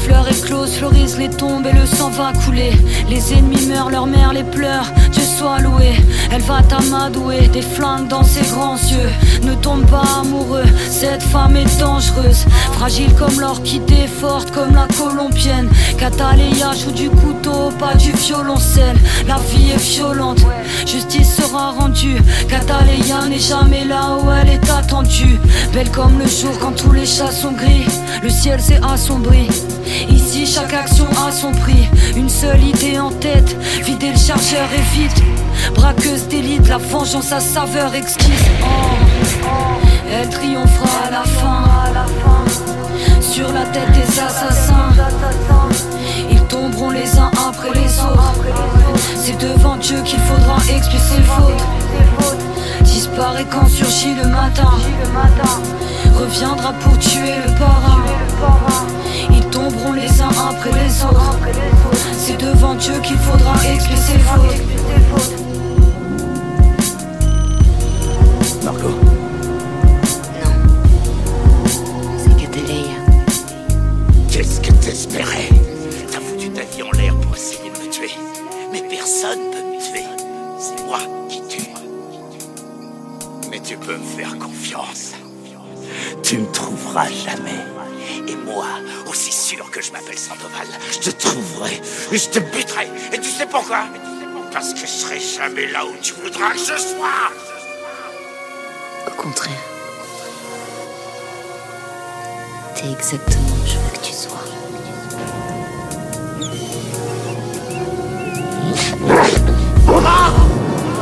Fleurs 0.06 0.30
éclosent, 0.30 0.76
fleurissent 0.76 1.18
les 1.18 1.32
tombes 1.32 1.66
et 1.66 1.74
le 1.74 1.84
sang 1.88 2.12
va 2.12 2.32
couler. 2.46 2.70
Les 3.10 3.34
ennemis 3.34 3.66
meurent, 3.66 3.90
leur 3.90 4.06
mère 4.06 4.34
les 4.34 4.44
pleure, 4.44 4.86
Dieu 5.12 5.24
soit 5.24 5.58
loué. 5.58 5.94
Elle 6.36 6.42
va 6.42 6.62
t'amadouer, 6.64 7.48
des 7.48 7.62
flingues 7.62 8.10
dans 8.10 8.26
ses 8.26 8.42
grands 8.42 8.76
yeux. 8.76 9.10
Ne 9.44 9.56
tombe 9.56 9.86
pas 9.86 10.04
amoureux, 10.20 10.66
cette 10.90 11.24
femme 11.24 11.56
est 11.56 11.80
dangereuse. 11.80 12.44
Fragile 12.74 13.14
comme 13.16 13.40
l'orchidée, 13.40 14.06
forte 14.20 14.52
comme 14.52 14.76
la 14.76 14.86
colombienne. 15.00 15.70
Cataléa 15.98 16.74
joue 16.74 16.92
du 16.92 17.10
couteau, 17.10 17.72
pas 17.80 17.96
du 17.96 18.12
violoncelle. 18.12 18.98
La 19.26 19.38
vie 19.50 19.72
est 19.72 19.78
violente, 19.78 20.40
justice 20.86 21.38
sera 21.38 21.72
rendue. 21.72 22.22
Cataléa 22.50 23.30
n'est 23.30 23.40
jamais 23.40 23.86
là 23.86 24.18
où 24.22 24.30
elle 24.30 24.50
est 24.50 24.70
attendue. 24.70 25.40
Belle 25.74 25.90
comme 25.92 26.20
le 26.20 26.28
jour 26.28 26.52
quand 26.60 26.74
tous 26.74 26.92
les 26.92 27.06
chats 27.06 27.32
sont 27.32 27.54
gris. 27.54 27.88
Le 28.22 28.30
ciel 28.30 28.60
s'est 28.60 28.82
assombri. 28.84 29.48
Ici, 30.10 30.46
chaque 30.46 30.74
action 30.74 31.08
a 31.26 31.32
son 31.32 31.54
prix. 31.54 31.88
Une 32.18 32.28
seule 32.28 32.62
idée 32.62 33.00
en 33.00 33.12
tête, 33.12 33.56
vider 33.86 34.12
le 34.12 34.18
chargeur 34.18 34.68
et 34.74 35.00
vite. 35.00 35.24
Braqueuse 35.74 36.28
d'élite, 36.28 36.68
la 36.68 36.78
vengeance 36.78 37.32
à 37.32 37.40
saveur 37.40 37.94
exquise. 37.96 38.46
Oh, 38.64 39.48
elle 40.12 40.30
triomphera 40.30 41.08
à 41.08 41.12
la 41.12 41.24
fin. 41.24 41.64
Sur 43.22 43.52
la 43.52 43.66
tête 43.66 43.92
des 43.92 44.20
assassins, 44.20 44.94
ils 46.32 46.42
tomberont 46.44 46.92
les 46.92 47.18
uns 47.18 47.32
après 47.50 47.72
les 47.74 48.00
autres. 48.00 48.34
C'est 49.16 49.38
devant 49.38 49.76
Dieu 49.76 50.02
qu'il 50.04 50.20
faudra 50.20 50.58
expier 50.74 51.00
ses 51.00 51.22
fautes. 51.22 51.64
Disparaît 52.82 53.46
quand 53.50 53.68
surgit 53.68 54.16
le 54.16 54.28
matin. 54.30 54.72
Reviendra 56.18 56.72
pour 56.74 56.98
tuer 56.98 57.36
le 57.46 57.52
parrain. 57.60 58.04
Ils 59.30 59.46
tomberont 59.48 59.94
les 59.94 60.22
uns 60.22 60.30
après 60.50 60.72
les 60.72 61.04
autres. 61.04 61.38
C'est 62.18 62.38
devant 62.38 62.76
Dieu 62.76 62.94
qu'il 63.04 63.18
faudra 63.18 63.45
pourquoi? 93.66 93.86
Parce 94.52 94.74
que 94.74 94.80
je 94.82 94.86
serai 94.86 95.20
jamais 95.20 95.68
là 95.68 95.86
où 95.86 95.94
tu 96.02 96.14
voudras 96.14 96.52
que 96.52 96.60
je 96.60 96.78
sois. 96.78 97.32
Au 99.08 99.22
contraire. 99.22 99.52
T'es 102.76 102.92
exactement 102.92 103.56
où 103.64 103.66
je 103.66 103.78
veux 103.78 103.92
que 103.92 104.06
tu 104.06 104.14
sois. 104.14 104.44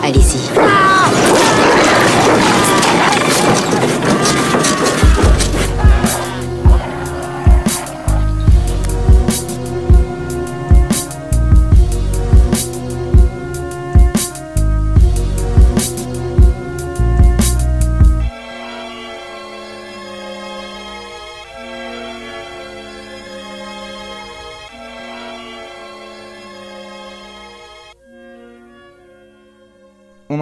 Allez-y. 0.03 1.42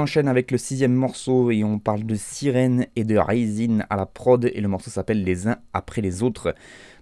Enchaîne 0.02 0.28
avec 0.28 0.50
le 0.52 0.58
sixième 0.58 0.94
morceau 0.94 1.52
et 1.52 1.64
on 1.64 1.78
parle 1.78 2.04
de 2.04 2.16
Sirène 2.16 2.88
et 2.96 3.04
de 3.04 3.18
Rising 3.18 3.84
à 3.90 3.96
la 3.96 4.08
prod 4.08 4.44
et 4.44 4.60
le 4.60 4.68
morceau 4.68 4.90
s'appelle 4.90 5.24
Les 5.24 5.48
uns 5.48 5.58
après 5.74 6.02
les 6.02 6.24
autres. 6.24 6.56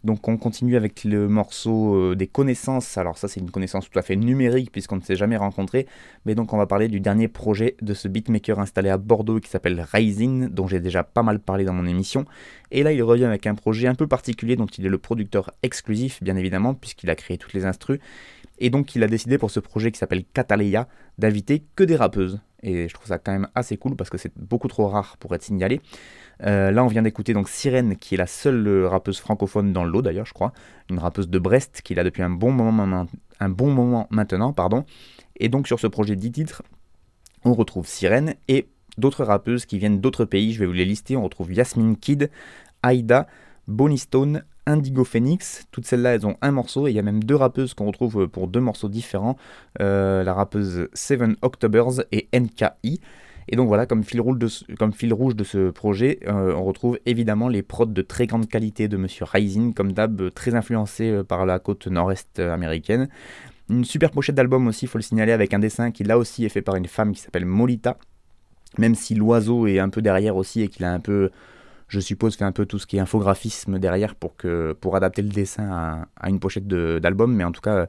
Donc 0.03 0.27
on 0.27 0.37
continue 0.37 0.75
avec 0.75 1.05
le 1.05 1.27
morceau 1.29 1.95
euh, 1.95 2.15
des 2.15 2.27
connaissances. 2.27 2.97
Alors 2.97 3.17
ça 3.17 3.27
c'est 3.27 3.39
une 3.39 3.51
connaissance 3.51 3.89
tout 3.89 3.97
à 3.97 4.01
fait 4.01 4.17
numérique 4.17 4.71
puisqu'on 4.71 4.97
ne 4.97 5.01
s'est 5.01 5.15
jamais 5.15 5.37
rencontré. 5.37 5.87
Mais 6.25 6.35
donc 6.35 6.53
on 6.53 6.57
va 6.57 6.67
parler 6.67 6.89
du 6.89 6.99
dernier 6.99 7.29
projet 7.29 7.75
de 7.81 7.93
ce 7.93 8.07
beatmaker 8.07 8.59
installé 8.59 8.89
à 8.89 8.97
Bordeaux 8.97 9.39
qui 9.39 9.49
s'appelle 9.49 9.85
Rising 9.93 10.49
dont 10.49 10.67
j'ai 10.67 10.81
déjà 10.81 11.03
pas 11.03 11.23
mal 11.23 11.39
parlé 11.39 11.63
dans 11.63 11.73
mon 11.73 11.87
émission. 11.87 12.25
Et 12.71 12.83
là 12.83 12.91
il 12.91 13.01
revient 13.01 13.25
avec 13.25 13.47
un 13.47 13.55
projet 13.55 13.87
un 13.87 13.95
peu 13.95 14.07
particulier 14.07 14.57
dont 14.57 14.67
il 14.67 14.85
est 14.85 14.89
le 14.89 14.97
producteur 14.97 15.51
exclusif 15.63 16.21
bien 16.21 16.35
évidemment 16.35 16.73
puisqu'il 16.73 17.09
a 17.09 17.15
créé 17.15 17.37
toutes 17.37 17.53
les 17.53 17.65
instrus. 17.65 17.99
Et 18.59 18.69
donc 18.69 18.95
il 18.95 19.03
a 19.03 19.07
décidé 19.07 19.37
pour 19.37 19.51
ce 19.51 19.61
projet 19.61 19.91
qui 19.91 19.99
s'appelle 19.99 20.25
Catalea 20.33 20.87
d'inviter 21.17 21.63
que 21.75 21.83
des 21.85 21.95
rappeuses. 21.95 22.41
Et 22.63 22.87
je 22.87 22.93
trouve 22.93 23.07
ça 23.07 23.17
quand 23.19 23.31
même 23.31 23.47
assez 23.55 23.77
cool 23.77 23.95
parce 23.95 24.09
que 24.09 24.17
c'est 24.17 24.31
beaucoup 24.37 24.67
trop 24.67 24.87
rare 24.87 25.17
pour 25.17 25.33
être 25.35 25.43
signalé. 25.43 25.81
Euh, 26.43 26.71
là 26.71 26.83
on 26.83 26.87
vient 26.87 27.01
d'écouter 27.01 27.33
donc 27.33 27.49
Sirène 27.49 27.97
qui 27.97 28.15
est 28.15 28.17
la 28.17 28.27
seule 28.27 28.65
euh, 28.67 28.87
rappeuse 28.87 29.19
francophone 29.19 29.73
dans 29.73 29.83
le 29.83 29.91
lot 29.91 30.01
d'ailleurs 30.01 30.25
je 30.25 30.33
crois. 30.33 30.53
Une 30.89 30.99
rappeuse 30.99 31.29
de 31.29 31.39
Brest 31.39 31.81
qui 31.83 31.93
est 31.93 31.95
là 31.95 32.03
depuis 32.03 32.23
un 32.23 32.29
bon 32.29 32.51
moment, 32.51 33.05
un 33.39 33.49
bon 33.49 33.71
moment 33.71 34.07
maintenant. 34.09 34.53
pardon. 34.53 34.85
Et 35.37 35.49
donc 35.49 35.67
sur 35.67 35.79
ce 35.79 35.87
projet 35.87 36.15
10 36.15 36.31
titres 36.31 36.63
on 37.45 37.53
retrouve 37.53 37.87
Sirène 37.87 38.35
et 38.47 38.67
d'autres 38.97 39.23
rappeuses 39.23 39.65
qui 39.65 39.77
viennent 39.77 40.01
d'autres 40.01 40.25
pays. 40.25 40.53
Je 40.53 40.59
vais 40.59 40.65
vous 40.65 40.73
les 40.73 40.85
lister. 40.85 41.15
On 41.15 41.23
retrouve 41.23 41.53
Yasmine 41.53 41.97
Kid, 41.97 42.29
Aïda, 42.83 43.27
Bonnie 43.67 43.97
Stone, 43.97 44.43
Indigo 44.69 45.03
Phoenix. 45.03 45.65
Toutes 45.71 45.85
celles-là, 45.85 46.13
elles 46.13 46.27
ont 46.27 46.37
un 46.41 46.51
morceau 46.51 46.87
et 46.87 46.91
il 46.91 46.95
y 46.95 46.99
a 46.99 47.03
même 47.03 47.23
deux 47.23 47.35
rappeuses 47.35 47.73
qu'on 47.73 47.87
retrouve 47.87 48.27
pour 48.27 48.47
deux 48.47 48.59
morceaux 48.59 48.87
différents. 48.87 49.35
Euh, 49.81 50.23
la 50.23 50.33
rappeuse 50.33 50.87
Seven 50.93 51.35
Octobers 51.41 52.03
et 52.11 52.29
NKI. 52.33 53.01
Et 53.51 53.55
donc 53.55 53.67
voilà, 53.67 53.87
comme 53.87 54.03
fil 54.03 54.21
rouge 54.21 54.37
de 54.37 55.43
ce, 55.43 55.71
projet, 55.71 56.19
euh, 56.27 56.53
on 56.53 56.63
retrouve 56.63 56.99
évidemment 57.07 57.47
les 57.47 57.63
prods 57.63 57.87
de 57.87 58.03
très 58.03 58.27
grande 58.27 58.47
qualité 58.47 58.87
de 58.87 58.95
Monsieur 58.95 59.25
Rising, 59.25 59.73
comme 59.73 59.91
d'hab, 59.91 60.31
très 60.35 60.53
influencé 60.53 61.09
euh, 61.09 61.23
par 61.23 61.47
la 61.47 61.57
côte 61.57 61.87
nord-est 61.87 62.37
américaine. 62.37 63.09
Une 63.71 63.85
super 63.85 64.11
pochette 64.11 64.35
d'album 64.35 64.67
aussi, 64.67 64.85
il 64.85 64.87
faut 64.87 64.99
le 64.99 65.03
signaler, 65.03 65.31
avec 65.31 65.55
un 65.55 65.59
dessin 65.59 65.89
qui 65.89 66.03
là 66.03 66.19
aussi 66.19 66.45
est 66.45 66.49
fait 66.49 66.61
par 66.61 66.75
une 66.75 66.85
femme 66.85 67.11
qui 67.11 67.21
s'appelle 67.21 67.45
Molita. 67.45 67.97
Même 68.77 68.93
si 68.93 69.15
l'oiseau 69.15 69.65
est 69.65 69.79
un 69.79 69.89
peu 69.89 70.03
derrière 70.03 70.35
aussi 70.35 70.61
et 70.61 70.67
qu'il 70.67 70.85
a 70.85 70.93
un 70.93 70.99
peu 70.99 71.31
je 71.89 71.99
suppose, 71.99 72.37
fait 72.37 72.45
un 72.45 72.51
peu 72.51 72.65
tout 72.65 72.79
ce 72.79 72.87
qui 72.87 72.97
est 72.97 73.01
infographisme 73.01 73.79
derrière 73.79 74.15
pour, 74.15 74.95
adapter 74.95 75.21
le 75.21 75.29
dessin 75.29 76.07
à, 76.15 76.29
une 76.29 76.39
pochette 76.39 76.67
d'album, 76.67 77.35
mais 77.35 77.43
en 77.43 77.51
tout 77.51 77.61
cas, 77.61 77.87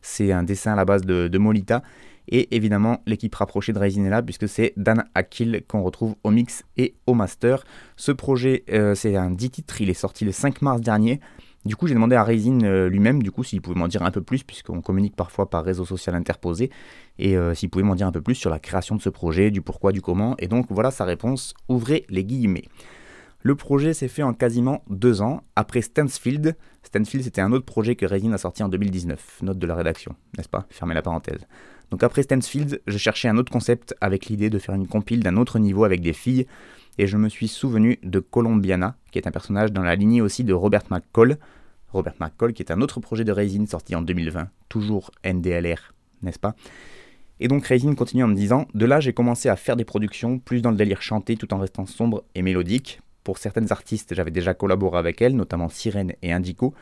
c'est 0.00 0.32
un 0.32 0.42
dessin 0.42 0.72
à 0.72 0.76
la 0.76 0.84
base 0.84 1.02
de, 1.02 1.28
de 1.28 1.38
Molita. 1.38 1.82
Et 2.28 2.54
évidemment, 2.54 3.02
l'équipe 3.06 3.34
rapprochée 3.34 3.72
de 3.72 3.78
Raisin 3.78 4.04
est 4.04 4.10
là, 4.10 4.22
puisque 4.22 4.48
c'est 4.48 4.72
Dan 4.76 5.04
Akil 5.14 5.64
qu'on 5.66 5.82
retrouve 5.82 6.14
au 6.22 6.30
mix 6.30 6.64
et 6.76 6.94
au 7.06 7.14
master. 7.14 7.64
Ce 7.96 8.12
projet, 8.12 8.64
euh, 8.70 8.94
c'est 8.94 9.16
un 9.16 9.30
10 9.30 9.50
titres, 9.50 9.80
il 9.80 9.90
est 9.90 9.94
sorti 9.94 10.24
le 10.24 10.32
5 10.32 10.62
mars 10.62 10.80
dernier. 10.80 11.20
Du 11.64 11.76
coup, 11.76 11.86
j'ai 11.86 11.94
demandé 11.94 12.16
à 12.16 12.24
Raisin 12.24 12.60
euh, 12.62 12.88
lui-même, 12.88 13.22
du 13.22 13.30
coup, 13.30 13.44
s'il 13.44 13.60
pouvait 13.60 13.78
m'en 13.78 13.88
dire 13.88 14.02
un 14.02 14.10
peu 14.10 14.20
plus, 14.20 14.42
puisqu'on 14.42 14.80
communique 14.80 15.14
parfois 15.14 15.48
par 15.48 15.64
réseau 15.64 15.84
social 15.84 16.14
interposé, 16.14 16.70
et 17.18 17.36
euh, 17.36 17.54
s'il 17.54 17.70
pouvait 17.70 17.84
m'en 17.84 17.94
dire 17.94 18.06
un 18.06 18.12
peu 18.12 18.22
plus 18.22 18.34
sur 18.34 18.50
la 18.50 18.58
création 18.58 18.96
de 18.96 19.02
ce 19.02 19.08
projet, 19.08 19.50
du 19.50 19.62
pourquoi, 19.62 19.92
du 19.92 20.00
comment. 20.00 20.36
Et 20.38 20.48
donc, 20.48 20.66
voilà 20.70 20.90
sa 20.90 21.04
réponse. 21.04 21.54
Ouvrez 21.68 22.04
les 22.08 22.24
guillemets. 22.24 22.64
Le 23.44 23.56
projet 23.56 23.92
s'est 23.92 24.06
fait 24.06 24.22
en 24.22 24.34
quasiment 24.34 24.84
deux 24.88 25.20
ans, 25.20 25.42
après 25.56 25.82
Stansfield. 25.82 26.56
Stansfield, 26.84 27.24
c'était 27.24 27.40
un 27.40 27.50
autre 27.50 27.64
projet 27.64 27.96
que 27.96 28.06
Raisin 28.06 28.32
a 28.32 28.38
sorti 28.38 28.62
en 28.62 28.68
2019, 28.68 29.40
note 29.42 29.58
de 29.58 29.66
la 29.66 29.74
rédaction, 29.74 30.14
n'est-ce 30.36 30.48
pas? 30.48 30.64
Fermez 30.70 30.94
la 30.94 31.02
parenthèse. 31.02 31.40
Donc 31.90 32.04
après 32.04 32.22
Stansfield, 32.22 32.80
je 32.86 32.98
cherchais 32.98 33.26
un 33.26 33.36
autre 33.36 33.50
concept 33.50 33.96
avec 34.00 34.26
l'idée 34.26 34.48
de 34.48 34.60
faire 34.60 34.76
une 34.76 34.86
compile 34.86 35.24
d'un 35.24 35.36
autre 35.36 35.58
niveau 35.58 35.82
avec 35.82 36.02
des 36.02 36.12
filles, 36.12 36.46
et 36.98 37.08
je 37.08 37.16
me 37.16 37.28
suis 37.28 37.48
souvenu 37.48 37.98
de 38.04 38.20
Colombiana, 38.20 38.96
qui 39.10 39.18
est 39.18 39.26
un 39.26 39.32
personnage 39.32 39.72
dans 39.72 39.82
la 39.82 39.96
lignée 39.96 40.20
aussi 40.20 40.44
de 40.44 40.52
Robert 40.52 40.84
McCall. 40.90 41.36
Robert 41.88 42.14
McCall, 42.20 42.52
qui 42.52 42.62
est 42.62 42.70
un 42.70 42.80
autre 42.80 43.00
projet 43.00 43.24
de 43.24 43.32
Raisin 43.32 43.66
sorti 43.66 43.96
en 43.96 44.02
2020, 44.02 44.48
toujours 44.68 45.10
NDLR, 45.24 45.94
n'est-ce 46.22 46.38
pas? 46.38 46.54
Et 47.40 47.48
donc 47.48 47.66
Raisin 47.66 47.96
continue 47.96 48.22
en 48.22 48.28
me 48.28 48.36
disant 48.36 48.68
De 48.72 48.86
là, 48.86 49.00
j'ai 49.00 49.12
commencé 49.12 49.48
à 49.48 49.56
faire 49.56 49.74
des 49.74 49.84
productions 49.84 50.38
plus 50.38 50.62
dans 50.62 50.70
le 50.70 50.76
délire 50.76 51.02
chanté 51.02 51.36
tout 51.36 51.52
en 51.52 51.58
restant 51.58 51.86
sombre 51.86 52.22
et 52.36 52.42
mélodique. 52.42 53.00
Pour 53.24 53.38
certaines 53.38 53.70
artistes, 53.70 54.14
j'avais 54.14 54.30
déjà 54.30 54.54
collaboré 54.54 54.98
avec 54.98 55.22
elles, 55.22 55.36
notamment 55.36 55.68
Sirène 55.68 56.14
et 56.22 56.32
Indico. 56.32 56.74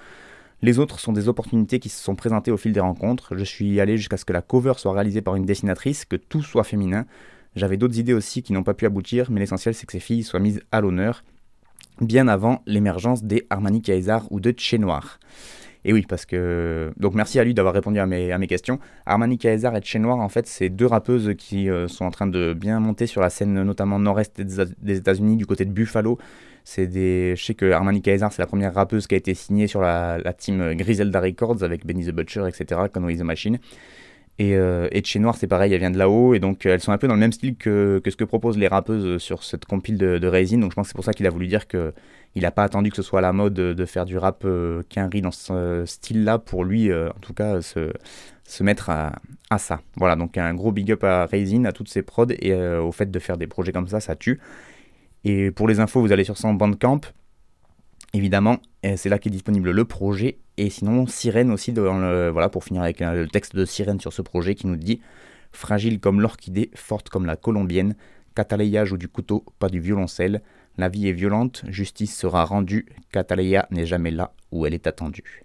Les 0.62 0.78
autres 0.78 1.00
sont 1.00 1.12
des 1.12 1.28
opportunités 1.28 1.78
qui 1.78 1.88
se 1.88 2.02
sont 2.02 2.14
présentées 2.14 2.50
au 2.50 2.56
fil 2.56 2.72
des 2.72 2.80
rencontres. 2.80 3.36
Je 3.36 3.44
suis 3.44 3.80
allé 3.80 3.96
jusqu'à 3.96 4.16
ce 4.16 4.24
que 4.24 4.32
la 4.32 4.42
cover 4.42 4.74
soit 4.76 4.92
réalisée 4.92 5.22
par 5.22 5.36
une 5.36 5.46
dessinatrice, 5.46 6.04
que 6.04 6.16
tout 6.16 6.42
soit 6.42 6.64
féminin. 6.64 7.06
J'avais 7.56 7.76
d'autres 7.76 7.98
idées 7.98 8.14
aussi 8.14 8.42
qui 8.42 8.52
n'ont 8.52 8.62
pas 8.62 8.74
pu 8.74 8.86
aboutir, 8.86 9.30
mais 9.30 9.40
l'essentiel 9.40 9.74
c'est 9.74 9.86
que 9.86 9.92
ces 9.92 10.00
filles 10.00 10.22
soient 10.22 10.40
mises 10.40 10.62
à 10.70 10.80
l'honneur, 10.80 11.24
bien 12.00 12.28
avant 12.28 12.62
l'émergence 12.66 13.24
des 13.24 13.46
Armani 13.50 13.82
Kaisar 13.82 14.30
ou 14.30 14.38
de 14.38 14.54
Che 14.56 14.74
Noir. 14.74 15.18
Et 15.84 15.92
oui, 15.92 16.04
parce 16.08 16.26
que. 16.26 16.92
Donc 16.98 17.14
merci 17.14 17.38
à 17.38 17.44
lui 17.44 17.54
d'avoir 17.54 17.74
répondu 17.74 17.98
à 17.98 18.06
mes, 18.06 18.32
à 18.32 18.38
mes 18.38 18.46
questions. 18.46 18.78
Armani 19.06 19.38
Kaezar 19.38 19.76
et 19.76 19.80
Chez 19.82 19.98
Noir, 19.98 20.18
en 20.18 20.28
fait, 20.28 20.46
c'est 20.46 20.68
deux 20.68 20.86
rappeuses 20.86 21.34
qui 21.38 21.70
euh, 21.70 21.88
sont 21.88 22.04
en 22.04 22.10
train 22.10 22.26
de 22.26 22.52
bien 22.52 22.80
monter 22.80 23.06
sur 23.06 23.20
la 23.20 23.30
scène, 23.30 23.62
notamment 23.62 23.98
nord-est 23.98 24.40
des, 24.40 24.64
des 24.80 24.98
États-Unis, 24.98 25.36
du 25.36 25.46
côté 25.46 25.64
de 25.64 25.72
Buffalo. 25.72 26.18
Des... 26.76 27.34
Je 27.36 27.44
sais 27.44 27.54
que 27.54 27.72
Armani 27.72 28.02
Kaezar, 28.02 28.32
c'est 28.32 28.42
la 28.42 28.46
première 28.46 28.74
rappeuse 28.74 29.06
qui 29.06 29.14
a 29.14 29.18
été 29.18 29.34
signée 29.34 29.66
sur 29.66 29.80
la, 29.80 30.18
la 30.18 30.32
team 30.32 30.74
Griselda 30.74 31.20
Records 31.20 31.62
avec 31.62 31.86
Benny 31.86 32.04
the 32.04 32.10
Butcher, 32.10 32.44
etc., 32.46 32.82
Conway 32.92 33.16
the 33.16 33.22
Machine. 33.22 33.58
Et, 34.38 34.54
euh, 34.56 34.88
et 34.92 35.02
Chez 35.04 35.18
Noir, 35.18 35.36
c'est 35.36 35.46
pareil, 35.46 35.72
elle 35.72 35.80
vient 35.80 35.90
de 35.90 35.98
là-haut, 35.98 36.34
et 36.34 36.38
donc 36.38 36.64
elles 36.64 36.80
sont 36.80 36.92
un 36.92 36.98
peu 36.98 37.08
dans 37.08 37.14
le 37.14 37.20
même 37.20 37.32
style 37.32 37.56
que, 37.56 38.00
que 38.02 38.10
ce 38.10 38.16
que 38.16 38.24
proposent 38.24 38.56
les 38.56 38.68
rappeuses 38.68 39.18
sur 39.18 39.42
cette 39.42 39.64
compile 39.66 39.98
de, 39.98 40.18
de 40.18 40.26
Raisin. 40.28 40.58
Donc 40.58 40.70
je 40.70 40.76
pense 40.76 40.86
que 40.86 40.88
c'est 40.90 40.96
pour 40.96 41.04
ça 41.04 41.12
qu'il 41.12 41.26
a 41.26 41.30
voulu 41.30 41.46
dire 41.46 41.66
que 41.66 41.92
il 42.34 42.42
n'a 42.42 42.50
pas 42.50 42.62
attendu 42.62 42.90
que 42.90 42.96
ce 42.96 43.02
soit 43.02 43.20
la 43.20 43.32
mode 43.32 43.54
de, 43.54 43.84
faire 43.84 44.04
du 44.04 44.16
rap 44.16 44.44
euh, 44.44 44.82
qu'un 44.88 45.08
riz 45.08 45.20
dans 45.20 45.32
ce 45.32 45.84
style-là 45.84 46.38
pour 46.38 46.64
lui, 46.64 46.90
euh, 46.90 47.10
en 47.10 47.18
tout 47.20 47.34
cas, 47.34 47.60
se, 47.60 47.92
se 48.44 48.62
mettre 48.62 48.90
à, 48.90 49.12
ça. 49.58 49.80
Voilà, 49.96 50.14
donc 50.14 50.38
un 50.38 50.54
gros 50.54 50.70
big 50.70 50.92
up 50.92 51.02
à 51.02 51.26
Raisin, 51.26 51.64
à 51.64 51.72
toutes 51.72 51.88
ses 51.88 52.02
prods, 52.02 52.26
et 52.30 52.52
euh, 52.52 52.80
au 52.80 52.92
fait 52.92 53.10
de 53.10 53.18
faire 53.18 53.36
des 53.36 53.48
projets 53.48 53.72
comme 53.72 53.88
ça, 53.88 53.98
ça 54.00 54.14
tue. 54.14 54.40
Et 55.24 55.50
pour 55.50 55.66
les 55.66 55.80
infos, 55.80 56.00
vous 56.00 56.12
allez 56.12 56.24
sur 56.24 56.38
son 56.38 56.54
Bandcamp, 56.54 57.00
évidemment, 58.14 58.58
c'est 58.82 59.10
là 59.10 59.18
qu'est 59.18 59.28
disponible 59.28 59.70
le 59.70 59.84
projet. 59.84 60.38
Et 60.56 60.70
sinon, 60.70 61.06
Sirène 61.06 61.50
aussi, 61.50 61.72
voilà, 61.72 62.48
pour 62.48 62.64
finir 62.64 62.82
avec 62.82 63.00
le 63.00 63.26
texte 63.26 63.54
de 63.54 63.66
Sirène 63.66 64.00
sur 64.00 64.14
ce 64.14 64.22
projet 64.22 64.54
qui 64.54 64.66
nous 64.66 64.76
dit 64.76 65.00
Fragile 65.52 66.00
comme 66.00 66.20
l'orchidée, 66.22 66.70
forte 66.74 67.10
comme 67.10 67.26
la 67.26 67.36
colombienne, 67.36 67.96
Cataleya 68.34 68.84
joue 68.84 68.96
du 68.96 69.08
couteau, 69.08 69.44
pas 69.58 69.68
du 69.68 69.80
violoncelle. 69.80 70.40
La 70.78 70.88
vie 70.88 71.08
est 71.08 71.12
violente, 71.12 71.62
justice 71.68 72.16
sera 72.16 72.44
rendue. 72.44 72.86
Cataleya 73.12 73.66
n'est 73.70 73.86
jamais 73.86 74.10
là 74.10 74.32
où 74.50 74.66
elle 74.66 74.74
est 74.74 74.86
attendue. 74.86 75.44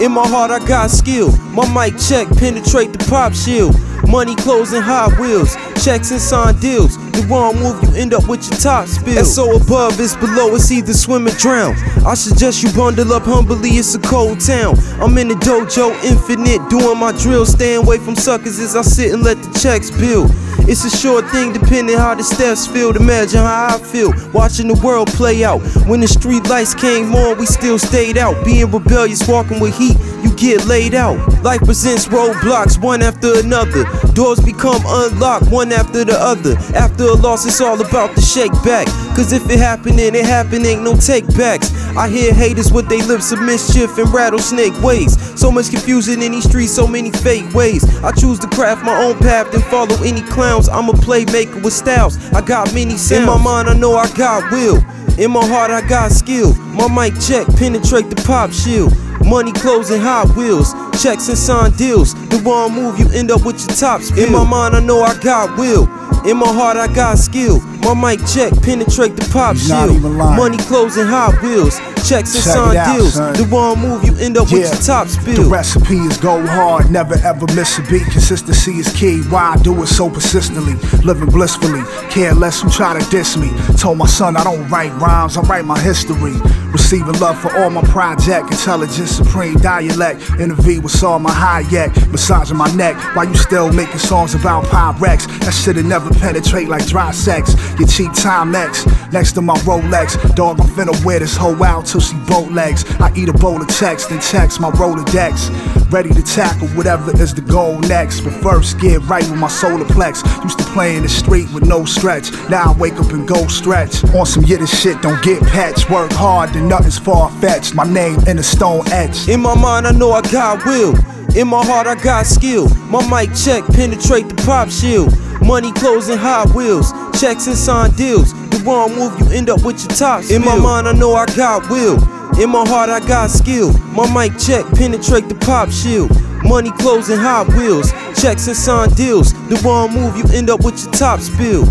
In 0.00 0.12
my 0.12 0.28
heart, 0.28 0.52
I 0.52 0.64
got 0.64 0.90
skill. 0.90 1.36
My 1.50 1.66
mic 1.74 1.98
check, 1.98 2.28
penetrate 2.36 2.92
the 2.92 3.04
pop 3.10 3.34
shield. 3.34 3.74
Money, 4.06 4.36
clothes, 4.36 4.72
and 4.72 4.84
Hot 4.84 5.18
Wheels. 5.18 5.56
Checks 5.84 6.10
and 6.10 6.20
sign 6.20 6.58
deals. 6.60 6.96
The 7.12 7.26
wrong 7.30 7.54
move, 7.56 7.82
you 7.82 7.94
end 7.94 8.12
up 8.12 8.28
with 8.28 8.48
your 8.50 8.58
top 8.58 8.88
spill. 8.88 9.24
So 9.24 9.56
above, 9.56 9.98
it's 10.00 10.16
below, 10.16 10.54
it's 10.54 10.70
either 10.70 10.92
swim 10.92 11.26
or 11.26 11.30
drown. 11.30 11.74
I 12.04 12.14
suggest 12.14 12.62
you 12.62 12.72
bundle 12.72 13.12
up 13.12 13.22
humbly, 13.22 13.70
it's 13.70 13.94
a 13.94 14.00
cold 14.00 14.40
town. 14.40 14.76
I'm 15.00 15.16
in 15.18 15.28
the 15.28 15.34
dojo, 15.34 15.94
infinite, 16.02 16.68
doing 16.68 16.98
my 16.98 17.12
drill. 17.12 17.46
Staying 17.46 17.84
away 17.84 17.98
from 17.98 18.16
suckers 18.16 18.58
as 18.58 18.76
I 18.76 18.82
sit 18.82 19.12
and 19.12 19.22
let 19.22 19.40
the 19.42 19.58
checks 19.58 19.90
build. 19.90 20.30
It's 20.68 20.84
a 20.84 20.90
short 20.90 21.24
thing, 21.30 21.54
depending 21.54 21.96
how 21.96 22.14
the 22.14 22.22
steps 22.22 22.66
feel. 22.66 22.94
Imagine 22.94 23.40
how 23.40 23.76
I 23.76 23.78
feel 23.78 24.12
watching 24.34 24.68
the 24.68 24.78
world 24.84 25.08
play 25.08 25.42
out. 25.42 25.60
When 25.86 26.00
the 26.00 26.08
street 26.08 26.46
lights 26.48 26.74
came 26.74 27.14
on, 27.14 27.38
we 27.38 27.46
still 27.46 27.78
stayed 27.78 28.18
out. 28.18 28.44
Being 28.44 28.70
rebellious, 28.70 29.26
walking 29.26 29.60
with 29.60 29.78
heat, 29.78 29.96
you 30.22 30.34
get 30.36 30.66
laid 30.66 30.94
out. 30.94 31.16
Life 31.42 31.60
presents 31.60 32.06
roadblocks, 32.08 32.78
one 32.82 33.00
after 33.00 33.38
another. 33.38 33.84
Doors 34.12 34.40
become 34.40 34.82
unlocked, 34.84 35.50
one 35.50 35.67
after 35.72 36.04
the 36.04 36.18
other. 36.18 36.54
After 36.76 37.04
a 37.04 37.14
loss, 37.14 37.46
it's 37.46 37.60
all 37.60 37.80
about 37.80 38.14
the 38.14 38.20
shake 38.20 38.52
back. 38.64 38.86
Cause 39.16 39.32
if 39.32 39.48
it 39.50 39.58
happening, 39.58 40.14
it 40.14 40.24
happen, 40.24 40.64
ain't 40.64 40.82
no 40.82 40.96
take 40.96 41.26
backs. 41.36 41.72
I 41.96 42.08
hear 42.08 42.32
haters 42.32 42.72
with 42.72 42.88
they 42.88 43.02
lips 43.02 43.32
of 43.32 43.40
mischief 43.42 43.98
and 43.98 44.12
rattlesnake 44.12 44.80
ways. 44.82 45.18
So 45.38 45.50
much 45.50 45.70
confusion 45.70 46.22
in 46.22 46.32
these 46.32 46.44
streets, 46.44 46.72
so 46.72 46.86
many 46.86 47.10
fake 47.10 47.52
ways. 47.54 47.84
I 48.04 48.12
choose 48.12 48.38
to 48.40 48.48
craft 48.48 48.84
my 48.84 48.96
own 49.02 49.18
path 49.18 49.52
and 49.54 49.64
follow 49.64 49.96
any 50.02 50.22
clowns. 50.22 50.68
I'm 50.68 50.88
a 50.88 50.92
playmaker 50.92 51.62
with 51.62 51.72
styles. 51.72 52.16
I 52.32 52.40
got 52.40 52.72
many 52.74 52.96
sounds. 52.96 53.22
In 53.22 53.26
my 53.26 53.42
mind, 53.42 53.68
I 53.68 53.74
know 53.74 53.96
I 53.96 54.08
got 54.12 54.50
will. 54.52 54.78
In 55.18 55.32
my 55.32 55.44
heart, 55.46 55.70
I 55.70 55.86
got 55.86 56.12
skill. 56.12 56.54
My 56.54 56.86
mic 56.86 57.20
check, 57.20 57.46
penetrate 57.56 58.08
the 58.08 58.22
pop 58.24 58.52
shield. 58.52 58.92
Money, 59.28 59.52
clothes, 59.52 59.90
and 59.90 60.00
Hot 60.02 60.34
Wheels. 60.34 60.72
Checks 61.02 61.28
and 61.28 61.36
signed 61.36 61.76
deals. 61.76 62.14
The 62.30 62.38
wrong 62.38 62.72
move, 62.72 62.98
you 62.98 63.10
end 63.10 63.30
up 63.30 63.44
with 63.44 63.60
your 63.60 63.76
top 63.76 64.00
spill. 64.00 64.24
In 64.24 64.32
my 64.32 64.42
mind, 64.42 64.74
I 64.74 64.80
know 64.80 65.02
I 65.02 65.18
got 65.18 65.58
will. 65.58 65.84
In 66.26 66.38
my 66.38 66.50
heart, 66.50 66.78
I 66.78 66.92
got 66.92 67.18
skill. 67.18 67.60
My 67.80 67.94
mic 67.94 68.20
check, 68.26 68.52
penetrate 68.62 69.16
the 69.16 69.26
pop 69.32 69.56
shield. 69.56 70.02
Money, 70.02 70.58
clothes, 70.58 70.96
and 70.96 71.08
Hot 71.08 71.40
Wheels. 71.42 71.78
Checks 72.08 72.34
and 72.34 72.44
Check 72.44 72.54
sign 72.54 72.96
deals. 72.96 73.14
son. 73.14 73.32
The 73.34 73.44
wrong 73.44 73.78
move, 73.80 74.04
you 74.04 74.14
end 74.18 74.36
up 74.38 74.44
with 74.50 74.62
Yeah. 74.62 74.72
your 74.72 74.82
top 74.82 75.06
The 75.06 75.12
spill. 75.12 75.50
recipe 75.50 75.98
is 75.98 76.16
go 76.16 76.44
hard, 76.46 76.90
never 76.90 77.14
ever 77.24 77.46
miss 77.54 77.78
a 77.78 77.82
beat. 77.82 78.04
Consistency 78.10 78.78
is 78.78 78.88
key. 78.90 79.20
Why 79.30 79.54
I 79.54 79.56
do 79.56 79.82
it 79.82 79.88
so 79.88 80.08
persistently, 80.08 80.76
living 81.04 81.28
blissfully. 81.30 81.82
Care 82.10 82.34
less 82.34 82.60
who 82.60 82.70
try 82.70 82.98
to 82.98 83.10
diss 83.10 83.36
me. 83.36 83.50
Told 83.76 83.98
my 83.98 84.06
son 84.06 84.36
I 84.36 84.44
don't 84.44 84.68
write 84.70 84.92
rhymes, 85.00 85.36
I 85.36 85.42
write 85.42 85.64
my 85.64 85.78
history. 85.78 86.34
Receiving 86.72 87.18
love 87.18 87.38
for 87.38 87.54
all 87.58 87.70
my 87.70 87.82
project, 87.82 88.50
intelligence 88.50 89.10
supreme 89.12 89.54
dialect. 89.58 90.20
Interview 90.38 90.80
with 90.80 91.02
all 91.02 91.18
my 91.18 91.32
high 91.32 91.64
yak, 91.70 91.90
massaging 92.10 92.56
my 92.56 92.70
neck. 92.74 92.94
Why 93.16 93.24
you 93.24 93.34
still 93.36 93.72
making 93.72 93.98
songs 93.98 94.34
about 94.34 94.64
Pyrex? 94.66 95.26
That 95.40 95.52
shit'll 95.52 95.82
never 95.84 96.10
penetrate 96.10 96.68
like 96.68 96.86
dry 96.86 97.10
sex. 97.10 97.54
Your 97.78 97.88
cheap 97.88 98.12
Timex 98.12 99.12
next 99.12 99.32
to 99.32 99.42
my 99.42 99.54
Rolex. 99.58 100.34
Dog, 100.34 100.60
I'm 100.60 100.68
finna 100.68 101.04
wear 101.04 101.18
this 101.18 101.36
hoe 101.36 101.62
out 101.62 101.86
till 101.86 102.00
she 102.00 102.16
boat 102.28 102.50
legs. 102.52 102.84
I 103.00 103.12
eat 103.16 103.28
a 103.28 103.32
bowl 103.32 103.60
of 103.60 103.68
text, 103.68 104.10
then 104.10 104.20
text 104.20 104.60
my 104.60 104.70
Rolodex. 104.70 105.50
Ready 105.90 106.10
to 106.10 106.22
tackle 106.22 106.68
whatever 106.68 107.10
is 107.20 107.34
the 107.34 107.40
goal 107.40 107.78
next. 107.80 108.20
But 108.20 108.34
first, 108.42 108.78
get 108.78 109.00
right 109.02 109.28
with 109.28 109.38
my 109.38 109.48
solar 109.48 109.84
plex. 109.84 110.22
Used 110.42 110.58
to 110.58 110.64
play 110.66 110.96
in 110.96 111.02
the 111.02 111.08
street 111.08 111.50
with 111.52 111.66
no 111.66 111.84
stretch. 111.84 112.30
Now 112.50 112.72
I 112.72 112.78
wake 112.78 112.94
up 112.94 113.10
and 113.12 113.26
go 113.26 113.46
stretch. 113.48 114.04
On 114.14 114.26
some 114.26 114.44
Yiddish 114.44 114.70
shit, 114.70 115.00
don't 115.02 115.22
get 115.22 115.42
patched. 115.42 115.90
Work 115.90 116.12
hard, 116.12 116.50
then 116.50 116.68
nothing's 116.68 116.98
far 116.98 117.30
fetched. 117.40 117.74
My 117.74 117.84
name 117.84 118.18
in 118.26 118.38
a 118.38 118.42
stone 118.42 118.86
etched. 118.88 119.28
In 119.28 119.40
my 119.40 119.54
mind, 119.54 119.86
I 119.86 119.92
know 119.92 120.12
I 120.12 120.22
got 120.22 120.64
will. 120.64 120.94
In 121.36 121.48
my 121.48 121.64
heart, 121.64 121.86
I 121.86 121.94
got 121.94 122.26
skill. 122.26 122.68
My 122.86 123.00
mic 123.08 123.34
check, 123.34 123.64
penetrate 123.66 124.28
the 124.28 124.34
pop 124.44 124.70
shield. 124.70 125.16
Money, 125.40 125.72
clothes, 125.72 126.08
and 126.08 126.54
Wheels. 126.54 126.92
Checks 127.18 127.48
and 127.48 127.56
sign 127.56 127.90
deals. 127.96 128.32
The 128.50 128.62
wrong 128.64 128.94
move, 128.94 129.18
you 129.18 129.36
end 129.36 129.50
up 129.50 129.64
with 129.64 129.80
your 129.82 129.96
top 129.96 130.22
spill. 130.22 130.36
In 130.36 130.44
my 130.44 130.56
mind, 130.56 130.86
I 130.86 130.92
know 130.92 131.14
I 131.14 131.26
got 131.26 131.68
will. 131.68 131.98
In 132.40 132.48
my 132.50 132.64
heart, 132.64 132.90
I 132.90 133.00
got 133.00 133.30
skill. 133.30 133.72
My 133.90 134.06
mic 134.14 134.38
check, 134.38 134.64
penetrate 134.76 135.28
the 135.28 135.34
pop 135.34 135.68
shield. 135.70 136.12
Money, 136.44 136.70
clothes, 136.78 137.08
and 137.08 137.20
Hot 137.20 137.48
Wheels. 137.48 137.90
Checks 138.22 138.46
and 138.46 138.56
sign 138.56 138.90
deals. 138.90 139.32
The 139.48 139.60
wrong 139.64 139.92
move, 139.92 140.16
you 140.16 140.24
end 140.32 140.48
up 140.48 140.62
with 140.62 140.80
your 140.84 140.92
top 140.92 141.18
spill. 141.18 141.64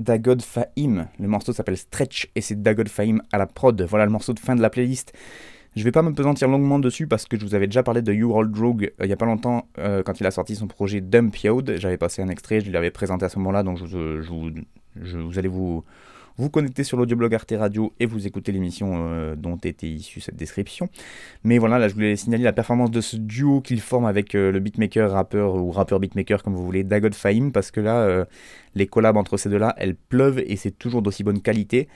Dagod 0.00 0.42
Fahim. 0.42 1.06
Le 1.18 1.28
morceau 1.28 1.52
s'appelle 1.52 1.76
Stretch 1.76 2.28
et 2.34 2.40
c'est 2.40 2.60
Dagod 2.62 2.88
Fahim 2.88 3.22
à 3.32 3.38
la 3.38 3.46
prod. 3.46 3.80
Voilà 3.82 4.04
le 4.04 4.10
morceau 4.10 4.32
de 4.32 4.40
fin 4.40 4.54
de 4.56 4.62
la 4.62 4.70
playlist. 4.70 5.12
Je 5.76 5.84
vais 5.84 5.92
pas 5.92 6.02
me 6.02 6.12
pesantir 6.12 6.48
longuement 6.48 6.78
dessus 6.78 7.06
parce 7.06 7.26
que 7.26 7.38
je 7.38 7.44
vous 7.44 7.54
avais 7.54 7.66
déjà 7.66 7.82
parlé 7.82 8.02
de 8.02 8.12
Your 8.12 8.34
Old 8.36 8.50
Drug 8.50 8.90
euh, 9.00 9.04
il 9.04 9.10
y 9.10 9.12
a 9.12 9.16
pas 9.16 9.26
longtemps 9.26 9.68
euh, 9.78 10.02
quand 10.02 10.18
il 10.20 10.26
a 10.26 10.30
sorti 10.30 10.56
son 10.56 10.66
projet 10.66 11.00
Dump. 11.00 11.34
J'avais 11.76 11.98
passé 11.98 12.22
un 12.22 12.28
extrait, 12.28 12.60
je 12.60 12.70
l'avais 12.72 12.90
présenté 12.90 13.24
à 13.26 13.28
ce 13.28 13.38
moment-là 13.38 13.62
donc 13.62 13.78
je- 13.84 14.20
vous 15.18 15.38
allez 15.38 15.48
vous, 15.48 15.84
vous 16.38 16.50
connecter 16.50 16.84
sur 16.84 16.96
l'audioblog 16.96 17.34
Arte 17.34 17.52
Radio 17.58 17.92
et 18.00 18.06
vous 18.06 18.26
écouter 18.26 18.52
l'émission 18.52 19.08
euh, 19.10 19.34
dont 19.36 19.56
était 19.56 19.88
issue 19.88 20.20
cette 20.20 20.36
description. 20.36 20.88
Mais 21.44 21.58
voilà, 21.58 21.78
là 21.78 21.88
je 21.88 21.94
voulais 21.94 22.16
signaler 22.16 22.44
la 22.44 22.52
performance 22.52 22.90
de 22.90 23.00
ce 23.00 23.16
duo 23.16 23.60
qu'il 23.60 23.80
forme 23.80 24.06
avec 24.06 24.34
euh, 24.34 24.52
le 24.52 24.60
beatmaker, 24.60 25.10
rappeur 25.10 25.56
ou 25.56 25.70
rappeur 25.70 26.00
beatmaker 26.00 26.42
comme 26.42 26.54
vous 26.54 26.64
voulez, 26.64 26.84
Dagod 26.84 27.14
Fahim, 27.14 27.52
parce 27.52 27.70
que 27.70 27.80
là, 27.80 27.96
euh, 27.96 28.24
les 28.74 28.86
collabs 28.86 29.16
entre 29.16 29.36
ces 29.36 29.48
deux-là, 29.48 29.74
elles 29.78 29.96
pleuvent 29.96 30.38
et 30.38 30.56
c'est 30.56 30.70
toujours 30.70 31.02
d'aussi 31.02 31.24
bonne 31.24 31.42
qualité. 31.42 31.88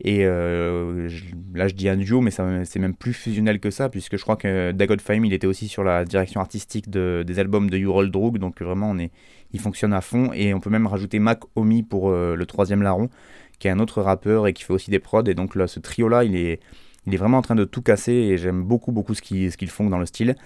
Et 0.00 0.22
là, 0.24 1.66
je 1.66 1.74
dis 1.74 1.88
un 1.88 1.96
duo, 1.96 2.20
mais 2.20 2.30
c'est 2.30 2.78
même 2.78 2.94
plus 2.94 3.12
fusionnel 3.12 3.58
que 3.58 3.70
ça, 3.70 3.88
puisque 3.88 4.16
je 4.16 4.22
crois 4.22 4.36
que 4.36 4.70
Dagod 4.70 5.00
Fahim, 5.00 5.24
il 5.24 5.32
était 5.32 5.48
aussi 5.48 5.66
sur 5.66 5.82
la 5.82 6.04
direction 6.04 6.40
artistique 6.40 6.88
de- 6.88 7.24
des 7.26 7.40
albums 7.40 7.68
de 7.68 7.76
Urold 7.76 8.12
Droog, 8.12 8.38
donc 8.38 8.62
vraiment, 8.62 8.90
on 8.90 8.98
est, 8.98 9.10
il 9.52 9.58
fonctionne 9.58 9.92
à 9.92 10.00
fond. 10.00 10.30
Et 10.34 10.54
on 10.54 10.60
peut 10.60 10.70
même 10.70 10.86
rajouter 10.86 11.18
Mac 11.18 11.40
Omi 11.56 11.82
pour 11.82 12.12
le 12.12 12.46
troisième 12.46 12.82
larron, 12.82 13.10
qui 13.58 13.68
est 13.68 13.70
un 13.70 13.78
autre 13.78 14.02
rappeur 14.02 14.46
et 14.46 14.52
qui 14.52 14.64
fait 14.64 14.72
aussi 14.72 14.90
des 14.90 14.98
prods. 14.98 15.24
Et 15.24 15.34
donc 15.34 15.54
là, 15.54 15.66
ce 15.66 15.80
trio-là, 15.80 16.24
il 16.24 16.36
est, 16.36 16.60
il 17.06 17.14
est 17.14 17.16
vraiment 17.16 17.38
en 17.38 17.42
train 17.42 17.54
de 17.54 17.64
tout 17.64 17.82
casser, 17.82 18.12
et 18.12 18.38
j'aime 18.38 18.62
beaucoup, 18.62 18.92
beaucoup 18.92 19.14
ce 19.14 19.22
qu'ils 19.22 19.54
qu'ils 19.56 19.70
font 19.70 19.88
dans 19.90 19.98
le 19.98 20.06
style. 20.06 20.36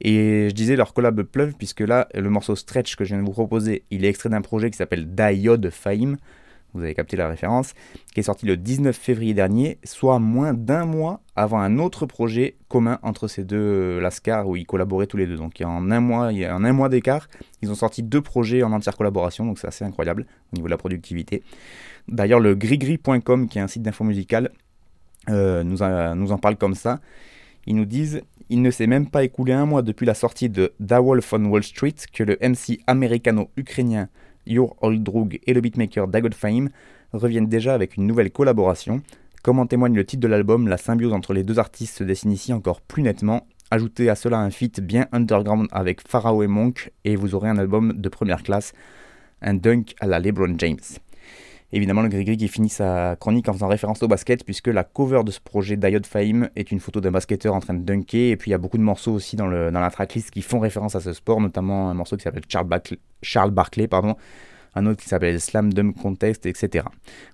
Et 0.00 0.48
je 0.48 0.54
disais 0.54 0.76
leur 0.76 0.94
collab 0.94 1.22
pleuve, 1.22 1.54
puisque 1.56 1.80
là, 1.80 2.08
le 2.14 2.28
morceau 2.28 2.56
Stretch 2.56 2.96
que 2.96 3.04
je 3.04 3.10
viens 3.10 3.22
de 3.22 3.26
vous 3.26 3.32
proposer, 3.32 3.84
il 3.90 4.04
est 4.04 4.08
extrait 4.08 4.28
d'un 4.28 4.40
projet 4.40 4.70
qui 4.70 4.76
s'appelle 4.76 5.14
Diode 5.14 5.70
Fahim 5.70 6.16
vous 6.74 6.82
avez 6.82 6.94
capté 6.94 7.16
la 7.16 7.28
référence, 7.28 7.74
qui 8.14 8.20
est 8.20 8.24
sorti 8.24 8.46
le 8.46 8.56
19 8.56 8.96
février 8.96 9.34
dernier, 9.34 9.78
soit 9.84 10.18
moins 10.18 10.54
d'un 10.54 10.86
mois 10.86 11.20
avant 11.36 11.60
un 11.60 11.78
autre 11.78 12.06
projet 12.06 12.56
commun 12.68 12.98
entre 13.02 13.28
ces 13.28 13.44
deux 13.44 13.56
euh, 13.56 14.00
Lascar 14.00 14.48
où 14.48 14.56
ils 14.56 14.66
collaboraient 14.66 15.06
tous 15.06 15.16
les 15.16 15.26
deux. 15.26 15.36
Donc 15.36 15.60
en 15.62 15.90
un 15.90 16.00
mois, 16.00 16.28
en 16.28 16.64
un 16.64 16.72
mois 16.72 16.88
d'écart, 16.88 17.28
ils 17.60 17.70
ont 17.70 17.74
sorti 17.74 18.02
deux 18.02 18.22
projets 18.22 18.62
en 18.62 18.72
entière 18.72 18.96
collaboration, 18.96 19.44
donc 19.44 19.58
c'est 19.58 19.66
assez 19.66 19.84
incroyable 19.84 20.26
au 20.52 20.56
niveau 20.56 20.66
de 20.66 20.70
la 20.70 20.78
productivité. 20.78 21.42
D'ailleurs, 22.08 22.40
le 22.40 22.54
grigri.com, 22.54 23.48
qui 23.48 23.58
est 23.58 23.62
un 23.62 23.68
site 23.68 23.82
d'info 23.82 24.04
musicale, 24.04 24.50
euh, 25.30 25.62
nous, 25.62 26.32
en 26.32 26.38
parle 26.38 26.56
comme 26.56 26.74
ça. 26.74 27.00
Ils 27.66 27.76
nous 27.76 27.84
disent 27.84 28.22
il 28.48 28.60
ne 28.60 28.70
s'est 28.70 28.86
même 28.86 29.08
pas 29.08 29.24
écoulé 29.24 29.52
un 29.52 29.66
mois 29.66 29.82
depuis 29.82 30.04
la 30.04 30.14
sortie 30.14 30.50
de 30.50 30.72
Da 30.80 31.00
Wolf 31.00 31.32
on 31.32 31.44
Wall 31.46 31.62
Street 31.62 31.94
que 32.12 32.22
le 32.22 32.36
MC 32.42 32.80
américano-ukrainien 32.86 34.08
Your 34.46 34.76
Old 34.82 35.02
Droog 35.02 35.38
et 35.46 35.54
le 35.54 35.60
beatmaker 35.60 36.08
Dagod 36.08 36.34
Fahim 36.34 36.68
reviennent 37.12 37.48
déjà 37.48 37.72
avec 37.72 37.96
une 37.96 38.06
nouvelle 38.06 38.30
collaboration. 38.30 39.00
Comme 39.42 39.58
en 39.58 39.66
témoigne 39.66 39.94
le 39.94 40.04
titre 40.04 40.20
de 40.22 40.28
l'album, 40.28 40.68
la 40.68 40.76
symbiose 40.76 41.12
entre 41.12 41.32
les 41.32 41.44
deux 41.44 41.58
artistes 41.58 41.98
se 41.98 42.04
dessine 42.04 42.32
ici 42.32 42.52
encore 42.52 42.80
plus 42.80 43.02
nettement. 43.02 43.46
Ajoutez 43.70 44.10
à 44.10 44.16
cela 44.16 44.38
un 44.38 44.50
feat 44.50 44.80
bien 44.80 45.06
underground 45.12 45.68
avec 45.70 46.06
Pharaoh 46.06 46.42
et 46.42 46.46
Monk 46.46 46.92
et 47.04 47.16
vous 47.16 47.34
aurez 47.34 47.48
un 47.48 47.58
album 47.58 47.94
de 47.94 48.08
première 48.08 48.42
classe, 48.42 48.72
un 49.40 49.54
dunk 49.54 49.94
à 50.00 50.06
la 50.06 50.18
LeBron 50.18 50.54
James. 50.58 50.78
Évidemment, 51.74 52.02
le 52.02 52.08
Grigri 52.10 52.36
qui 52.36 52.48
finit 52.48 52.68
sa 52.68 53.16
chronique 53.18 53.48
en 53.48 53.54
faisant 53.54 53.68
référence 53.68 54.02
au 54.02 54.08
basket, 54.08 54.44
puisque 54.44 54.66
la 54.66 54.84
cover 54.84 55.22
de 55.24 55.30
ce 55.30 55.40
projet 55.40 55.78
Diode 55.78 56.04
Fahim 56.04 56.50
est 56.54 56.70
une 56.70 56.80
photo 56.80 57.00
d'un 57.00 57.10
basketteur 57.10 57.54
en 57.54 57.60
train 57.60 57.72
de 57.72 57.82
dunker, 57.82 58.30
et 58.32 58.36
puis 58.36 58.50
il 58.50 58.52
y 58.52 58.54
a 58.54 58.58
beaucoup 58.58 58.76
de 58.76 58.82
morceaux 58.82 59.12
aussi 59.12 59.36
dans, 59.36 59.46
la 59.46 59.90
tracklist 59.90 60.30
qui 60.30 60.42
font 60.42 60.60
référence 60.60 60.96
à 60.96 61.00
ce 61.00 61.14
sport, 61.14 61.40
notamment 61.40 61.88
un 61.88 61.94
morceau 61.94 62.18
qui 62.18 62.24
s'appelle 62.24 62.42
Charles, 63.22 63.54
pardon, 63.88 64.16
un 64.74 64.86
autre 64.86 65.02
qui 65.02 65.08
s'appelle 65.08 65.40
Slam 65.40 65.72
Dunk 65.72 65.94
Contest, 65.94 66.44
etc. 66.44 66.84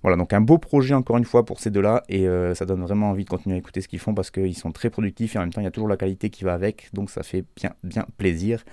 Voilà, 0.02 0.16
donc 0.16 0.32
un 0.32 0.40
beau 0.40 0.58
projet 0.58 0.94
encore 0.94 1.18
une 1.18 1.24
fois 1.24 1.44
pour 1.44 1.58
ces 1.58 1.70
deux-là, 1.70 2.04
et 2.08 2.28
euh, 2.28 2.54
ça 2.54 2.64
donne 2.64 2.82
vraiment 2.82 3.10
envie 3.10 3.24
de 3.24 3.30
continuer 3.30 3.56
à 3.56 3.58
écouter 3.58 3.80
ce 3.80 3.88
qu'ils 3.88 3.98
font, 3.98 4.14
parce 4.14 4.30
qu'ils 4.30 4.56
sont 4.56 4.70
très 4.70 4.88
productifs, 4.88 5.34
et 5.34 5.38
en 5.38 5.42
même 5.42 5.52
temps 5.52 5.60
il 5.60 5.64
y 5.64 5.68
a 5.68 5.72
toujours 5.72 5.88
la 5.88 5.96
qualité 5.96 6.30
qui 6.30 6.44
va 6.44 6.54
avec, 6.54 6.90
donc 6.92 7.10
ça 7.10 7.24
fait 7.24 7.44
bien, 7.56 7.72
bien 7.82 8.06
plaisir. 8.18 8.64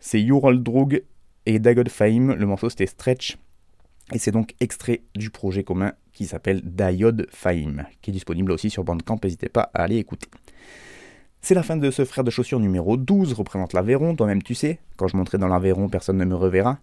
C'est 0.00 0.22
Ural 0.22 0.62
Droog 0.62 1.02
et 1.44 1.58
Dagod 1.58 1.90
Fahim, 1.90 2.32
le 2.32 2.46
morceau 2.46 2.70
c'était 2.70 2.86
Stretch, 2.86 3.36
et 4.12 4.18
c'est 4.18 4.30
donc 4.30 4.54
extrait 4.60 5.02
du 5.14 5.30
projet 5.30 5.64
commun 5.64 5.92
qui 6.12 6.26
s'appelle 6.26 6.62
Diode 6.62 7.26
Fahim, 7.30 7.86
qui 8.02 8.10
est 8.10 8.12
disponible 8.12 8.52
aussi 8.52 8.70
sur 8.70 8.84
Bandcamp, 8.84 9.18
n'hésitez 9.22 9.48
pas 9.48 9.70
à 9.74 9.82
aller 9.82 9.96
écouter. 9.96 10.28
C'est 11.42 11.54
la 11.54 11.62
fin 11.62 11.76
de 11.76 11.90
ce 11.90 12.04
frère 12.04 12.24
de 12.24 12.30
chaussures 12.30 12.58
numéro 12.58 12.96
12, 12.96 13.32
représente 13.34 13.72
l'Aveyron, 13.72 14.16
toi-même 14.16 14.42
tu 14.42 14.54
sais, 14.54 14.80
quand 14.96 15.08
je 15.08 15.16
monterai 15.16 15.38
dans 15.38 15.48
l'Aveyron, 15.48 15.88
personne 15.88 16.16
ne 16.16 16.24
me 16.24 16.34
reverra. 16.34 16.78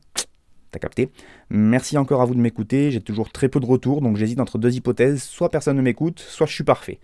T'as 0.71 0.79
capté? 0.79 1.11
Merci 1.49 1.97
encore 1.97 2.21
à 2.21 2.25
vous 2.25 2.33
de 2.33 2.39
m'écouter, 2.39 2.89
j'ai 2.89 3.01
toujours 3.01 3.31
très 3.31 3.49
peu 3.49 3.59
de 3.59 3.65
retours, 3.65 4.01
donc 4.01 4.17
j'hésite 4.17 4.39
entre 4.39 4.57
deux 4.57 4.75
hypothèses, 4.75 5.21
soit 5.21 5.49
personne 5.49 5.77
ne 5.77 5.81
m'écoute, 5.81 6.19
soit 6.19 6.47
je 6.47 6.53
suis 6.53 6.63
parfait. 6.63 6.99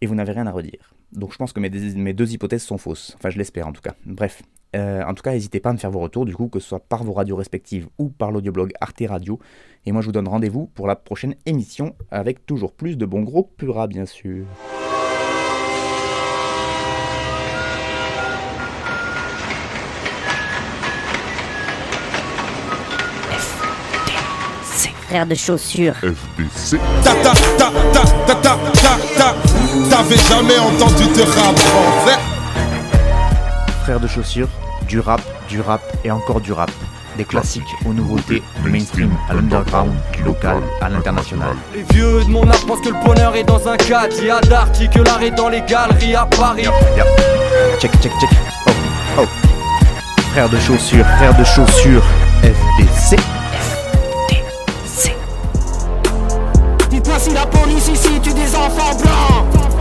Et 0.00 0.06
vous 0.06 0.14
n'avez 0.14 0.32
rien 0.32 0.46
à 0.46 0.52
redire. 0.52 0.94
Donc 1.12 1.32
je 1.32 1.38
pense 1.38 1.52
que 1.52 1.60
mes 1.60 1.70
deux 2.12 2.32
hypothèses 2.32 2.62
sont 2.62 2.78
fausses, 2.78 3.14
enfin 3.16 3.30
je 3.30 3.38
l'espère 3.38 3.66
en 3.66 3.72
tout 3.72 3.82
cas. 3.82 3.94
Bref, 4.06 4.42
euh, 4.76 5.02
en 5.04 5.14
tout 5.14 5.22
cas, 5.22 5.32
n'hésitez 5.32 5.60
pas 5.60 5.70
à 5.70 5.72
me 5.72 5.78
faire 5.78 5.90
vos 5.90 6.00
retours, 6.00 6.26
du 6.26 6.34
coup, 6.36 6.48
que 6.48 6.60
ce 6.60 6.68
soit 6.68 6.80
par 6.80 7.04
vos 7.04 7.12
radios 7.12 7.36
respectives 7.36 7.88
ou 7.98 8.08
par 8.08 8.30
l'audioblog 8.30 8.72
Arte 8.80 9.02
Radio. 9.08 9.38
Et 9.86 9.92
moi, 9.92 10.02
je 10.02 10.06
vous 10.06 10.12
donne 10.12 10.28
rendez-vous 10.28 10.66
pour 10.66 10.86
la 10.86 10.96
prochaine 10.96 11.34
émission 11.46 11.94
avec 12.10 12.44
toujours 12.44 12.72
plus 12.72 12.96
de 12.96 13.06
bons 13.06 13.22
gros 13.22 13.44
pura, 13.44 13.86
bien 13.86 14.06
sûr. 14.06 14.44
Frère 25.08 25.26
de 25.26 25.34
chaussures. 25.34 25.94
FBC. 25.94 26.76
Ta 27.02 27.14
ta 27.14 27.32
ta 27.32 27.72
ta 27.94 28.02
ta 28.26 28.34
ta 28.34 28.58
ta 28.74 28.98
ta. 29.16 29.34
T'avais 29.88 30.16
jamais 30.16 30.58
entendu 30.58 31.04
de 31.04 31.22
rap 31.22 31.58
français 31.58 32.27
Frères 33.88 34.00
de 34.00 34.06
chaussures, 34.06 34.48
du 34.86 35.00
rap, 35.00 35.22
du 35.48 35.62
rap 35.62 35.80
et 36.04 36.10
encore 36.10 36.42
du 36.42 36.52
rap. 36.52 36.70
Des 37.16 37.24
classiques 37.24 37.74
aux 37.86 37.94
nouveautés, 37.94 38.42
du 38.62 38.70
mainstream 38.70 39.10
à 39.30 39.32
l'underground, 39.32 39.94
du 40.12 40.24
local 40.24 40.58
à 40.82 40.90
l'international. 40.90 41.56
Les 41.74 41.84
vieux 41.84 42.22
de 42.22 42.28
mon 42.28 42.46
âge 42.50 42.66
pensent 42.66 42.82
que 42.82 42.90
le 42.90 43.02
bonheur 43.02 43.34
est 43.34 43.44
dans 43.44 43.66
un 43.66 43.78
caddie 43.78 44.28
à 44.28 44.42
Darty, 44.42 44.90
que 44.90 44.98
l'art 45.00 45.22
est 45.22 45.30
dans 45.30 45.48
les 45.48 45.62
galeries 45.62 46.14
à 46.14 46.26
Paris. 46.26 46.66
Check, 47.78 47.90
check, 48.02 48.12
check. 48.20 48.28
Oh, 48.66 48.70
oh. 49.20 49.26
Frères 50.32 50.50
de 50.50 50.58
chaussures, 50.58 51.06
frères 51.16 51.38
de 51.38 51.44
chaussures, 51.44 52.04
FDC. 52.42 53.16
Dites-moi 56.90 57.18
si 57.18 57.32
la 57.32 57.46
police 57.46 57.88
ici 57.88 58.20
tue 58.22 58.34
des 58.34 58.54
enfants 58.54 58.94
blancs 58.98 59.77